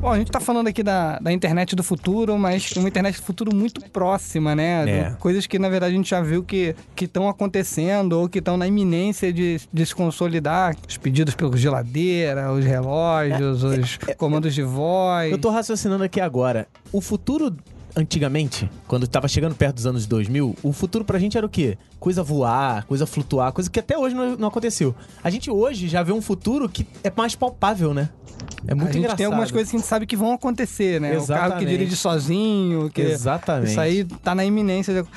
Bom, 0.00 0.12
a 0.12 0.18
gente 0.18 0.30
tá 0.30 0.38
falando 0.38 0.66
aqui 0.68 0.82
da, 0.82 1.18
da 1.18 1.32
internet 1.32 1.74
do 1.74 1.82
futuro, 1.82 2.36
mas 2.38 2.70
uma 2.76 2.86
internet 2.86 3.16
do 3.16 3.22
futuro 3.22 3.56
muito 3.56 3.80
próxima, 3.90 4.54
né? 4.54 4.84
É. 4.86 5.10
Do- 5.10 5.16
coisas 5.16 5.46
que, 5.46 5.58
na 5.58 5.70
verdade, 5.70 5.94
a 5.94 5.96
gente 5.96 6.10
já 6.10 6.20
viu 6.20 6.44
que 6.44 6.74
estão 7.00 7.26
acontecendo 7.26 8.12
ou 8.20 8.28
que 8.28 8.38
estão 8.38 8.58
na 8.58 8.66
iminência 8.66 9.32
de, 9.32 9.58
de 9.72 9.86
se 9.86 9.94
consolidar. 9.94 10.76
Os 10.86 10.98
pedidos 10.98 11.34
pela 11.34 11.56
geladeira, 11.56 12.52
os 12.52 12.62
relógios, 12.66 13.62
os 13.64 13.96
comandos 14.18 14.54
de 14.54 14.62
voz. 14.62 15.32
Eu 15.32 15.38
tô 15.38 15.48
raciocinando 15.48 16.04
aqui 16.04 16.20
agora. 16.20 16.66
O 16.92 17.00
futuro, 17.00 17.56
antigamente, 17.96 18.68
quando 18.86 19.06
tava 19.06 19.28
chegando 19.28 19.54
perto 19.54 19.76
dos 19.76 19.86
anos 19.86 20.06
2000, 20.06 20.56
o 20.62 20.72
futuro 20.72 21.04
pra 21.04 21.18
gente 21.18 21.36
era 21.36 21.46
o 21.46 21.48
quê? 21.48 21.78
Coisa 22.00 22.22
voar, 22.22 22.84
coisa 22.84 23.06
flutuar, 23.06 23.52
coisa 23.52 23.70
que 23.70 23.78
até 23.80 23.96
hoje 23.96 24.14
não, 24.14 24.36
não 24.36 24.48
aconteceu. 24.48 24.94
A 25.22 25.30
gente 25.30 25.50
hoje 25.50 25.88
já 25.88 26.02
vê 26.02 26.12
um 26.12 26.20
futuro 26.22 26.68
que 26.68 26.86
é 27.02 27.12
mais 27.16 27.34
palpável, 27.34 27.94
né? 27.94 28.10
É 28.66 28.74
muito 28.74 28.82
a 28.82 28.92
gente 28.92 28.98
engraçado. 28.98 29.16
tem 29.18 29.26
algumas 29.26 29.50
coisas 29.50 29.70
que 29.70 29.76
a 29.76 29.78
gente 29.78 29.88
sabe 29.88 30.06
que 30.06 30.16
vão 30.16 30.32
acontecer, 30.32 31.00
né? 31.00 31.10
O 31.10 31.12
carro 31.12 31.26
que 31.26 31.32
Exatamente. 31.32 31.68
dirige 31.68 31.96
sozinho, 31.96 32.90
que 32.90 33.00
Exatamente. 33.00 33.70
isso 33.70 33.80
aí 33.80 34.04
tá 34.04 34.34
na 34.34 34.44
iminência. 34.44 35.02
de- 35.02 35.08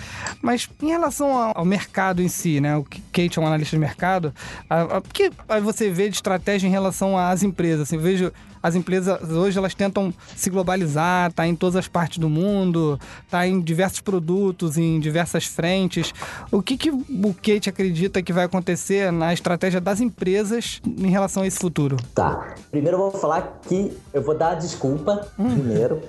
Mas 0.41 0.69
em 0.81 0.87
relação 0.87 1.35
ao, 1.55 1.65
mercado 1.65 2.21
em 2.21 2.27
si, 2.27 2.61
né? 2.61 2.77
O 2.77 2.83
que 2.83 3.01
Kate 3.11 3.39
é 3.39 3.41
um 3.41 3.47
analista 3.47 3.75
de 3.75 3.79
mercado, 3.79 4.33
a- 4.69 4.81
a- 4.81 4.97
o 4.99 5.01
que 5.01 5.31
você 5.63 5.89
vê 5.89 6.09
de 6.09 6.15
estratégia 6.15 6.67
em 6.67 6.71
relação 6.71 7.17
às 7.17 7.41
empresas? 7.43 7.81
Assim, 7.83 7.95
eu 7.95 8.01
vejo 8.01 8.31
as 8.61 8.75
empresas 8.75 9.29
hoje 9.31 9.57
elas 9.57 9.73
tentam 9.73 10.13
se 10.35 10.49
globalizar, 10.49 11.31
tá 11.33 11.47
em 11.47 11.55
todas 11.55 11.75
as 11.75 11.87
partes 11.87 12.17
do 12.17 12.29
mundo, 12.29 12.99
tá 13.29 13.47
em 13.47 13.59
diversos 13.61 14.01
produtos, 14.01 14.77
em 14.77 14.99
diversas 14.99 15.45
frentes. 15.45 16.13
O 16.51 16.61
que, 16.61 16.77
que 16.77 16.89
o 16.89 17.33
Kate 17.41 17.69
acredita 17.69 18.21
que 18.21 18.33
vai 18.33 18.45
acontecer 18.45 19.11
na 19.11 19.33
estratégia 19.33 19.79
das 19.81 20.01
empresas 20.01 20.81
em 20.85 21.09
relação 21.09 21.43
a 21.43 21.47
esse 21.47 21.59
futuro? 21.59 21.97
Tá. 22.13 22.55
Primeiro 22.71 22.97
eu 22.97 23.11
vou 23.11 23.19
falar 23.19 23.59
que 23.67 23.91
eu 24.13 24.21
vou 24.21 24.37
dar 24.37 24.51
a 24.51 24.55
desculpa 24.55 25.27
primeiro 25.35 26.01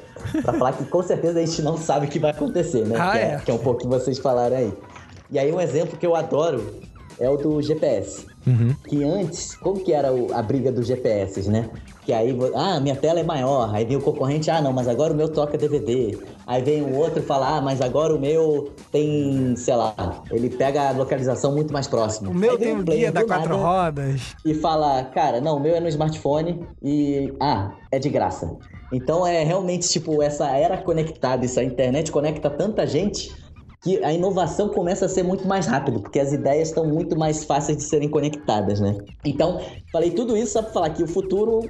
pra 0.42 0.52
falar 0.52 0.72
que 0.72 0.84
com 0.84 1.02
certeza 1.02 1.38
a 1.40 1.44
gente 1.46 1.62
não 1.62 1.76
sabe 1.76 2.06
o 2.06 2.08
que 2.08 2.18
vai 2.18 2.30
acontecer, 2.30 2.84
né? 2.86 2.96
Ah, 2.98 3.12
que, 3.12 3.18
é. 3.18 3.40
que 3.44 3.50
é 3.50 3.54
um 3.54 3.58
pouco 3.58 3.80
que 3.82 3.86
vocês 3.86 4.18
falaram 4.18 4.56
aí. 4.56 4.72
E 5.30 5.38
aí 5.38 5.52
um 5.52 5.60
exemplo 5.60 5.96
que 5.98 6.06
eu 6.06 6.16
adoro 6.16 6.74
é 7.20 7.28
o 7.28 7.36
do 7.36 7.60
GPS. 7.60 8.26
Uhum. 8.46 8.74
Que 8.88 9.04
antes, 9.04 9.54
como 9.56 9.80
que 9.80 9.92
era 9.92 10.12
o- 10.12 10.32
a 10.34 10.40
briga 10.40 10.72
dos 10.72 10.86
GPS, 10.86 11.48
né? 11.50 11.68
Que 12.08 12.14
aí, 12.14 12.34
ah, 12.54 12.80
minha 12.80 12.96
tela 12.96 13.20
é 13.20 13.22
maior. 13.22 13.68
Aí 13.74 13.84
vem 13.84 13.98
o 13.98 14.00
concorrente, 14.00 14.50
ah, 14.50 14.62
não, 14.62 14.72
mas 14.72 14.88
agora 14.88 15.12
o 15.12 15.14
meu 15.14 15.28
toca 15.28 15.58
DVD. 15.58 16.16
Aí 16.46 16.62
vem 16.62 16.80
o 16.80 16.96
outro 16.96 17.18
e 17.18 17.22
fala, 17.22 17.58
ah, 17.58 17.60
mas 17.60 17.82
agora 17.82 18.14
o 18.14 18.18
meu 18.18 18.72
tem, 18.90 19.54
sei 19.56 19.76
lá, 19.76 19.94
ele 20.30 20.48
pega 20.48 20.88
a 20.88 20.92
localização 20.92 21.52
muito 21.52 21.70
mais 21.70 21.86
próxima. 21.86 22.30
O 22.30 22.34
meu 22.34 22.56
tem 22.56 22.74
um 22.74 22.82
guia 22.82 23.12
da 23.12 23.26
quatro 23.26 23.58
rodas. 23.58 24.34
e 24.42 24.54
fala, 24.54 25.04
cara, 25.04 25.38
não, 25.42 25.58
o 25.58 25.60
meu 25.60 25.76
é 25.76 25.80
no 25.80 25.88
smartphone 25.88 26.66
e 26.82 27.30
ah, 27.42 27.72
é 27.92 27.98
de 27.98 28.08
graça. 28.08 28.56
Então 28.90 29.26
é 29.26 29.44
realmente 29.44 29.86
tipo 29.86 30.22
essa 30.22 30.48
era 30.48 30.78
conectada, 30.78 31.44
essa 31.44 31.62
internet 31.62 32.10
conecta 32.10 32.48
tanta 32.48 32.86
gente 32.86 33.36
que 33.80 34.02
a 34.04 34.12
inovação 34.12 34.68
começa 34.68 35.06
a 35.06 35.08
ser 35.08 35.22
muito 35.22 35.46
mais 35.46 35.66
rápido, 35.66 36.00
porque 36.00 36.18
as 36.18 36.32
ideias 36.32 36.68
estão 36.68 36.84
muito 36.84 37.16
mais 37.16 37.44
fáceis 37.44 37.78
de 37.78 37.84
serem 37.84 38.08
conectadas, 38.08 38.80
né? 38.80 38.96
Então, 39.24 39.60
falei 39.92 40.10
tudo 40.10 40.36
isso 40.36 40.54
só 40.54 40.62
pra 40.62 40.72
falar 40.72 40.90
que 40.90 41.02
o 41.02 41.06
futuro, 41.06 41.60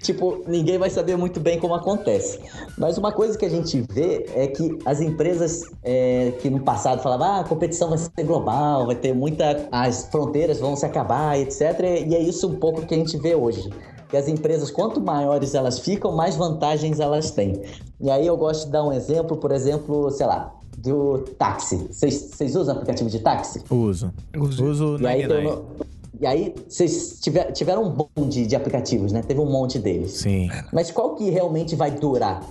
tipo, 0.00 0.44
ninguém 0.46 0.78
vai 0.78 0.90
saber 0.90 1.16
muito 1.16 1.40
bem 1.40 1.58
como 1.58 1.74
acontece. 1.74 2.38
Mas 2.78 2.96
uma 2.98 3.10
coisa 3.10 3.36
que 3.36 3.44
a 3.44 3.48
gente 3.48 3.84
vê 3.90 4.26
é 4.34 4.46
que 4.46 4.78
as 4.84 5.00
empresas 5.00 5.62
é, 5.82 6.32
que 6.40 6.48
no 6.48 6.60
passado 6.60 7.02
falavam, 7.02 7.26
ah, 7.26 7.40
a 7.40 7.44
competição 7.44 7.88
vai 7.88 7.98
ser 7.98 8.22
global, 8.22 8.86
vai 8.86 8.94
ter 8.94 9.12
muita. 9.12 9.68
as 9.72 10.06
fronteiras 10.06 10.60
vão 10.60 10.76
se 10.76 10.86
acabar, 10.86 11.36
etc. 11.38 11.80
E 12.06 12.14
é 12.14 12.20
isso 12.20 12.48
um 12.48 12.56
pouco 12.56 12.86
que 12.86 12.94
a 12.94 12.98
gente 12.98 13.16
vê 13.18 13.34
hoje. 13.34 13.68
Que 14.08 14.16
as 14.16 14.28
empresas, 14.28 14.70
quanto 14.70 15.00
maiores 15.00 15.52
elas 15.52 15.80
ficam, 15.80 16.14
mais 16.14 16.36
vantagens 16.36 17.00
elas 17.00 17.32
têm. 17.32 17.60
E 18.00 18.08
aí 18.08 18.24
eu 18.24 18.36
gosto 18.36 18.66
de 18.66 18.70
dar 18.70 18.84
um 18.84 18.92
exemplo, 18.92 19.36
por 19.36 19.50
exemplo, 19.50 20.12
sei 20.12 20.26
lá, 20.26 20.54
do 20.76 21.18
táxi. 21.38 21.88
Vocês 21.90 22.54
usam 22.56 22.74
aplicativo 22.74 23.08
de 23.10 23.18
táxi? 23.20 23.62
Uso. 23.70 24.12
Uso. 24.36 24.64
Uso 24.64 24.96
E 25.00 25.06
aí, 25.06 25.18
tem 25.20 25.28
99. 25.28 25.60
um- 25.60 25.86
e 26.20 26.26
aí 26.26 26.54
vocês 26.68 27.18
tiver- 27.20 27.52
tiveram 27.52 27.82
um 27.84 28.08
monte 28.16 28.46
de 28.46 28.56
aplicativos, 28.56 29.12
né? 29.12 29.22
Teve 29.22 29.40
um 29.40 29.50
monte 29.50 29.78
deles. 29.78 30.12
Sim. 30.12 30.48
Mas 30.72 30.90
qual 30.90 31.14
que 31.14 31.28
realmente 31.30 31.74
vai 31.76 31.90
durar? 31.90 32.42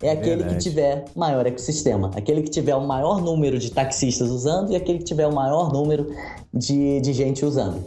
É 0.00 0.10
aquele 0.10 0.36
Verdade. 0.38 0.56
que 0.56 0.62
tiver 0.62 1.04
maior 1.14 1.46
ecossistema. 1.46 2.10
Aquele 2.16 2.42
que 2.42 2.50
tiver 2.50 2.74
o 2.74 2.84
maior 2.84 3.20
número 3.22 3.56
de 3.58 3.70
taxistas 3.70 4.30
usando 4.30 4.72
e 4.72 4.76
aquele 4.76 4.98
que 4.98 5.04
tiver 5.04 5.26
o 5.28 5.32
maior 5.32 5.72
número 5.72 6.08
de, 6.52 7.00
de 7.00 7.12
gente 7.12 7.44
usando. 7.44 7.78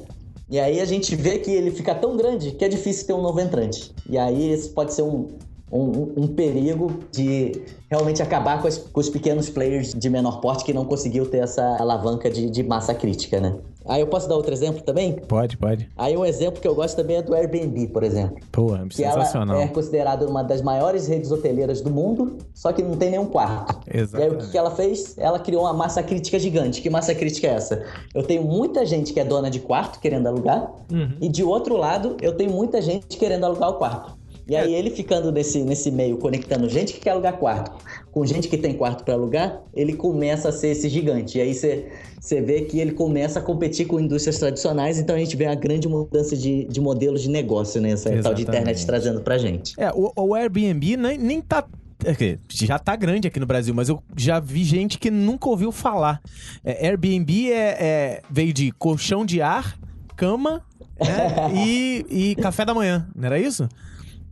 E 0.50 0.58
aí 0.58 0.80
a 0.80 0.86
gente 0.86 1.14
vê 1.16 1.40
que 1.40 1.52
ele 1.52 1.72
fica 1.72 1.94
tão 1.94 2.16
grande 2.16 2.52
que 2.52 2.64
é 2.64 2.70
difícil 2.70 3.06
ter 3.08 3.14
um 3.14 3.22
novo 3.22 3.42
entrante. 3.42 3.92
E 4.10 4.18
aí 4.18 4.52
esse 4.52 4.70
pode 4.70 4.94
ser 4.94 5.02
um, 5.02 5.28
um, 5.72 6.14
um 6.24 6.28
perigo 6.28 7.00
de 7.12 7.62
realmente 7.90 8.22
acabar 8.22 8.62
com, 8.62 8.68
as, 8.68 8.78
com, 8.78 9.00
os 9.00 9.10
pequenos 9.10 9.50
players 9.50 9.94
de 9.94 10.10
menor 10.10 10.40
porte 10.40 10.64
que 10.64 10.74
não 10.74 10.86
conseguiu 10.86 11.26
ter 11.26 11.40
essa 11.40 11.78
alavanca 11.78 12.30
de, 12.30 12.50
de 12.50 12.64
massa 12.64 12.94
crítica, 12.94 13.40
né? 13.40 13.56
Aí 13.88 14.02
eu 14.02 14.08
posso 14.08 14.28
dar 14.28 14.36
outro 14.36 14.52
exemplo 14.52 14.82
também? 14.82 15.14
Pode, 15.14 15.58
pode. 15.58 15.88
Aí 15.96 16.18
um 16.18 16.26
exemplo 16.26 16.60
que 16.60 16.68
eu 16.68 16.74
gosto 16.74 16.96
também 16.96 17.18
é 17.18 17.22
do 17.22 17.36
Airbnb, 17.36 17.88
por 17.90 18.04
exemplo. 18.04 18.38
Pô, 18.52 18.76
que 18.90 18.96
sensacional. 18.96 19.58
Ela 19.58 19.66
é 19.66 19.68
considerada 19.68 20.28
uma 20.28 20.44
das 20.44 20.62
maiores 20.62 21.08
redes 21.08 21.32
hoteleiras 21.32 21.82
do 21.82 21.92
mundo, 21.92 22.38
só 22.54 22.74
que 22.74 22.82
não 22.82 22.98
tem 22.98 23.12
nenhum 23.12 23.28
quarto. 23.28 23.80
Exato. 23.92 24.24
E 24.24 24.26
aí 24.26 24.32
o 24.32 24.38
que, 24.40 24.50
que 24.50 24.58
ela 24.58 24.72
fez? 24.72 25.16
Ela 25.20 25.38
criou 25.38 25.64
uma 25.64 25.74
massa 25.74 26.02
crítica 26.02 26.40
gigante. 26.40 26.82
Que 26.82 26.90
massa 26.90 27.14
crítica 27.14 27.46
é 27.46 27.52
essa? 27.52 27.86
Eu 28.14 28.24
tenho 28.24 28.44
muita 28.44 28.86
gente 28.88 29.14
que 29.14 29.20
é 29.20 29.26
dona 29.26 29.52
de 29.52 29.60
quarto 29.60 30.00
querendo 30.00 30.26
alugar, 30.26 30.72
uhum. 30.92 31.18
e 31.22 31.30
de 31.30 31.44
outro 31.44 31.78
lado, 31.78 32.18
eu 32.22 32.36
tenho 32.36 32.52
muita 32.52 32.82
gente 32.82 33.18
querendo 33.18 33.44
alugar 33.44 33.70
o 33.70 33.74
quarto. 33.76 34.25
E 34.48 34.56
aí 34.56 34.74
ele 34.74 34.90
ficando 34.90 35.32
nesse, 35.32 35.64
nesse 35.64 35.90
meio, 35.90 36.18
conectando 36.18 36.70
gente 36.70 36.94
que 36.94 37.00
quer 37.00 37.12
alugar 37.12 37.38
quarto 37.38 37.72
com 38.16 38.26
gente 38.26 38.48
que 38.48 38.58
tem 38.58 38.74
quarto 38.74 39.04
para 39.04 39.14
alugar, 39.14 39.62
ele 39.74 39.92
começa 39.92 40.48
a 40.48 40.52
ser 40.54 40.70
esse 40.70 40.88
gigante. 40.88 41.38
E 41.38 41.42
aí 41.42 41.54
você, 41.54 42.42
vê 42.42 42.62
que 42.62 42.80
ele 42.80 42.94
começa 42.94 43.40
a 43.40 43.42
competir 43.42 43.86
com 43.88 44.00
indústrias 44.00 44.40
tradicionais, 44.40 44.98
então 44.98 45.18
a 45.18 45.20
gente 45.20 45.36
vê 45.36 45.46
a 45.48 45.54
grande 45.54 45.86
mudança 45.86 46.34
de, 46.34 46.64
de 46.64 46.80
modelos 46.80 47.24
de 47.24 47.30
negócio, 47.30 47.82
né? 47.82 47.90
Essa 47.90 48.10
tal 48.22 48.34
de 48.34 48.44
internet 48.44 48.86
trazendo 48.86 49.20
pra 49.20 49.38
gente. 49.38 49.74
É, 49.78 49.92
o, 49.94 50.14
o 50.16 50.34
Airbnb 50.34 50.96
nem, 50.96 51.18
nem 51.18 51.42
tá 51.42 51.66
é 52.06 52.38
já 52.50 52.80
tá 52.80 52.96
grande 52.96 53.28
aqui 53.28 53.40
no 53.40 53.46
Brasil, 53.46 53.74
mas 53.74 53.90
eu 53.90 54.02
já 54.16 54.40
vi 54.40 54.64
gente 54.64 54.98
que 54.98 55.12
nunca 55.12 55.50
ouviu 55.50 55.74
falar. 55.74 56.22
É, 56.64 56.88
Airbnb 56.88 57.52
é, 57.52 57.78
é, 57.78 58.22
veio 58.32 58.54
de 58.54 58.72
colchão 58.72 59.26
de 59.26 59.42
ar, 59.42 59.78
cama 60.16 60.64
né, 60.98 61.52
e, 61.54 62.06
e 62.10 62.36
café 62.36 62.64
da 62.64 62.74
manhã, 62.74 63.06
não 63.14 63.26
era 63.26 63.38
isso? 63.38 63.68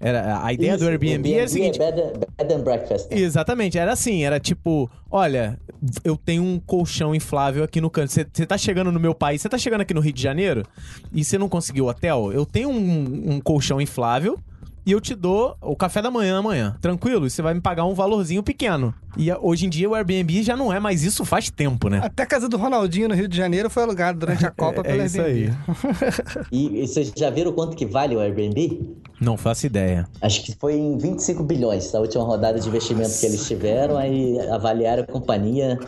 Era, 0.03 0.45
a 0.45 0.51
ideia 0.51 0.71
Isso, 0.71 0.83
do 0.83 0.89
Airbnb, 0.89 1.11
Airbnb 1.13 1.33
era 1.33 1.45
o 1.45 1.49
seguinte... 1.49 1.81
É 1.81 1.91
bed, 1.91 2.19
bed 2.37 2.53
and 2.53 2.59
breakfast. 2.59 3.09
Né? 3.09 3.19
Exatamente, 3.19 3.77
era 3.77 3.93
assim, 3.93 4.25
era 4.25 4.37
tipo, 4.37 4.91
olha, 5.09 5.57
eu 6.03 6.17
tenho 6.17 6.43
um 6.43 6.59
colchão 6.59 7.15
inflável 7.15 7.63
aqui 7.63 7.79
no 7.79 7.89
canto. 7.89 8.11
Você 8.11 8.45
tá 8.45 8.57
chegando 8.57 8.91
no 8.91 8.99
meu 8.99 9.15
país, 9.15 9.41
você 9.41 9.47
tá 9.47 9.57
chegando 9.57 9.79
aqui 9.79 9.93
no 9.93 10.01
Rio 10.01 10.11
de 10.11 10.21
Janeiro 10.21 10.65
e 11.13 11.23
você 11.23 11.37
não 11.37 11.47
conseguiu 11.47 11.87
hotel? 11.87 12.33
Eu 12.33 12.45
tenho 12.45 12.69
um, 12.69 13.35
um 13.35 13.39
colchão 13.39 13.79
inflável 13.79 14.37
e 14.85 14.91
eu 14.91 14.99
te 14.99 15.15
dou 15.15 15.55
o 15.61 15.75
café 15.75 16.01
da 16.01 16.11
manhã 16.11 16.39
amanhã. 16.39 16.75
Tranquilo? 16.81 17.25
E 17.25 17.29
você 17.29 17.41
vai 17.41 17.53
me 17.53 17.61
pagar 17.61 17.85
um 17.85 17.93
valorzinho 17.93 18.43
pequeno. 18.43 18.93
E 19.15 19.31
hoje 19.31 19.65
em 19.65 19.69
dia 19.69 19.89
o 19.89 19.93
Airbnb 19.93 20.43
já 20.43 20.57
não 20.57 20.73
é 20.73 20.79
mais 20.79 21.03
isso 21.03 21.23
faz 21.23 21.49
tempo, 21.49 21.87
né? 21.87 22.01
Até 22.03 22.23
a 22.23 22.25
casa 22.25 22.49
do 22.49 22.57
Ronaldinho 22.57 23.07
no 23.07 23.15
Rio 23.15 23.27
de 23.27 23.37
Janeiro 23.37 23.69
foi 23.69 23.83
alugada 23.83 24.17
durante 24.17 24.45
a 24.45 24.51
Copa 24.51 24.81
é, 24.81 24.83
pelo 24.83 25.01
é 25.01 25.05
isso 25.05 25.21
Airbnb. 25.21 25.53
Aí. 25.53 26.45
e, 26.51 26.83
e 26.83 26.87
vocês 26.87 27.13
já 27.15 27.29
viram 27.29 27.53
quanto 27.53 27.77
que 27.77 27.85
vale 27.85 28.15
o 28.15 28.19
Airbnb? 28.19 28.97
Não 29.21 29.37
faço 29.37 29.65
ideia. 29.65 30.07
Acho 30.21 30.43
que 30.43 30.55
foi 30.55 30.73
em 30.73 30.97
25 30.97 31.43
bilhões 31.43 31.93
a 31.95 31.99
última 31.99 32.23
rodada 32.23 32.59
de 32.59 32.67
investimento 32.67 33.09
Nossa. 33.09 33.19
que 33.21 33.25
eles 33.25 33.47
tiveram. 33.47 33.97
Aí 33.97 34.39
avaliaram 34.49 35.03
a 35.03 35.05
companhia 35.05 35.79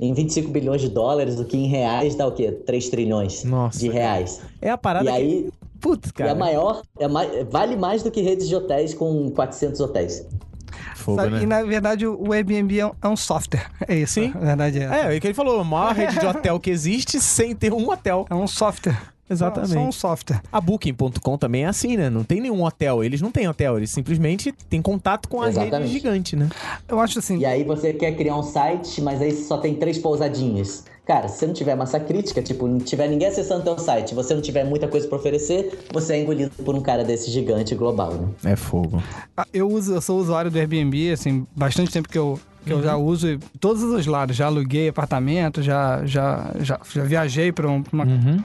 em 0.00 0.14
25 0.14 0.50
bilhões 0.50 0.80
de 0.80 0.88
dólares, 0.88 1.40
o 1.40 1.44
que 1.44 1.56
em 1.56 1.66
reais 1.66 2.14
dá 2.14 2.26
o 2.26 2.32
quê? 2.32 2.52
3 2.52 2.88
trilhões 2.88 3.44
Nossa, 3.44 3.78
de 3.78 3.88
reais. 3.88 4.40
É 4.62 4.70
a 4.70 4.78
parada 4.78 5.10
e 5.10 5.12
que... 5.12 5.18
aí 5.18 5.48
Putz, 5.80 6.10
cara. 6.10 6.30
E 6.30 6.32
é 6.32 6.36
maior, 6.36 6.82
é 6.98 7.08
mais, 7.08 7.30
vale 7.48 7.76
mais 7.76 8.02
do 8.02 8.10
que 8.10 8.20
redes 8.20 8.48
de 8.48 8.56
hotéis 8.56 8.94
com 8.94 9.30
400 9.30 9.80
hotéis. 9.80 10.26
Fogo, 10.94 11.20
Sabe, 11.20 11.30
né? 11.30 11.42
E 11.42 11.46
na 11.46 11.62
verdade 11.62 12.06
o 12.06 12.32
Airbnb 12.32 12.80
é, 12.80 12.90
é 13.02 13.08
um 13.08 13.16
software. 13.16 13.70
É 13.86 13.94
isso. 13.96 14.14
Sim. 14.14 14.32
Na 14.34 14.40
verdade 14.40 14.80
é. 14.80 14.84
É, 14.84 15.14
é 15.14 15.16
o 15.16 15.20
que 15.20 15.26
ele 15.26 15.34
falou, 15.34 15.60
a 15.60 15.64
maior 15.64 15.94
rede 15.94 16.18
de 16.18 16.26
hotel 16.26 16.58
que 16.60 16.70
existe 16.70 17.20
sem 17.20 17.54
ter 17.54 17.72
um 17.72 17.88
hotel. 17.88 18.26
É 18.28 18.34
um 18.34 18.46
software. 18.46 18.98
Exatamente. 19.28 19.72
Só 19.72 19.80
um 19.80 19.92
software. 19.92 20.40
A 20.50 20.60
Booking.com 20.60 21.38
também 21.38 21.64
é 21.64 21.66
assim, 21.66 21.96
né? 21.96 22.08
Não 22.08 22.24
tem 22.24 22.40
nenhum 22.40 22.62
hotel. 22.64 23.04
Eles 23.04 23.20
não 23.20 23.30
têm 23.30 23.48
hotel, 23.48 23.76
eles 23.76 23.90
simplesmente 23.90 24.52
têm 24.70 24.80
contato 24.80 25.28
com 25.28 25.42
a 25.42 25.48
Exatamente. 25.48 25.80
rede 25.82 25.92
gigante, 25.92 26.36
né? 26.36 26.48
Eu 26.88 26.98
acho 27.00 27.18
assim. 27.18 27.38
E 27.38 27.44
aí 27.44 27.64
você 27.64 27.92
quer 27.92 28.12
criar 28.12 28.36
um 28.36 28.42
site, 28.42 29.00
mas 29.00 29.20
aí 29.20 29.32
só 29.32 29.58
tem 29.58 29.74
três 29.74 29.98
pousadinhas. 29.98 30.84
Cara, 31.08 31.26
se 31.26 31.38
você 31.38 31.46
não 31.46 31.54
tiver 31.54 31.74
massa 31.74 31.98
crítica, 31.98 32.42
tipo, 32.42 32.68
não 32.68 32.78
tiver 32.78 33.08
ninguém 33.08 33.28
acessando 33.28 33.64
teu 33.64 33.78
site, 33.78 34.14
você 34.14 34.34
não 34.34 34.42
tiver 34.42 34.64
muita 34.64 34.86
coisa 34.86 35.08
para 35.08 35.16
oferecer, 35.16 35.86
você 35.90 36.12
é 36.12 36.20
engolido 36.20 36.50
por 36.62 36.74
um 36.74 36.82
cara 36.82 37.02
desse 37.02 37.30
gigante 37.30 37.74
global, 37.74 38.12
né? 38.12 38.28
É 38.44 38.56
fogo. 38.56 39.02
Ah, 39.34 39.46
eu 39.54 39.70
uso, 39.70 39.94
eu 39.94 40.02
sou 40.02 40.18
usuário 40.18 40.50
do 40.50 40.58
Airbnb, 40.58 41.10
assim, 41.10 41.46
bastante 41.56 41.90
tempo 41.90 42.10
que 42.10 42.18
eu 42.18 42.38
que 42.66 42.74
uhum. 42.74 42.80
eu 42.80 42.84
já 42.84 42.96
uhum. 42.96 43.04
uso 43.04 43.38
todos 43.58 43.82
os 43.82 44.06
lados, 44.06 44.36
já 44.36 44.46
aluguei 44.46 44.88
apartamento, 44.88 45.62
já 45.62 46.04
já 46.04 46.50
já, 46.60 46.78
já 46.92 47.02
viajei 47.02 47.52
para 47.52 47.66
uma 47.66 48.04
uhum. 48.04 48.42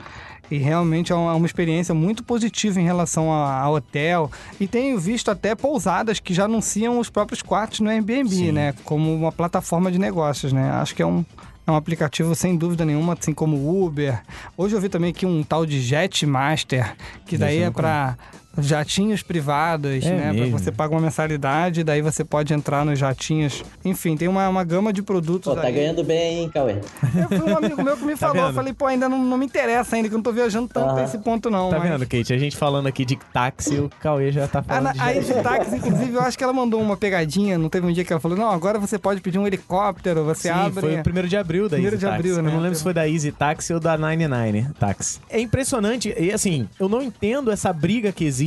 E 0.54 0.58
realmente 0.60 1.12
é 1.12 1.16
uma, 1.16 1.48
experiência 1.48 1.96
muito 1.96 2.24
positiva 2.24 2.80
em 2.80 2.84
relação 2.84 3.34
a, 3.34 3.68
hotel. 3.68 4.32
E 4.60 4.68
tenho 4.68 5.00
visto 5.00 5.32
até 5.32 5.56
pousadas 5.56 6.20
que 6.20 6.32
já 6.32 6.46
anunciam 6.46 7.00
os 7.00 7.10
próprios 7.10 7.42
quartos 7.42 7.80
no 7.80 7.90
Airbnb, 7.90 8.30
Sim. 8.30 8.52
né? 8.52 8.72
Como 8.84 9.12
uma 9.16 9.32
plataforma 9.32 9.92
de 9.92 9.98
negócios, 9.98 10.54
né? 10.54 10.70
Acho 10.74 10.94
que 10.94 11.02
é 11.02 11.08
um, 11.08 11.26
é 11.66 11.72
um 11.72 11.76
aplicativo 11.76 12.36
sem 12.36 12.56
dúvida 12.56 12.86
nenhuma, 12.86 13.18
assim 13.20 13.34
como 13.34 13.58
o 13.58 13.84
Uber. 13.84 14.22
Hoje 14.56 14.76
eu 14.76 14.80
vi 14.80 14.90
também 14.90 15.10
aqui 15.10 15.26
um 15.26 15.42
tal 15.42 15.66
de 15.66 15.82
Jetmaster, 15.82 16.96
que 17.26 17.36
daí 17.36 17.64
é 17.64 17.72
para 17.72 18.16
jatinhos 18.58 19.24
privados, 19.24 20.06
é 20.06 20.10
né? 20.10 20.34
Mesmo. 20.34 20.60
Você 20.60 20.72
paga 20.72 20.94
uma 20.94 21.02
mensalidade, 21.02 21.84
daí 21.84 22.02
você 22.02 22.24
pode 22.24 22.54
entrar 22.54 22.86
nos 22.86 23.00
jatinhos. 23.00 23.64
Enfim, 23.84 24.16
tem 24.16 24.28
uma, 24.28 24.48
uma 24.48 24.64
gama 24.64 24.94
de 24.94 25.02
produtos. 25.02 25.54
Pô, 25.54 25.60
tá 25.60 25.68
aí. 25.68 25.74
ganhando 25.74 26.04
bem, 26.04 26.44
hein, 26.44 26.50
Cauê? 26.54 26.76
Eu 27.16 27.40
fui 27.40 27.52
um 27.52 27.58
amigo 27.58 27.84
meu 27.84 27.98
que 27.98 28.06
me 28.06 28.14
tá 28.18 28.28
falou, 28.28 28.48
eu 28.48 28.54
falei, 28.54 28.74
pô, 28.74 28.86
ainda 28.86 29.10
não, 29.10 29.22
não 29.24 29.38
me 29.38 29.46
interessa 29.46 29.96
ainda, 29.96 30.08
que 30.08 30.14
eu 30.14 30.18
não 30.18 30.24
tô 30.24 30.32
viajando 30.32 30.68
tanto 30.68 30.94
uhum. 30.94 31.04
esse 31.04 31.18
ponto, 31.18 31.50
não. 31.50 31.70
Tá 31.70 31.80
mas... 31.80 31.90
vendo, 31.90 32.06
Kate? 32.06 32.34
A 32.34 32.38
gente 32.38 32.56
falando 32.56 32.88
aqui 32.88 33.06
de 33.06 33.16
táxi, 33.32 33.80
o 33.80 33.90
Cauê 34.00 34.32
já 34.32 34.48
tá 34.48 34.62
falando. 34.62 34.88
Ah, 34.88 34.94
de 34.94 35.02
aí 35.02 35.24
de 35.24 35.34
táxi, 35.34 35.76
inclusive, 35.76 36.14
eu 36.14 36.22
acho 36.22 36.38
que 36.38 36.44
ela 36.44 36.54
mandou 36.54 36.82
uma 36.82 36.96
pegadinha, 36.96 37.58
não 37.58 37.70
teve 37.70 37.88
um 37.88 37.92
dia 37.92 38.04
que 38.04 38.14
ela 38.14 38.20
falou, 38.20 38.38
não, 38.38 38.50
agora 38.50 38.80
você 38.80 39.00
pode 39.00 39.22
pedir 39.22 39.40
um 39.40 39.48
helicóptero, 39.48 40.24
você 40.24 40.50
Sim, 40.50 40.50
abre. 40.50 40.82
Foi 40.82 41.00
o 41.00 41.04
primeiro 41.04 41.28
de 41.28 41.38
abril 41.38 41.64
da 41.64 41.76
primeiro 41.76 41.96
Easy 41.96 42.06
de 42.06 42.12
abril, 42.12 42.36
Taxi. 42.36 42.42
né? 42.42 42.50
Eu 42.50 42.54
não 42.54 42.62
lembro 42.62 42.78
se 42.78 42.84
foi 42.84 42.94
da 42.94 43.08
Easy 43.08 43.32
Taxi 43.32 43.74
ou 43.74 43.80
da 43.80 43.98
99 43.98 44.68
Taxi. 44.80 45.20
É 45.30 45.40
impressionante, 45.40 46.14
e 46.18 46.32
assim, 46.32 46.68
eu 46.80 46.88
não 46.88 47.02
entendo 47.02 47.52
essa 47.52 47.74
briga 47.74 48.12
que 48.12 48.24
existe 48.24 48.43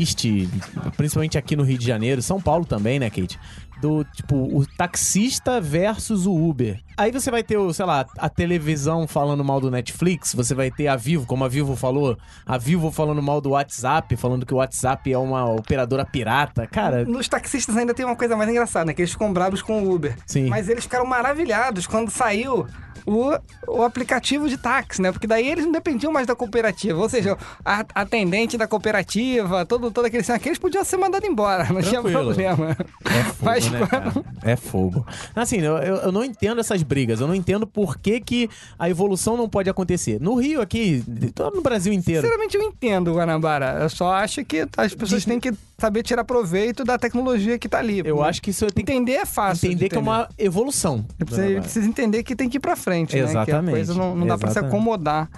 principalmente 0.97 1.39
aqui 1.39 1.57
no 1.57 1.63
Rio 1.63 1.79
de 1.79 1.87
Janeiro, 1.87 2.23
São 2.23 2.41
Paulo 2.41 2.65
também, 2.65 2.99
né, 2.99 3.09
Kate? 3.11 3.39
Do 3.81 4.05
tipo, 4.05 4.37
o 4.37 4.67
taxista 4.67 5.61
versus 5.61 6.27
o 6.27 6.35
Uber. 6.35 6.81
Aí 6.97 7.13
você 7.13 7.31
vai 7.31 7.43
ter, 7.43 7.59
sei 7.75 7.85
lá, 7.85 8.07
a 8.17 8.29
televisão 8.29 9.07
falando 9.07 9.45
mal 9.45 9.61
do 9.61 9.71
Netflix, 9.71 10.35
você 10.35 10.55
vai 10.55 10.71
ter 10.71 10.89
a 10.89 10.97
Vivo, 10.97 11.27
como 11.27 11.45
a 11.45 11.49
Vivo 11.49 11.77
falou, 11.77 12.17
a 12.47 12.57
Vivo 12.57 12.91
falando 12.91 13.23
mal 13.23 13.41
do 13.41 13.51
WhatsApp, 13.51 14.17
falando 14.17 14.47
que 14.47 14.55
o 14.55 14.57
WhatsApp 14.57 15.13
é 15.13 15.19
uma 15.19 15.45
operadora 15.45 16.05
pirata. 16.05 16.67
Cara. 16.67 17.05
Nos 17.05 17.29
taxistas 17.29 17.77
ainda 17.77 17.93
tem 17.93 18.05
uma 18.07 18.17
coisa 18.17 18.35
mais 18.35 18.49
engraçada, 18.49 18.87
né? 18.87 18.95
Que 18.95 19.03
eles 19.03 19.13
ficam 19.13 19.33
bravos 19.33 19.61
com 19.61 19.83
o 19.83 19.95
Uber. 19.95 20.17
Sim. 20.27 20.49
Mas 20.49 20.69
eles 20.69 20.85
ficaram 20.85 21.05
maravilhados 21.05 21.87
quando 21.87 22.11
saiu 22.11 22.67
o, 23.07 23.31
o 23.69 23.83
aplicativo 23.83 24.49
de 24.49 24.59
táxi, 24.59 25.01
né? 25.01 25.13
Porque 25.13 25.27
daí 25.27 25.49
eles 25.49 25.65
não 25.65 25.73
dependiam 25.73 26.13
mais 26.13 26.27
da 26.27 26.35
cooperativa. 26.35 26.99
Ou 26.99 27.09
seja, 27.09 27.39
a 27.65 27.85
atendente 27.95 28.59
da 28.59 28.67
cooperativa, 28.67 29.65
todo, 29.65 29.91
todo 29.91 30.07
aquele 30.07 30.25
aqueles 30.33 30.59
podiam 30.59 30.85
ser 30.85 30.97
mandados 30.97 31.29
embora, 31.29 31.65
não 31.73 31.81
Tranquilo. 31.81 32.35
tinha 32.35 32.55
problema. 32.57 32.77
É 33.05 33.23
fogo, 33.23 33.37
Mas, 33.43 33.71
né, 33.71 33.87
quando... 33.89 34.27
É 34.43 34.57
fogo. 34.57 35.07
Assim, 35.35 35.59
eu, 35.61 35.77
eu 35.77 36.13
não 36.13 36.25
entendo 36.25 36.61
essas 36.61 36.83
brigas. 36.87 37.21
Eu 37.21 37.27
não 37.27 37.35
entendo 37.35 37.67
por 37.67 37.99
que, 37.99 38.21
que 38.21 38.49
a 38.79 38.89
evolução 38.89 39.37
não 39.37 39.49
pode 39.49 39.69
acontecer. 39.69 40.21
No 40.21 40.35
Rio 40.37 40.61
aqui, 40.61 41.05
todo 41.35 41.57
no 41.57 41.63
Brasil 41.63 41.93
inteiro. 41.93 42.23
Sinceramente, 42.23 42.57
eu 42.57 42.63
entendo, 42.63 43.13
Guanabara. 43.13 43.79
Eu 43.83 43.91
só 43.91 44.13
acho 44.13 44.45
que 44.45 44.67
as 44.77 44.95
pessoas 44.95 45.25
têm 45.25 45.39
que 45.39 45.53
saber 45.79 46.03
tirar 46.03 46.25
proveito 46.25 46.85
da 46.85 46.99
tecnologia 46.99 47.59
que 47.59 47.69
tá 47.69 47.79
ali. 47.79 48.01
Eu 48.05 48.23
acho 48.23 48.41
que 48.41 48.51
isso 48.51 48.67
tem 48.69 48.83
entender 48.83 49.13
é 49.13 49.27
fácil. 49.27 49.67
Entender, 49.67 49.87
entender. 49.87 49.89
que 49.91 49.97
é 49.97 49.99
uma 49.99 50.29
evolução. 50.39 51.05
Você 51.27 51.61
precisa 51.61 51.87
entender 51.87 52.23
que 52.23 52.35
tem 52.35 52.49
que 52.49 52.57
ir 52.57 52.61
para 52.61 52.77
frente, 52.77 53.17
Exatamente. 53.17 53.53
né? 53.53 53.63
Que 53.63 53.69
a 53.69 53.73
coisa 53.73 53.95
não, 53.95 54.17
não 54.17 54.27
dá 54.27 54.39
para 54.39 54.51
se 54.51 54.59
acomodar. 54.59 55.29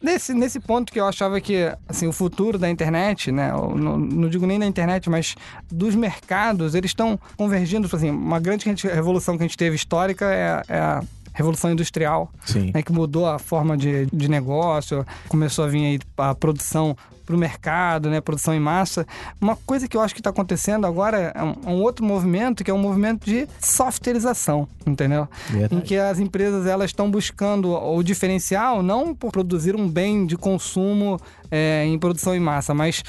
Nesse, 0.00 0.34
nesse 0.34 0.60
ponto 0.60 0.92
que 0.92 1.00
eu 1.00 1.06
achava 1.06 1.40
que 1.40 1.72
assim, 1.88 2.06
o 2.06 2.12
futuro 2.12 2.58
da 2.58 2.68
internet, 2.68 3.32
né? 3.32 3.50
Não, 3.50 3.98
não 3.98 4.28
digo 4.28 4.46
nem 4.46 4.58
da 4.58 4.66
internet, 4.66 5.08
mas 5.08 5.34
dos 5.70 5.94
mercados, 5.94 6.74
eles 6.74 6.90
estão 6.90 7.18
convergindo. 7.36 7.88
Assim, 7.90 8.10
uma 8.10 8.38
grande 8.38 8.66
revolução 8.86 9.36
que 9.36 9.42
a 9.42 9.46
gente 9.46 9.56
teve 9.56 9.74
histórica 9.74 10.26
é, 10.26 10.62
é 10.74 10.80
a 10.80 11.02
Revolução 11.32 11.72
Industrial, 11.72 12.30
né, 12.72 12.82
que 12.82 12.92
mudou 12.92 13.26
a 13.26 13.38
forma 13.38 13.76
de, 13.76 14.06
de 14.06 14.28
negócio, 14.28 15.04
começou 15.28 15.64
a 15.64 15.68
vir 15.68 15.84
aí 15.84 15.98
a 16.18 16.34
produção 16.34 16.96
para 17.24 17.34
o 17.34 17.38
mercado, 17.38 18.10
né, 18.10 18.20
produção 18.20 18.54
em 18.54 18.60
massa. 18.60 19.06
Uma 19.40 19.56
coisa 19.56 19.88
que 19.88 19.96
eu 19.96 20.00
acho 20.00 20.14
que 20.14 20.20
está 20.20 20.30
acontecendo 20.30 20.86
agora 20.86 21.32
é 21.34 21.42
um, 21.42 21.74
um, 21.74 21.82
outro 21.82 22.04
movimento 22.04 22.62
que 22.62 22.70
é 22.70 22.74
um 22.74 22.78
movimento 22.78 23.24
de 23.24 23.48
softwareização, 23.60 24.68
entendeu? 24.86 25.28
Verdade. 25.48 25.74
Em 25.74 25.80
que 25.80 25.96
as 25.96 26.18
empresas 26.18 26.66
elas 26.66 26.90
estão 26.90 27.10
buscando 27.10 27.72
o 27.72 28.02
diferencial 28.02 28.82
não 28.82 29.14
por 29.14 29.32
produzir 29.32 29.74
um 29.74 29.88
bem 29.88 30.26
de 30.26 30.36
consumo 30.36 31.18
é, 31.50 31.84
em 31.86 31.98
produção 31.98 32.34
em 32.34 32.40
massa, 32.40 32.74
mas 32.74 33.02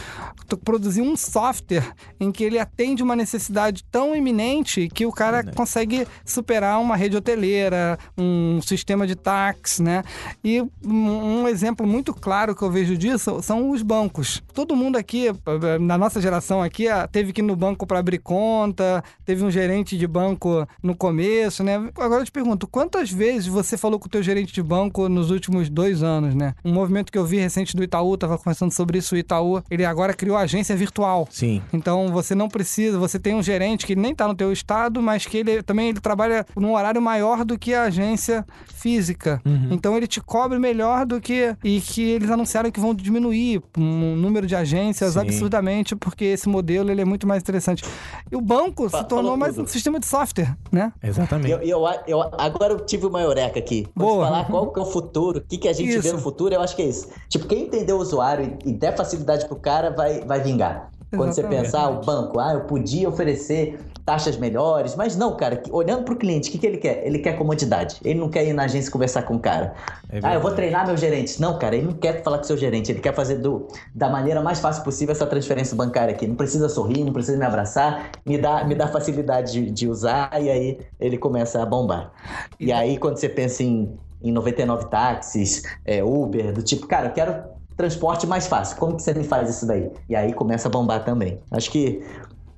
produzir 0.64 1.02
um 1.02 1.18
software 1.18 1.94
em 2.20 2.32
que 2.32 2.44
ele 2.44 2.60
atende 2.60 3.02
uma 3.02 3.16
necessidade 3.16 3.84
tão 3.92 4.16
iminente 4.16 4.88
que 4.90 5.06
o 5.06 5.12
cara 5.12 5.44
consegue 5.44 6.08
superar 6.24 6.80
uma 6.80 6.96
rede 6.96 7.18
hoteleira, 7.18 7.98
um 8.18 8.62
sistema 8.62 9.08
de 9.08 9.16
táxi, 9.16 9.82
né? 9.82 10.04
E 10.44 10.64
um 10.86 11.48
exemplo 11.48 11.88
muito 11.88 12.14
claro 12.14 12.56
que 12.56 12.62
eu 12.62 12.70
vejo 12.70 12.96
disso 12.96 13.42
são 13.42 13.72
os 13.72 13.82
bancos 13.82 14.05
bancos. 14.06 14.44
Todo 14.54 14.76
mundo 14.76 14.98
aqui, 14.98 15.28
eh, 15.28 15.80
na 15.80 15.98
nossa 15.98 16.22
geração 16.22 16.62
aqui, 16.62 16.88
ah, 16.88 17.08
teve 17.08 17.34
que 17.34 17.42
ir 17.42 17.44
no 17.44 17.56
banco 17.56 17.86
para 17.86 18.00
abrir 18.00 18.20
conta, 18.20 19.04
teve 19.26 19.44
um 19.44 19.50
gerente 19.50 19.98
de 19.98 20.08
banco 20.08 20.68
no 20.82 20.96
começo, 20.96 21.64
né? 21.64 21.90
Agora 21.98 22.22
eu 22.22 22.26
te 22.26 22.32
pergunto, 22.32 22.68
quantas 22.68 23.12
vezes 23.12 23.48
você 23.48 23.78
falou 23.78 24.00
com 24.00 24.08
o 24.08 24.10
teu 24.10 24.22
gerente 24.22 24.54
de 24.54 24.62
banco 24.62 25.10
nos 25.10 25.32
últimos 25.32 25.70
dois 25.70 26.04
anos, 26.04 26.36
né? 26.36 26.54
Um 26.64 26.74
movimento 26.74 27.12
que 27.12 27.18
eu 27.18 27.26
vi 27.26 27.38
recente 27.38 27.76
do 27.76 27.84
Itaú, 27.84 28.18
tava 28.18 28.38
conversando 28.38 28.72
sobre 28.72 29.00
isso, 29.00 29.16
o 29.16 29.18
Itaú, 29.18 29.62
ele 29.70 29.86
agora 29.86 30.14
criou 30.14 30.38
agência 30.38 30.76
virtual. 30.76 31.28
Sim. 31.32 31.62
Então 31.74 32.10
você 32.10 32.36
não 32.36 32.48
precisa, 32.48 32.98
você 33.00 33.20
tem 33.20 33.34
um 33.34 33.44
gerente 33.44 33.86
que 33.86 33.96
nem 33.96 34.12
está 34.12 34.28
no 34.28 34.36
teu 34.36 34.52
estado, 34.52 35.02
mas 35.02 35.26
que 35.26 35.38
ele 35.38 35.64
também 35.64 35.90
ele 35.90 36.00
trabalha 36.00 36.46
num 36.56 36.74
horário 36.74 37.02
maior 37.02 37.44
do 37.44 37.58
que 37.58 37.74
a 37.74 37.84
agência 37.84 38.46
física. 38.74 39.42
Uhum. 39.46 39.70
Então 39.72 39.98
ele 39.98 40.08
te 40.08 40.22
cobre 40.22 40.60
melhor 40.60 41.06
do 41.06 41.20
que 41.20 41.56
e 41.64 41.82
que 41.82 42.04
eles 42.04 42.30
anunciaram 42.30 42.70
que 42.70 42.80
vão 42.80 42.94
diminuir 42.94 43.62
o 44.04 44.16
número 44.16 44.46
de 44.48 44.56
agências 44.56 45.14
Sim. 45.14 45.20
absurdamente 45.20 45.96
porque 45.96 46.26
esse 46.26 46.48
modelo 46.50 46.92
ele 46.92 47.02
é 47.02 47.06
muito 47.06 47.26
mais 47.28 47.42
interessante. 47.42 47.84
E 48.32 48.36
o 48.36 48.42
banco 48.42 48.90
Fa- 48.90 49.00
se 49.00 49.04
tornou 49.08 49.36
mais 49.38 49.56
tudo. 49.56 49.66
um 49.66 49.68
sistema 49.68 50.00
de 50.00 50.06
software, 50.06 50.56
né? 50.72 50.92
Exatamente. 51.04 51.52
Eu, 51.52 51.60
eu, 51.62 51.86
eu- 52.08 52.22
agora 52.38 52.74
eu 52.74 52.80
tive 52.80 53.06
uma 53.06 53.22
eureka 53.22 53.60
aqui. 53.60 53.88
Vou 53.96 54.16
Boa. 54.16 54.26
falar 54.28 54.46
qual 54.46 54.72
que 54.72 54.80
é 54.80 54.84
o 54.84 54.86
futuro, 54.86 55.40
o 55.40 55.42
que, 55.42 55.58
que 55.58 55.68
a 55.68 55.74
gente 55.74 55.92
vê 55.92 56.00
Isso. 56.00 56.14
no 56.14 56.20
futuro, 56.22 56.54
eu 56.54 56.62
acho 56.62 56.76
que 56.76 56.82
é 56.82 56.86
isso. 56.86 57.08
Tipo, 57.30 57.46
quem 57.48 57.64
entender 57.64 57.94
o 57.94 57.98
usuário 58.00 58.58
e, 58.66 58.70
e 58.70 58.74
der 58.74 58.96
facilidade 58.96 59.46
pro 59.48 59.56
cara, 59.56 59.92
vai, 59.92 60.22
vai 60.22 60.42
vingar. 60.42 60.90
Quando 61.16 61.34
você 61.34 61.42
Exatamente. 61.42 61.66
pensar, 61.66 61.90
o 61.90 62.02
banco, 62.02 62.40
ah, 62.40 62.54
eu 62.54 62.62
podia 62.62 63.08
oferecer 63.10 63.80
taxas 64.06 64.38
melhores, 64.38 64.96
mas 64.96 65.18
não, 65.18 65.36
cara, 65.36 65.62
olhando 65.72 66.04
pro 66.04 66.16
cliente, 66.16 66.50
o 66.50 66.52
que, 66.52 66.60
que 66.60 66.68
ele 66.68 66.78
quer? 66.78 67.06
Ele 67.06 67.18
quer 67.18 67.36
comodidade. 67.36 67.98
Ele 68.04 68.20
não 68.20 68.30
quer 68.30 68.46
ir 68.46 68.54
na 68.54 68.66
agência 68.66 68.92
conversar 68.92 69.24
com 69.24 69.36
o 69.36 69.40
cara. 69.40 69.74
É 70.12 70.20
ah, 70.22 70.36
eu 70.36 70.42
vou 70.42 70.52
treinar 70.52 70.86
meu 70.86 70.96
gerente. 70.96 71.42
Não, 71.42 71.58
cara, 71.58 71.76
ele 71.76 71.88
não 71.88 71.94
quer 71.94 72.22
falar 72.22 72.38
com 72.38 72.44
seu 72.44 72.56
gerente, 72.56 72.92
ele 72.92 73.00
quer 73.00 73.16
fazer 73.16 73.38
do, 73.38 73.68
da 73.96 74.08
maneira 74.08 74.42
mais 74.42 74.60
fácil 74.60 74.84
possível 74.84 75.12
essa 75.12 75.26
transferência 75.26 75.76
bancária 75.76 76.14
aqui. 76.14 76.28
Não 76.28 76.36
precisa 76.36 76.70
sorrir, 76.70 77.04
não 77.04 77.12
precisa 77.12 77.36
me 77.36 77.46
abraçar, 77.46 78.12
me 78.24 78.38
dá, 78.38 78.64
me 78.64 78.76
dá 78.76 78.88
facilidade 78.88 79.52
de, 79.52 79.72
de 79.72 79.88
usar 79.88 80.30
e 80.40 80.52
aí 80.52 80.80
ele 81.00 81.18
começa 81.18 81.62
a 81.64 81.66
bombar. 81.66 82.12
E 82.60 82.72
aí, 82.72 83.00
quando 83.00 83.18
você 83.18 83.28
pensa 83.28 83.64
em, 83.64 83.98
em 84.22 84.32
99 84.32 84.86
táxis, 84.86 85.64
é, 85.84 86.04
Uber, 86.04 86.54
do 86.54 86.62
tipo, 86.62 86.86
cara, 86.86 87.08
eu 87.08 87.12
quero 87.14 87.55
transporte 87.76 88.26
mais 88.26 88.48
fácil. 88.48 88.78
Como 88.78 88.96
que 88.96 89.04
você 89.04 89.14
me 89.14 89.24
faz 89.24 89.50
isso 89.50 89.68
daí? 89.68 89.92
E 90.10 90.16
aí 90.16 90.34
começa 90.34 90.68
a 90.68 90.72
bombar 90.72 91.04
também. 91.04 91.40
Acho 91.52 91.70
que 91.72 92.04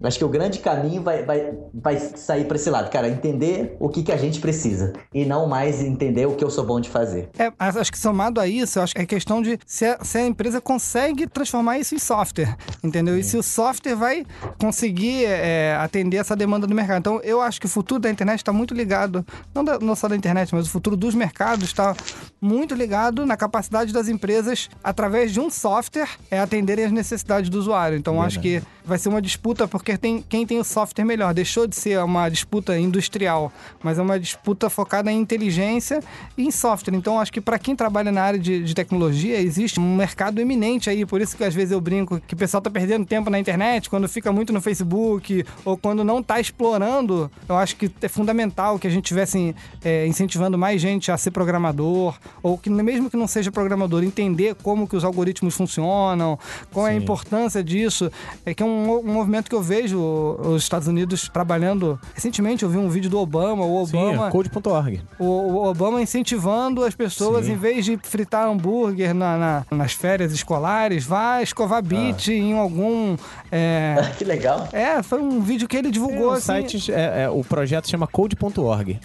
acho 0.03 0.17
que 0.17 0.25
o 0.25 0.29
grande 0.29 0.59
caminho 0.59 1.01
vai, 1.01 1.23
vai, 1.23 1.53
vai 1.73 1.97
sair 1.97 2.45
para 2.45 2.55
esse 2.57 2.69
lado, 2.69 2.89
cara, 2.91 3.07
entender 3.09 3.75
o 3.79 3.89
que, 3.89 4.03
que 4.03 4.11
a 4.11 4.17
gente 4.17 4.39
precisa 4.39 4.93
e 5.13 5.25
não 5.25 5.47
mais 5.47 5.81
entender 5.81 6.25
o 6.27 6.35
que 6.35 6.43
eu 6.43 6.49
sou 6.49 6.65
bom 6.65 6.79
de 6.79 6.89
fazer. 6.89 7.29
É, 7.37 7.51
mas 7.57 7.75
acho 7.77 7.91
que 7.91 7.97
somado 7.97 8.39
a 8.39 8.47
isso, 8.47 8.79
acho 8.79 8.93
que 8.95 9.01
é 9.01 9.05
questão 9.05 9.41
de 9.41 9.57
se 9.65 9.85
a, 9.85 10.03
se 10.03 10.17
a 10.17 10.25
empresa 10.27 10.61
consegue 10.61 11.27
transformar 11.27 11.79
isso 11.79 11.95
em 11.95 11.99
software, 11.99 12.55
entendeu? 12.83 13.17
E 13.17 13.23
se 13.23 13.37
o 13.37 13.43
software 13.43 13.95
vai 13.95 14.25
conseguir 14.59 15.25
é, 15.25 15.75
atender 15.79 16.17
essa 16.17 16.35
demanda 16.35 16.67
do 16.67 16.73
mercado. 16.75 16.99
Então, 16.99 17.21
eu 17.23 17.41
acho 17.41 17.59
que 17.59 17.65
o 17.65 17.69
futuro 17.69 17.99
da 18.01 18.09
internet 18.09 18.39
está 18.39 18.53
muito 18.53 18.73
ligado, 18.73 19.25
não, 19.53 19.63
da- 19.63 19.79
não 19.79 19.95
só 19.95 20.07
da 20.07 20.15
internet, 20.15 20.53
mas 20.53 20.67
o 20.67 20.69
futuro 20.69 20.95
dos 20.95 21.15
mercados 21.15 21.65
está 21.65 21.95
muito 22.41 22.75
ligado 22.75 23.25
na 23.25 23.35
capacidade 23.37 23.91
das 23.93 24.07
empresas, 24.07 24.69
através 24.83 25.31
de 25.31 25.39
um 25.39 25.49
software, 25.49 26.09
é, 26.29 26.39
atenderem 26.39 26.85
as 26.85 26.91
necessidades 26.91 27.49
do 27.49 27.57
usuário. 27.59 27.97
Então, 27.97 28.21
acho 28.21 28.39
que 28.39 28.61
vai 28.85 28.97
ser 28.97 29.09
uma 29.09 29.21
disputa 29.21 29.67
porque 29.67 29.86
tem 29.95 30.23
quem 30.27 30.47
tem 30.47 30.59
o 30.59 30.63
software 30.63 31.05
melhor. 31.05 31.35
Deixou 31.35 31.67
de 31.67 31.75
ser 31.75 31.99
uma 31.99 32.27
disputa 32.29 32.77
industrial, 32.79 33.53
mas 33.83 33.99
é 33.99 34.01
uma 34.01 34.19
disputa 34.19 34.71
focada 34.71 35.11
em 35.11 35.19
inteligência 35.19 35.99
e 36.35 36.47
em 36.47 36.51
software. 36.51 36.95
Então, 36.95 37.19
acho 37.19 37.31
que 37.31 37.39
para 37.39 37.59
quem 37.59 37.75
trabalha 37.75 38.11
na 38.11 38.23
área 38.23 38.39
de, 38.39 38.63
de 38.63 38.73
tecnologia, 38.73 39.39
existe 39.39 39.79
um 39.79 39.95
mercado 39.95 40.41
eminente 40.41 40.89
aí. 40.89 41.05
Por 41.05 41.21
isso 41.21 41.37
que 41.37 41.43
às 41.43 41.53
vezes 41.53 41.71
eu 41.71 41.79
brinco 41.79 42.19
que 42.25 42.33
o 42.33 42.37
pessoal 42.37 42.59
tá 42.59 42.71
perdendo 42.71 43.05
tempo 43.05 43.29
na 43.29 43.37
internet, 43.37 43.89
quando 43.89 44.09
fica 44.09 44.31
muito 44.31 44.51
no 44.51 44.59
Facebook 44.59 45.45
ou 45.63 45.77
quando 45.77 46.03
não 46.03 46.23
tá 46.23 46.39
explorando. 46.39 47.29
Eu 47.47 47.55
acho 47.55 47.75
que 47.75 47.91
é 48.01 48.07
fundamental 48.07 48.79
que 48.79 48.87
a 48.87 48.89
gente 48.89 49.05
tivesse 49.05 49.55
é, 49.83 50.07
incentivando 50.07 50.57
mais 50.57 50.81
gente 50.81 51.11
a 51.11 51.17
ser 51.17 51.31
programador 51.31 52.15
ou 52.41 52.57
que 52.57 52.69
mesmo 52.69 53.09
que 53.09 53.17
não 53.17 53.27
seja 53.27 53.51
programador, 53.51 54.03
entender 54.03 54.55
como 54.55 54.87
que 54.87 54.95
os 54.95 55.03
algoritmos 55.03 55.55
funcionam, 55.55 56.39
qual 56.71 56.87
é 56.87 56.91
a 56.91 56.93
Sim. 56.93 56.99
importância 57.03 57.63
disso. 57.63 58.11
É 58.45 58.53
que 58.53 58.63
é 58.63 58.65
um, 58.65 58.99
um 58.99 59.13
movimento 59.13 59.49
que 59.49 59.55
eu 59.55 59.61
vejo 59.61 59.76
os 59.85 60.63
Estados 60.63 60.87
Unidos 60.87 61.29
trabalhando. 61.29 61.99
Recentemente 62.13 62.63
eu 62.63 62.69
vi 62.69 62.77
um 62.77 62.89
vídeo 62.89 63.09
do 63.09 63.19
Obama, 63.19 63.65
o 63.65 63.85
Sim, 63.85 63.97
Obama, 63.97 64.27
é 64.27 64.31
code.org. 64.31 65.01
o, 65.19 65.25
o 65.25 65.65
Obama 65.67 66.01
incentivando 66.01 66.83
as 66.83 66.95
pessoas, 66.95 67.45
Sim. 67.45 67.53
em 67.53 67.55
vez 67.57 67.85
de 67.85 67.97
fritar 68.03 68.47
hambúrguer 68.47 69.13
na- 69.13 69.37
na- 69.37 69.65
nas 69.71 69.93
férias 69.93 70.31
escolares, 70.31 71.05
vá 71.05 71.41
escovar 71.41 71.81
beat 71.83 72.27
em 72.29 72.57
algum. 72.57 73.15
É, 73.51 73.95
que 74.17 74.23
legal. 74.23 74.67
é, 74.71 75.01
foi 75.03 75.21
um 75.21 75.39
vídeo 75.41 75.67
que 75.67 75.77
ele 75.77 75.91
divulgou. 75.91 76.27
o 76.29 76.31
assim, 76.31 76.45
site, 76.45 76.91
é, 76.91 77.23
é, 77.23 77.29
o 77.29 77.43
projeto 77.43 77.89
chama 77.89 78.07
code.org. 78.07 78.99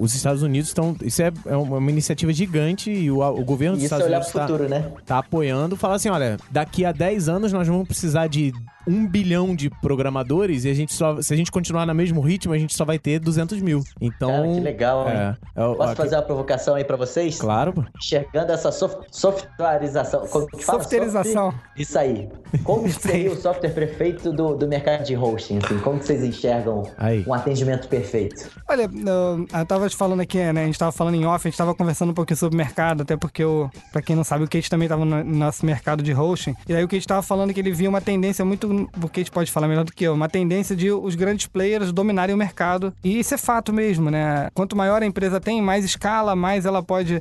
Os 0.00 0.14
Estados 0.14 0.42
Unidos 0.42 0.68
estão. 0.68 0.94
Isso 1.02 1.22
é, 1.22 1.32
é 1.46 1.56
uma, 1.56 1.90
iniciativa 1.90 2.32
gigante 2.32 2.90
e 2.90 3.10
o, 3.10 3.20
o 3.20 3.44
governo 3.44 3.76
dos 3.76 3.84
Isso 3.84 3.94
é 3.94 3.98
Estados 3.98 4.06
olhar 4.06 4.18
Unidos 4.18 4.68
está 4.68 4.68
né? 4.68 4.92
tá 5.06 5.18
apoiando. 5.18 5.76
Fala 5.76 5.94
assim: 5.96 6.08
olha, 6.08 6.36
daqui 6.50 6.84
a 6.84 6.92
10 6.92 7.28
anos 7.28 7.52
nós 7.52 7.66
vamos 7.66 7.86
precisar 7.86 8.26
de 8.26 8.52
um 8.88 9.06
bilhão 9.06 9.54
de 9.54 9.70
programadores 9.82 10.64
e 10.64 10.70
a 10.70 10.74
gente 10.74 10.92
só. 10.94 11.20
Se 11.20 11.32
a 11.32 11.36
gente 11.36 11.50
continuar 11.52 11.86
no 11.86 11.94
mesmo 11.94 12.20
ritmo, 12.20 12.52
a 12.52 12.58
gente 12.58 12.74
só 12.74 12.84
vai 12.84 12.98
ter 12.98 13.18
200 13.20 13.60
mil. 13.60 13.82
Então. 14.00 14.30
Cara, 14.30 14.48
que 14.48 14.60
legal, 14.60 15.08
hein? 15.08 15.14
É, 15.16 15.36
é, 15.56 15.64
o- 15.64 15.74
Posso 15.76 15.90
aqui- 15.92 16.02
fazer 16.02 16.16
uma 16.16 16.22
provocação 16.22 16.74
aí 16.74 16.84
pra 16.84 16.96
vocês? 16.96 17.38
Claro, 17.38 17.72
pô. 17.72 17.84
Enxergando 17.96 18.52
essa 18.52 18.72
soft, 18.72 18.98
softwareização. 19.10 20.26
Como 20.26 20.46
que 20.46 20.64
fala? 20.64 20.80
Softerização. 20.80 21.50
Soft- 21.52 21.64
Isso 21.76 21.98
aí. 21.98 22.28
Como 22.64 22.84
que 22.88 22.92
seria 22.92 23.30
o 23.32 23.36
software 23.36 23.70
perfeito 23.70 24.32
do, 24.32 24.54
do 24.56 24.66
mercado 24.68 25.04
de 25.04 25.16
hosting? 25.16 25.58
Assim? 25.62 25.78
Como 25.80 25.98
que 25.98 26.06
vocês 26.06 26.22
enxergam 26.24 26.82
Aí. 26.96 27.24
um 27.26 27.34
atendimento 27.34 27.88
perfeito? 27.88 28.48
Olha, 28.68 28.82
eu, 28.82 29.46
eu 29.58 29.66
tava 29.66 29.88
te 29.88 29.96
falando 29.96 30.20
aqui, 30.20 30.38
né? 30.52 30.62
A 30.62 30.66
gente 30.66 30.78
tava 30.78 30.92
falando 30.92 31.14
em 31.14 31.24
off, 31.26 31.46
a 31.46 31.50
gente 31.50 31.58
tava 31.58 31.74
conversando 31.74 32.10
um 32.10 32.14
pouquinho 32.14 32.36
sobre 32.36 32.56
mercado, 32.56 33.02
até 33.02 33.16
porque, 33.16 33.44
o, 33.44 33.70
pra 33.92 34.00
quem 34.02 34.16
não 34.16 34.24
sabe, 34.24 34.44
o 34.44 34.48
Kate 34.48 34.70
também 34.70 34.88
tava 34.88 35.04
no, 35.04 35.24
no 35.24 35.36
nosso 35.36 35.64
mercado 35.64 36.02
de 36.02 36.12
hosting. 36.12 36.54
E 36.68 36.74
aí 36.74 36.82
o 36.84 36.88
Kate 36.88 37.06
tava 37.06 37.22
falando 37.22 37.52
que 37.52 37.60
ele 37.60 37.72
via 37.72 37.88
uma 37.88 38.00
tendência 38.00 38.44
muito. 38.44 38.68
O 39.02 39.08
Kate 39.08 39.30
pode 39.30 39.50
falar 39.50 39.68
melhor 39.68 39.84
do 39.84 39.92
que 39.92 40.04
eu, 40.04 40.14
uma 40.14 40.28
tendência 40.28 40.74
de 40.74 40.90
os 40.90 41.14
grandes 41.14 41.46
players 41.46 41.92
dominarem 41.92 42.34
o 42.34 42.38
mercado. 42.38 42.92
E 43.04 43.18
isso 43.18 43.34
é 43.34 43.38
fato 43.38 43.72
mesmo, 43.72 44.10
né? 44.10 44.48
Quanto 44.54 44.76
maior 44.76 45.02
a 45.02 45.06
empresa 45.06 45.40
tem, 45.40 45.60
mais 45.60 45.84
escala, 45.84 46.34
mais 46.34 46.64
ela 46.64 46.82
pode. 46.82 47.20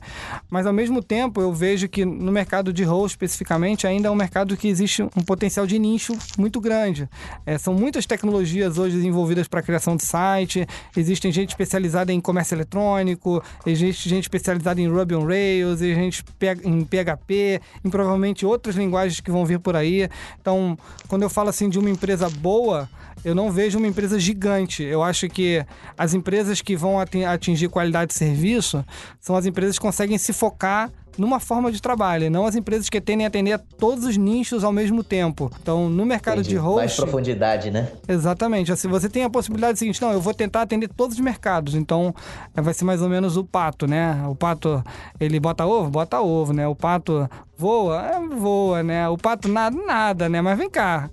Mas 0.49 0.65
ao 0.65 0.73
mesmo 0.73 1.01
tempo, 1.01 1.41
eu 1.41 1.53
vejo 1.53 1.87
que 1.87 2.05
no 2.05 2.31
mercado 2.31 2.71
de 2.71 2.83
host 2.83 3.17
especificamente, 3.17 3.87
ainda 3.87 4.07
é 4.07 4.11
um 4.11 4.15
mercado 4.15 4.55
que 4.55 4.67
existe 4.67 5.01
um 5.01 5.23
potencial 5.25 5.65
de 5.65 5.79
nicho 5.79 6.13
muito 6.37 6.61
grande. 6.61 7.09
É, 7.45 7.57
são 7.57 7.73
muitas 7.73 8.05
tecnologias 8.05 8.77
hoje 8.77 8.95
desenvolvidas 8.95 9.47
para 9.47 9.61
criação 9.61 9.95
de 9.95 10.05
site, 10.05 10.65
existem 10.95 11.31
gente 11.31 11.49
especializada 11.49 12.13
em 12.13 12.21
comércio 12.21 12.55
eletrônico, 12.55 13.43
existe 13.65 14.07
gente 14.07 14.23
especializada 14.23 14.79
em 14.79 14.87
Ruby 14.87 15.15
on 15.15 15.25
Rails, 15.25 15.81
existe 15.81 15.95
gente 15.95 16.23
em 16.63 16.83
PHP, 16.83 17.61
em 17.83 17.89
provavelmente 17.89 18.45
outras 18.45 18.75
linguagens 18.75 19.19
que 19.19 19.31
vão 19.31 19.45
vir 19.45 19.59
por 19.59 19.75
aí. 19.75 20.07
Então, 20.39 20.77
quando 21.07 21.23
eu 21.23 21.29
falo 21.37 21.49
assim 21.51 21.69
de 21.69 21.77
uma 21.77 21.87
empresa 21.87 22.27
boa, 22.31 22.89
eu 23.23 23.35
não 23.35 23.51
vejo 23.51 23.77
uma 23.77 23.85
empresa 23.85 24.19
gigante. 24.19 24.81
Eu 24.81 25.03
acho 25.03 25.29
que 25.29 25.63
as 25.95 26.15
empresas 26.15 26.63
que 26.63 26.75
vão 26.75 26.99
ati- 26.99 27.23
atingir 27.23 27.67
qualidade 27.69 28.07
de 28.09 28.15
serviço 28.17 28.83
são 29.21 29.35
as 29.35 29.45
empresas 29.45 29.77
que 29.77 29.81
conseguem 29.85 30.17
se 30.17 30.33
focar 30.33 30.91
numa 31.17 31.39
forma 31.39 31.71
de 31.71 31.81
trabalho, 31.81 32.25
e 32.25 32.29
não 32.29 32.45
as 32.45 32.55
empresas 32.55 32.89
que 32.89 33.01
tendem 33.01 33.25
a 33.25 33.27
atender 33.27 33.53
a 33.53 33.57
todos 33.57 34.05
os 34.05 34.17
nichos 34.17 34.63
ao 34.63 34.71
mesmo 34.71 35.03
tempo. 35.03 35.51
Então, 35.61 35.89
no 35.89 36.05
mercado 36.05 36.39
Entendi. 36.39 36.49
de 36.49 36.55
host, 36.57 36.77
Mais 36.77 36.95
profundidade, 36.95 37.71
né? 37.71 37.89
Exatamente. 38.07 38.71
Assim, 38.71 38.87
você 38.87 39.09
tem 39.09 39.23
a 39.23 39.29
possibilidade 39.29 39.79
seguinte, 39.79 40.01
não, 40.01 40.11
eu 40.11 40.21
vou 40.21 40.33
tentar 40.33 40.61
atender 40.61 40.87
todos 40.89 41.15
os 41.15 41.21
mercados. 41.21 41.75
Então, 41.75 42.13
eh, 42.55 42.61
vai 42.61 42.73
ser 42.73 42.85
mais 42.85 43.01
ou 43.01 43.09
menos 43.09 43.37
o 43.37 43.43
pato, 43.43 43.87
né? 43.87 44.23
O 44.27 44.35
pato, 44.35 44.83
ele 45.19 45.39
bota 45.39 45.65
ovo? 45.65 45.89
Bota 45.89 46.21
ovo, 46.21 46.53
né? 46.53 46.67
O 46.67 46.75
pato 46.75 47.29
voa? 47.57 48.05
É, 48.05 48.19
voa, 48.19 48.83
né? 48.83 49.09
O 49.09 49.17
pato 49.17 49.47
nada, 49.47 49.75
nada, 49.85 50.29
né? 50.29 50.41
Mas 50.41 50.57
vem 50.57 50.69
cá. 50.69 51.09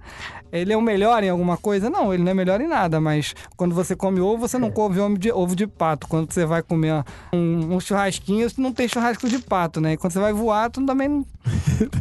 Ele 0.54 0.72
é 0.72 0.76
o 0.76 0.80
melhor 0.80 1.24
em 1.24 1.28
alguma 1.28 1.56
coisa? 1.56 1.90
Não, 1.90 2.14
ele 2.14 2.22
não 2.22 2.30
é 2.30 2.34
melhor 2.34 2.60
em 2.60 2.68
nada, 2.68 3.00
mas 3.00 3.34
quando 3.56 3.74
você 3.74 3.96
come 3.96 4.20
ovo, 4.20 4.38
você 4.38 4.56
não 4.56 4.70
come 4.70 5.00
ovo 5.00 5.18
de, 5.18 5.32
ovo 5.32 5.56
de 5.56 5.66
pato. 5.66 6.06
Quando 6.06 6.32
você 6.32 6.46
vai 6.46 6.62
comer 6.62 7.04
um, 7.32 7.74
um 7.74 7.80
churrasquinho, 7.80 8.46
não 8.56 8.72
tem 8.72 8.86
churrasco 8.86 9.28
de 9.28 9.40
pato, 9.40 9.80
né? 9.80 9.94
E 9.94 9.96
quando 9.96 10.12
você 10.12 10.20
vai 10.20 10.32
voar, 10.32 10.70
tu 10.70 10.84
também 10.86 11.08
não... 11.08 11.26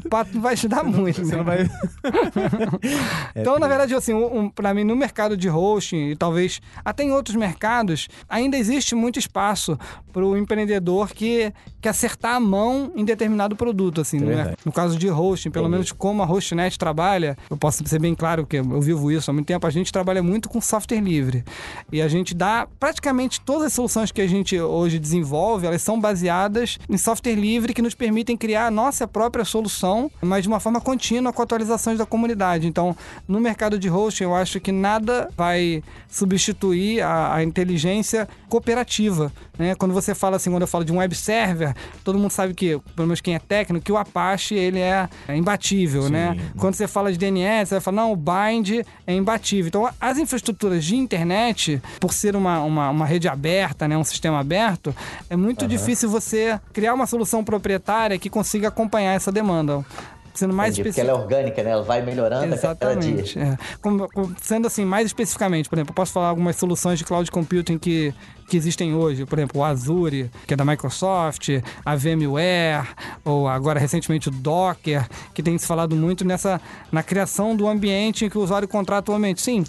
O 0.05 0.09
pato 0.09 0.35
não 0.35 0.41
vai 0.41 0.53
ajudar 0.53 0.83
muito, 0.85 1.25
Você 1.25 1.31
né? 1.31 1.37
não 1.37 1.43
vai. 1.43 1.67
Então, 3.35 3.57
na 3.57 3.67
verdade, 3.67 3.95
assim, 3.95 4.13
um, 4.13 4.49
para 4.49 4.73
mim, 4.73 4.83
no 4.83 4.95
mercado 4.95 5.35
de 5.35 5.49
hosting 5.49 6.09
e 6.11 6.15
talvez 6.15 6.61
até 6.85 7.03
em 7.03 7.11
outros 7.11 7.35
mercados, 7.35 8.07
ainda 8.29 8.57
existe 8.57 8.93
muito 8.93 9.17
espaço 9.17 9.77
para 10.11 10.23
o 10.23 10.37
empreendedor 10.37 11.09
que, 11.09 11.51
que 11.81 11.89
acertar 11.89 12.35
a 12.35 12.39
mão 12.39 12.91
em 12.95 13.03
determinado 13.03 13.55
produto, 13.55 14.01
assim. 14.01 14.17
É 14.17 14.19
no, 14.19 14.27
verdade. 14.27 14.57
no 14.63 14.71
caso 14.71 14.97
de 14.97 15.09
hosting, 15.09 15.49
pelo 15.49 15.65
Entendi. 15.65 15.71
menos 15.77 15.91
como 15.91 16.21
a 16.21 16.25
Hostnet 16.25 16.77
trabalha, 16.77 17.35
eu 17.49 17.57
posso 17.57 17.85
ser 17.87 17.99
bem 17.99 18.13
claro 18.13 18.42
claro, 18.43 18.45
porque 18.45 18.57
eu 18.57 18.81
vivo 18.81 19.11
isso 19.11 19.29
há 19.29 19.33
muito 19.33 19.47
tempo, 19.47 19.65
a 19.65 19.69
gente 19.69 19.91
trabalha 19.91 20.21
muito 20.21 20.49
com 20.49 20.59
software 20.61 20.99
livre. 20.99 21.43
E 21.91 22.01
a 22.01 22.07
gente 22.07 22.33
dá 22.33 22.67
praticamente 22.79 23.41
todas 23.41 23.67
as 23.67 23.73
soluções 23.73 24.11
que 24.11 24.21
a 24.21 24.27
gente 24.27 24.59
hoje 24.59 24.99
desenvolve, 24.99 25.65
elas 25.65 25.81
são 25.81 25.99
baseadas 25.99 26.77
em 26.89 26.97
software 26.97 27.35
livre 27.35 27.73
que 27.73 27.81
nos 27.81 27.95
permitem 27.95 28.37
criar 28.37 28.67
a 28.67 28.71
nossa 28.71 29.07
própria 29.07 29.45
solução, 29.45 30.11
mas 30.21 30.43
de 30.43 30.47
uma 30.47 30.59
forma 30.59 30.79
contínua 30.79 31.33
com 31.33 31.41
atualizações 31.41 31.97
da 31.97 32.05
comunidade. 32.05 32.67
Então, 32.67 32.95
no 33.27 33.39
mercado 33.39 33.79
de 33.79 33.89
hosting, 33.89 34.23
eu 34.23 34.35
acho 34.35 34.59
que 34.59 34.71
nada 34.71 35.29
vai 35.35 35.83
substituir 36.07 37.01
a, 37.01 37.35
a 37.35 37.43
inteligência 37.43 38.27
cooperativa. 38.49 39.31
Né? 39.57 39.75
Quando 39.75 39.93
você 39.93 40.15
fala 40.15 40.37
assim, 40.37 40.51
quando 40.51 40.63
eu 40.63 40.67
falo 40.67 40.83
de 40.83 40.91
um 40.91 40.97
web 40.97 41.15
server, 41.15 41.75
todo 42.03 42.17
mundo 42.17 42.31
sabe 42.31 42.53
que, 42.53 42.79
pelo 42.95 43.07
menos 43.07 43.21
quem 43.21 43.35
é 43.35 43.39
técnico, 43.39 43.85
que 43.85 43.91
o 43.91 43.97
Apache 43.97 44.55
ele 44.55 44.79
é, 44.79 45.07
imbatível, 45.29 46.09
né? 46.09 46.37
Quando 46.57 46.75
você 46.75 46.87
fala 46.87 47.11
de 47.11 47.17
DNS, 47.17 47.69
você 47.69 47.75
vai 47.75 47.81
falar, 47.81 47.97
não, 47.97 48.11
o 48.11 48.15
Bind 48.33 48.85
é 49.05 49.13
imbatível. 49.13 49.67
Então, 49.67 49.89
as 49.99 50.17
infraestruturas 50.17 50.83
de 50.83 50.95
internet, 50.95 51.81
por 51.99 52.13
ser 52.13 52.35
uma, 52.35 52.61
uma, 52.61 52.89
uma 52.89 53.05
rede 53.05 53.27
aberta, 53.27 53.87
né, 53.87 53.97
um 53.97 54.03
sistema 54.03 54.39
aberto, 54.39 54.95
é 55.29 55.35
muito 55.35 55.67
difícil 55.67 56.09
você 56.09 56.59
criar 56.71 56.93
uma 56.93 57.05
solução 57.05 57.43
proprietária 57.43 58.17
que 58.17 58.29
consiga 58.29 58.69
acompanhar 58.69 59.13
essa 59.13 59.31
demanda 59.31 59.85
sendo 60.33 60.53
mais 60.53 60.73
Entendi, 60.73 60.89
porque 60.89 61.01
ela 61.01 61.11
é 61.11 61.13
orgânica, 61.13 61.61
né? 61.63 61.71
Ela 61.71 61.83
vai 61.83 62.01
melhorando 62.01 62.53
a 62.53 62.57
cada 62.57 62.95
dia. 62.95 63.11
Exatamente. 63.21 63.39
é. 63.39 63.57
Como- 63.81 64.09
como- 64.09 64.35
sendo 64.41 64.67
assim, 64.67 64.83
mais 64.85 65.05
especificamente, 65.07 65.69
por 65.69 65.75
exemplo, 65.77 65.91
eu 65.91 65.95
posso 65.95 66.11
falar 66.13 66.27
algumas 66.29 66.55
soluções 66.55 66.97
de 66.99 67.05
cloud 67.05 67.29
computing 67.29 67.77
que, 67.77 68.13
que 68.47 68.57
existem 68.57 68.93
hoje. 68.95 69.25
Por 69.25 69.37
exemplo, 69.37 69.61
o 69.61 69.63
Azure, 69.63 70.29
que 70.47 70.53
é 70.53 70.57
da 70.57 70.65
Microsoft, 70.65 71.49
a 71.85 71.95
VMware, 71.95 72.87
ou 73.23 73.47
agora 73.47 73.79
recentemente 73.79 74.27
o 74.29 74.31
Docker, 74.31 75.07
que 75.33 75.43
tem 75.43 75.57
se 75.57 75.67
falado 75.67 75.95
muito 75.95 76.25
nessa 76.25 76.59
na 76.91 77.03
criação 77.03 77.55
do 77.55 77.67
ambiente 77.67 78.25
em 78.25 78.29
que 78.29 78.37
o 78.37 78.41
usuário 78.41 78.67
contrata 78.67 79.11
o 79.11 79.15
ambiente. 79.15 79.41
Sim, 79.41 79.63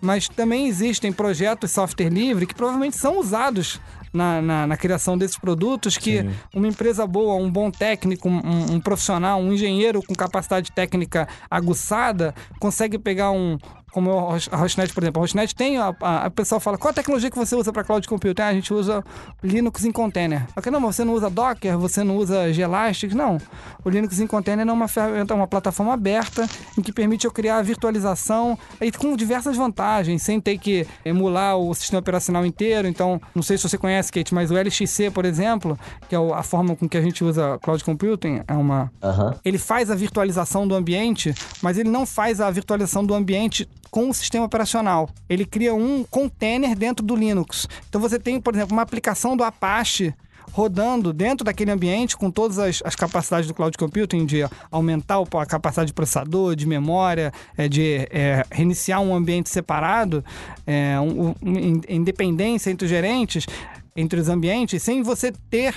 mas 0.00 0.28
também 0.28 0.66
existem 0.68 1.12
projetos 1.12 1.70
software 1.70 2.08
livre 2.10 2.46
que 2.46 2.54
provavelmente 2.54 2.96
são 2.96 3.18
usados 3.18 3.80
na, 4.12 4.42
na, 4.42 4.66
na 4.66 4.76
criação 4.76 5.16
desses 5.16 5.38
produtos 5.38 5.96
que 5.96 6.24
uma 6.54 6.66
empresa 6.66 7.06
boa, 7.06 7.34
um 7.34 7.50
bom 7.50 7.70
técnico, 7.70 8.28
um, 8.28 8.74
um 8.74 8.80
profissional, 8.80 9.40
um 9.40 9.52
engenheiro 9.52 10.02
com 10.02 10.14
capacidade 10.14 10.72
técnica 10.72 11.28
aguçada 11.50 12.34
consegue 12.58 12.98
pegar 12.98 13.30
um 13.30 13.58
como 13.90 14.10
a 14.50 14.56
Hostnet, 14.56 14.92
por 14.92 15.02
exemplo. 15.02 15.20
A 15.20 15.24
Hostnet 15.24 15.54
tem, 15.54 15.78
a, 15.78 15.94
a, 16.00 16.26
a 16.26 16.30
pessoa 16.30 16.60
fala, 16.60 16.78
qual 16.78 16.90
a 16.90 16.94
tecnologia 16.94 17.30
que 17.30 17.36
você 17.36 17.54
usa 17.54 17.72
para 17.72 17.84
cloud 17.84 18.06
computing? 18.06 18.42
Ah, 18.42 18.48
a 18.48 18.54
gente 18.54 18.72
usa 18.72 19.04
Linux 19.42 19.84
em 19.84 19.92
container. 19.92 20.46
Ok, 20.56 20.70
não, 20.70 20.80
mas 20.80 20.96
você 20.96 21.04
não 21.04 21.14
usa 21.14 21.28
Docker, 21.30 21.78
você 21.78 22.04
não 22.04 22.16
usa 22.16 22.52
Gelastic? 22.52 23.12
Não. 23.12 23.38
O 23.84 23.90
Linux 23.90 24.18
em 24.20 24.26
container 24.26 24.66
é 24.66 24.72
uma 24.72 24.88
ferramenta, 24.88 25.34
uma 25.34 25.46
plataforma 25.46 25.92
aberta 25.92 26.48
em 26.78 26.82
que 26.82 26.92
permite 26.92 27.24
eu 27.26 27.30
criar 27.30 27.58
a 27.58 27.62
virtualização 27.62 28.58
e 28.80 28.90
com 28.92 29.16
diversas 29.16 29.56
vantagens, 29.56 30.22
sem 30.22 30.40
ter 30.40 30.58
que 30.58 30.86
emular 31.04 31.56
o 31.56 31.74
sistema 31.74 32.00
operacional 32.00 32.44
inteiro. 32.46 32.86
Então, 32.88 33.20
não 33.34 33.42
sei 33.42 33.56
se 33.56 33.68
você 33.68 33.78
conhece, 33.78 34.12
Kate, 34.12 34.34
mas 34.34 34.50
o 34.50 34.56
LXC, 34.56 35.10
por 35.10 35.24
exemplo, 35.24 35.78
que 36.08 36.14
é 36.14 36.18
a 36.18 36.42
forma 36.42 36.76
com 36.76 36.88
que 36.88 36.96
a 36.96 37.02
gente 37.02 37.24
usa 37.24 37.58
cloud 37.62 37.82
computing, 37.84 38.40
é 38.46 38.54
uma 38.54 38.90
Aham. 39.02 39.34
ele 39.44 39.58
faz 39.58 39.90
a 39.90 39.94
virtualização 39.94 40.66
do 40.66 40.74
ambiente, 40.74 41.34
mas 41.62 41.78
ele 41.78 41.88
não 41.88 42.06
faz 42.06 42.40
a 42.40 42.50
virtualização 42.50 43.04
do 43.04 43.14
ambiente 43.14 43.68
com 43.90 44.08
o 44.10 44.14
sistema 44.14 44.44
operacional. 44.44 45.08
Ele 45.28 45.44
cria 45.44 45.74
um 45.74 46.04
container 46.04 46.74
dentro 46.76 47.04
do 47.04 47.14
Linux. 47.16 47.68
Então 47.88 48.00
você 48.00 48.18
tem, 48.18 48.40
por 48.40 48.54
exemplo, 48.54 48.72
uma 48.72 48.82
aplicação 48.82 49.36
do 49.36 49.44
Apache 49.44 50.14
rodando 50.52 51.12
dentro 51.12 51.44
daquele 51.44 51.70
ambiente 51.70 52.16
com 52.16 52.28
todas 52.28 52.58
as, 52.58 52.82
as 52.84 52.96
capacidades 52.96 53.46
do 53.46 53.54
cloud 53.54 53.76
computing 53.78 54.26
de 54.26 54.40
aumentar 54.70 55.18
a 55.20 55.46
capacidade 55.46 55.88
de 55.88 55.92
processador, 55.94 56.56
de 56.56 56.66
memória, 56.66 57.32
é, 57.56 57.68
de 57.68 58.08
é, 58.10 58.44
reiniciar 58.50 59.00
um 59.00 59.14
ambiente 59.14 59.48
separado, 59.48 60.24
é, 60.66 60.98
um- 61.00 61.28
um- 61.40 61.56
in- 61.56 61.80
independência 61.88 62.68
entre 62.70 62.84
os 62.84 62.90
gerentes, 62.90 63.46
entre 63.94 64.18
os 64.20 64.28
ambientes, 64.28 64.82
sem 64.82 65.02
você 65.02 65.32
ter 65.48 65.74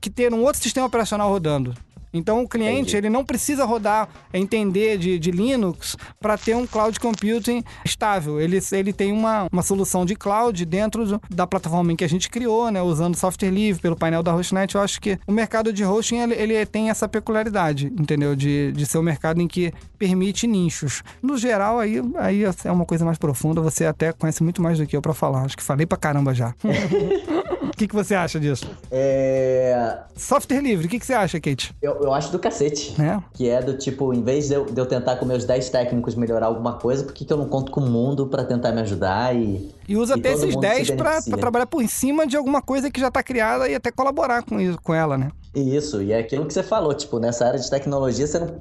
que 0.00 0.10
ter 0.10 0.32
um 0.34 0.42
outro 0.42 0.60
sistema 0.60 0.86
operacional 0.86 1.28
rodando. 1.30 1.74
Então 2.16 2.42
o 2.42 2.48
cliente 2.48 2.80
Entendi. 2.80 2.96
ele 2.96 3.10
não 3.10 3.24
precisa 3.24 3.64
rodar, 3.64 4.08
é, 4.32 4.38
entender 4.38 4.98
de, 4.98 5.18
de 5.18 5.30
Linux 5.30 5.96
para 6.20 6.36
ter 6.38 6.54
um 6.56 6.66
cloud 6.66 6.98
computing 7.00 7.62
estável. 7.84 8.40
Ele, 8.40 8.58
ele 8.72 8.92
tem 8.92 9.12
uma, 9.12 9.46
uma 9.52 9.62
solução 9.62 10.04
de 10.04 10.14
cloud 10.14 10.64
dentro 10.64 11.04
do- 11.06 11.20
da 11.30 11.46
plataforma 11.46 11.92
em 11.92 11.96
que 11.96 12.04
a 12.04 12.08
gente 12.08 12.28
criou, 12.30 12.70
né, 12.70 12.80
usando 12.82 13.16
software 13.16 13.50
livre 13.50 13.80
pelo 13.80 13.96
painel 13.96 14.22
da 14.22 14.32
Hostnet. 14.32 14.74
Eu 14.74 14.80
acho 14.80 15.00
que 15.00 15.18
o 15.26 15.32
mercado 15.32 15.72
de 15.72 15.84
hosting 15.84 16.16
ele, 16.18 16.34
ele 16.34 16.66
tem 16.66 16.90
essa 16.90 17.08
peculiaridade, 17.08 17.86
entendeu? 17.98 18.34
De, 18.34 18.72
de 18.72 18.86
ser 18.86 18.98
um 18.98 19.02
mercado 19.02 19.40
em 19.40 19.48
que 19.48 19.72
permite 19.98 20.46
nichos. 20.46 21.02
No 21.22 21.36
geral, 21.36 21.78
aí, 21.78 22.00
aí 22.16 22.42
é 22.64 22.72
uma 22.72 22.84
coisa 22.84 23.04
mais 23.04 23.18
profunda. 23.18 23.60
Você 23.60 23.84
até 23.86 24.12
conhece 24.12 24.42
muito 24.42 24.60
mais 24.62 24.78
do 24.78 24.86
que 24.86 24.96
eu 24.96 25.02
para 25.02 25.14
falar. 25.14 25.42
Acho 25.42 25.56
que 25.56 25.62
falei 25.62 25.86
pra 25.86 25.96
caramba 25.98 26.34
já. 26.34 26.54
O 27.68 27.76
que, 27.76 27.86
que 27.86 27.94
você 27.94 28.14
acha 28.14 28.38
disso? 28.40 28.66
É, 28.90 29.98
Software 30.16 30.60
livre, 30.60 30.86
o 30.86 30.88
que, 30.88 30.98
que 30.98 31.06
você 31.06 31.12
acha, 31.14 31.40
Kate? 31.40 31.74
Eu, 31.82 32.00
eu 32.02 32.12
acho 32.12 32.32
do 32.32 32.38
cacete. 32.38 32.94
É. 33.00 33.18
Que 33.34 33.48
é 33.48 33.60
do 33.62 33.76
tipo, 33.76 34.12
em 34.14 34.22
vez 34.22 34.48
de 34.48 34.54
eu, 34.54 34.64
de 34.64 34.80
eu 34.80 34.86
tentar 34.86 35.16
com 35.16 35.26
meus 35.26 35.44
10 35.44 35.68
técnicos 35.70 36.14
melhorar 36.14 36.46
alguma 36.46 36.74
coisa, 36.74 37.04
por 37.04 37.12
que, 37.12 37.24
que 37.24 37.32
eu 37.32 37.36
não 37.36 37.48
conto 37.48 37.70
com 37.70 37.80
o 37.80 37.88
mundo 37.88 38.26
pra 38.26 38.44
tentar 38.44 38.72
me 38.72 38.80
ajudar 38.80 39.34
e. 39.36 39.70
E 39.88 39.96
usa 39.96 40.16
E 40.16 40.20
até 40.20 40.32
esses 40.32 40.54
mundo 40.54 40.54
se 40.54 40.60
10 40.60 40.90
pra, 40.92 41.04
beneficia. 41.10 41.30
pra 41.30 41.40
trabalhar 41.40 41.66
por 41.66 41.86
cima 41.88 42.26
de 42.26 42.36
alguma 42.36 42.62
coisa 42.62 42.90
que 42.90 43.00
já 43.00 43.10
tá 43.10 43.22
criada 43.22 43.68
e 43.68 43.74
até 43.74 43.90
colaborar 43.90 44.42
com, 44.42 44.58
isso, 44.60 44.78
com 44.82 44.94
ela, 44.94 45.16
né? 45.16 45.30
Isso, 45.54 46.02
e 46.02 46.12
é 46.12 46.18
aquilo 46.18 46.44
que 46.44 46.52
você 46.52 46.62
falou, 46.62 46.92
tipo, 46.92 47.18
nessa 47.18 47.46
área 47.46 47.58
de 47.58 47.70
tecnologia 47.70 48.26
você 48.26 48.38
não, 48.38 48.60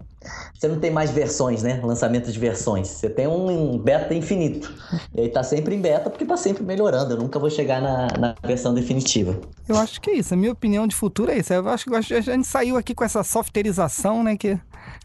você 0.53 0.67
não 0.67 0.79
tem 0.79 0.91
mais 0.91 1.11
versões, 1.11 1.63
né? 1.63 1.79
Lançamento 1.83 2.31
de 2.31 2.39
versões. 2.39 2.87
Você 2.87 3.09
tem 3.09 3.27
um 3.27 3.77
beta 3.77 4.13
infinito. 4.13 4.73
E 5.13 5.21
aí 5.21 5.29
tá 5.29 5.43
sempre 5.43 5.75
em 5.75 5.81
beta 5.81 6.09
porque 6.09 6.25
tá 6.25 6.37
sempre 6.37 6.63
melhorando. 6.63 7.13
Eu 7.13 7.17
nunca 7.17 7.39
vou 7.39 7.49
chegar 7.49 7.81
na, 7.81 8.07
na 8.17 8.35
versão 8.43 8.73
definitiva. 8.73 9.39
Eu 9.67 9.77
acho 9.77 9.99
que 9.99 10.09
é 10.11 10.15
isso. 10.15 10.33
A 10.33 10.37
minha 10.37 10.51
opinião 10.51 10.87
de 10.87 10.95
futuro 10.95 11.31
é 11.31 11.37
isso. 11.37 11.53
Eu 11.53 11.67
acho 11.69 11.85
que 11.85 11.93
a 11.93 12.01
gente 12.21 12.47
saiu 12.47 12.77
aqui 12.77 12.93
com 12.93 13.03
essa 13.03 13.23
softerização, 13.23 14.23
né? 14.23 14.37
Que 14.37 14.57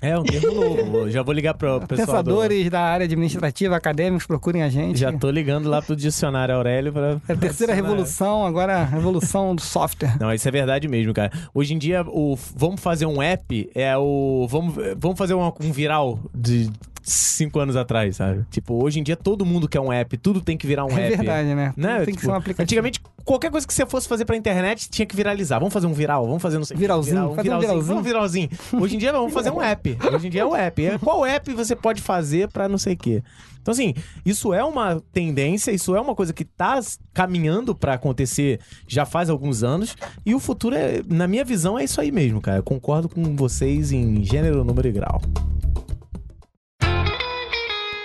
É 0.03 0.19
um 0.19 0.23
termo 0.23 0.55
novo. 0.55 1.11
Já 1.11 1.23
vou 1.23 1.35
ligar 1.35 1.55
pro 1.55 1.81
pessoal 1.81 2.23
do... 2.23 2.31
pensadores 2.31 2.71
da 2.71 2.81
área 2.81 3.05
administrativa, 3.05 3.77
acadêmicos, 3.77 4.27
procurem 4.27 4.63
a 4.63 4.69
gente. 4.69 4.99
Já 4.99 5.13
tô 5.13 5.31
ligando 5.31 5.69
lá 5.69 5.83
pro 5.83 5.95
dicionário 5.95 6.55
Aurélio 6.55 6.93
pra... 6.93 7.21
É 7.29 7.33
a 7.33 7.37
terceira 7.37 7.75
revolução, 7.75 8.47
agora 8.47 8.79
a 8.79 8.85
revolução 8.85 9.55
do 9.55 9.63
software. 9.63 10.17
Não, 10.19 10.33
isso 10.33 10.47
é 10.49 10.51
verdade 10.51 10.89
mesmo, 10.89 11.13
cara. 11.13 11.31
Hoje 11.53 11.75
em 11.75 11.79
dia, 11.79 12.03
o 12.07 12.37
vamos 12.55 12.81
fazer 12.81 13.07
um 13.07 13.23
app 13.23 13.71
é 13.75 13.97
o. 13.97 14.47
Vamos, 14.49 14.75
vamos 14.97 15.10
fazer 15.17 15.35
uma- 15.35 15.55
um 15.61 15.73
viral 15.73 16.19
de 16.35 16.71
cinco 17.13 17.59
anos 17.59 17.77
atrás, 17.77 18.17
sabe? 18.17 18.45
Tipo, 18.51 18.83
hoje 18.83 19.01
em 19.01 19.03
dia 19.03 19.17
todo 19.17 19.45
mundo 19.45 19.69
quer 19.69 19.81
um 19.81 19.93
app, 19.93 20.17
tudo 20.19 20.41
tem 20.41 20.57
que 20.57 20.67
virar 20.67 20.85
um 20.85 20.97
É 20.99 21.07
app. 21.09 21.17
verdade, 21.17 21.55
né? 21.55 21.73
Né? 21.77 21.97
Tem 21.99 22.07
que 22.07 22.13
Tipo, 22.13 22.21
ser 22.27 22.29
um 22.31 22.35
aplicativo. 22.35 22.63
Antigamente, 22.63 23.01
qualquer 23.25 23.51
coisa 23.51 23.67
que 23.67 23.75
você 23.75 23.85
fosse 23.87 24.09
fazer 24.09 24.25
pra 24.25 24.37
internet 24.37 24.89
tinha 24.91 25.05
que 25.07 25.15
viralizar. 25.17 25.59
Vamos 25.59 25.73
fazer 25.75 25.87
um 25.87 25.93
viral, 25.93 26.27
vamos 26.27 26.43
fazer 26.43 26.59
não 26.59 26.65
sei 26.65 26.77
Viralzinho, 26.77 27.15
viral, 27.17 27.35
fazer 27.35 27.51
um 27.51 27.59
viralzinho. 27.61 27.85
Vamos 27.87 28.05
viralzinho. 28.05 28.49
Hoje 28.81 28.95
em 28.97 28.99
dia, 28.99 29.13
vamos 29.13 29.33
fazer 29.33 29.51
um 29.51 29.61
app. 29.61 29.99
Hoje 30.15 30.27
em 30.27 30.31
dia 30.31 30.43
é 30.43 30.47
o 30.47 30.55
app. 30.55 30.85
É, 30.87 30.99
Qual 30.99 31.25
app 31.27 31.53
você 31.53 31.75
pode 31.77 32.01
fazer 32.01 32.49
pra 32.49 32.69
não 32.69 32.79
sei 32.79 32.95
o 32.95 32.97
quê? 32.97 33.23
Então, 33.63 33.73
assim, 33.73 33.93
isso 34.25 34.55
é 34.55 34.65
uma 34.65 35.03
tendência, 35.13 35.71
isso 35.71 35.95
é 35.95 36.01
uma 36.01 36.15
coisa 36.15 36.33
que 36.33 36.45
tá 36.47 36.81
caminhando 37.13 37.75
pra 37.75 37.93
acontecer 37.95 38.59
já 38.89 39.05
faz 39.05 39.29
alguns 39.29 39.63
anos. 39.63 39.95
E 40.25 40.35
o 40.35 40.39
futuro, 40.41 40.75
é, 40.75 41.03
na 41.07 41.29
minha 41.29 41.45
visão, 41.45 41.79
é 41.79 41.85
isso 41.85 42.01
aí 42.01 42.11
mesmo, 42.11 42.41
cara. 42.41 42.59
Eu 42.59 42.63
concordo 42.63 43.07
com 43.09 43.37
vocês 43.37 43.93
em 43.93 44.25
gênero, 44.25 44.65
número 44.65 44.89
e 44.89 44.93
grau. 44.93 45.21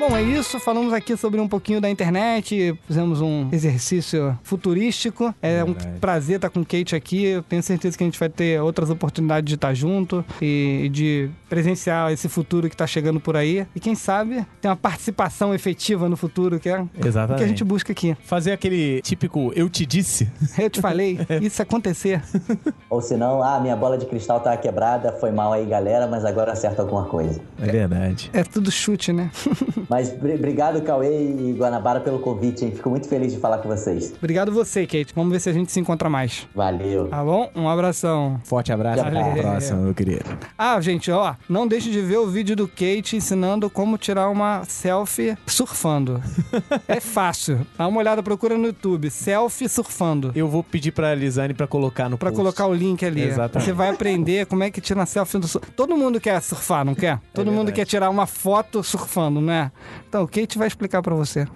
Bom, 0.08 0.16
é 0.16 0.22
isso. 0.22 0.60
Falamos 0.60 0.94
aqui 0.94 1.18
sobre 1.18 1.42
um 1.42 1.48
pouquinho 1.48 1.82
da 1.82 1.90
internet, 1.90 2.78
fizemos 2.86 3.22
um 3.22 3.50
exercício 3.52 4.38
futurístico. 4.44 5.34
É 5.42 5.64
um 5.64 5.74
Verdade. 5.74 6.00
prazer 6.00 6.36
estar 6.36 6.50
com 6.52 6.60
o 6.60 6.66
Kate 6.66 6.96
aqui. 6.96 7.26
Eu 7.26 7.42
tenho 7.42 7.64
certeza 7.64 7.98
que 7.98 8.04
a 8.04 8.06
gente 8.06 8.20
vai 8.20 8.30
ter 8.30 8.62
outras 8.62 8.92
oportunidades 8.92 9.48
de 9.50 9.56
estar 9.56 9.74
junto 9.74 10.24
e 10.40 10.90
de 10.94 11.32
presenciar 11.50 12.12
esse 12.12 12.30
futuro 12.30 12.70
que 12.70 12.76
está 12.76 12.86
chegando 12.86 13.20
por 13.20 13.36
aí. 13.36 13.66
E 13.76 13.80
quem 13.80 13.96
sabe 13.96 14.46
ter 14.62 14.68
uma 14.68 14.76
participação 14.76 15.56
efetiva 15.56 16.08
no 16.08 16.16
futuro, 16.16 16.60
que 16.60 16.70
é 16.70 16.80
o 16.80 16.88
Exatamente. 17.04 17.40
que 17.40 17.44
a 17.44 17.48
gente 17.48 17.64
busca 17.64 17.92
aqui. 17.92 18.16
Fazer 18.26 18.52
aquele 18.52 19.02
típico 19.02 19.52
eu 19.56 19.68
te 19.68 19.88
disse. 19.88 20.30
Eu 20.66 20.70
te 20.70 20.82
falei, 20.82 21.20
isso 21.42 21.62
acontecer. 21.62 22.22
Ou 22.90 23.02
senão, 23.02 23.42
ah, 23.44 23.60
minha 23.60 23.76
bola 23.76 23.98
de 23.98 24.06
cristal 24.06 24.40
tava 24.40 24.58
quebrada, 24.58 25.12
foi 25.14 25.32
mal 25.32 25.52
aí, 25.52 25.66
galera, 25.66 26.08
mas 26.08 26.24
agora 26.26 26.52
acerta 26.52 26.82
alguma 26.82 27.06
coisa. 27.06 27.42
É 27.60 27.66
verdade. 27.66 28.30
É 28.34 28.44
tudo 28.44 28.72
chute, 28.72 29.12
né? 29.12 29.32
Mas 29.96 30.10
br- 30.10 30.32
obrigado, 30.34 30.82
Cauê 30.82 31.08
e 31.26 31.54
Guanabara, 31.58 32.02
pelo 32.02 32.20
convite, 32.20 32.66
hein? 32.66 32.72
Fico 32.76 32.90
muito 32.90 33.08
feliz 33.08 33.32
de 33.32 33.40
falar 33.40 33.60
com 33.60 33.70
vocês. 33.70 34.14
Obrigado 34.18 34.52
você, 34.52 34.86
Kate. 34.86 35.14
Vamos 35.16 35.32
ver 35.32 35.40
se 35.40 35.50
a 35.50 35.54
gente 35.54 35.72
se 35.72 35.80
encontra 35.80 36.10
mais. 36.10 36.46
Valeu. 36.54 37.08
Tá 37.08 37.24
bom? 37.24 37.50
Um 37.56 37.70
abração. 37.70 38.38
Forte 38.44 38.74
abraço, 38.74 39.02
até 39.06 39.22
a 39.22 39.34
próxima, 39.42 39.80
meu 39.80 39.94
querido. 39.94 40.26
Ah, 40.58 40.82
gente, 40.82 41.10
ó, 41.10 41.36
não 41.48 41.66
deixe 41.66 41.90
de 41.90 42.02
ver 42.02 42.18
o 42.18 42.28
vídeo 42.28 42.58
do 42.58 42.68
Kate 42.68 43.16
ensinando 43.16 43.70
como 43.70 43.98
tirar 43.98 44.28
uma 44.30 44.66
selfie 44.66 45.38
surfando. 45.48 46.22
é 46.90 47.00
fácil. 47.00 47.66
Dá 47.78 47.88
uma 47.88 48.00
olhada, 48.00 48.22
procura 48.22 48.58
no 48.58 48.66
YouTube, 48.66 49.10
selfie 49.10 49.70
surfando. 49.70 50.34
Eu 50.36 50.50
vou 50.50 50.62
pedir 50.62 50.92
pra 50.92 51.16
Lisane 51.16 51.54
pra 51.54 51.68
colocar 51.68 52.10
no 52.10 52.18
Pra 52.18 52.32
post. 52.32 52.42
colocar 52.42 52.68
o 52.68 52.74
link 52.74 53.06
ali. 53.06 53.22
Exatamente. 53.22 53.66
Você 53.66 53.72
vai 53.72 53.90
aprender 53.92 54.46
como 54.46 54.62
é 54.62 54.70
que 54.70 54.82
tira 54.82 55.06
selfie 55.06 55.38
do 55.40 55.48
surf. 55.48 55.72
Todo 55.72 55.96
mundo 55.96 56.20
quer 56.20 56.42
surfar, 56.42 56.84
não 56.84 56.94
quer? 56.94 57.18
Todo 57.34 57.46
mundo 57.48 57.68
verdade. 57.68 57.76
quer 57.78 57.86
tirar 57.86 58.10
uma 58.10 58.26
foto 58.26 58.84
surfando, 58.84 59.40
não 59.40 59.54
é? 59.54 59.72
Então, 60.08 60.24
o 60.24 60.28
Kate 60.28 60.58
vai 60.58 60.68
explicar 60.68 61.02
pra 61.02 61.16
você. 61.16 61.48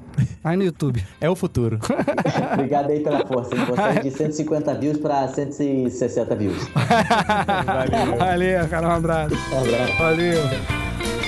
Aí 0.43 0.57
no 0.57 0.63
YouTube. 0.63 1.03
É 1.21 1.29
o 1.29 1.35
futuro. 1.35 1.79
Obrigado 2.53 2.91
aí 2.91 3.01
pela 3.01 3.25
força. 3.25 3.55
Vou 3.55 3.75
sair 3.75 4.01
de 4.01 4.11
150 4.11 4.73
views 4.75 4.97
pra 4.97 5.27
160 5.27 6.35
views. 6.35 6.67
Valeu, 8.17 8.67
cara. 8.67 8.87
Um 8.87 8.91
abraço. 8.91 9.35
Um 9.35 9.59
abraço. 9.59 9.97
Valeu. 9.97 11.18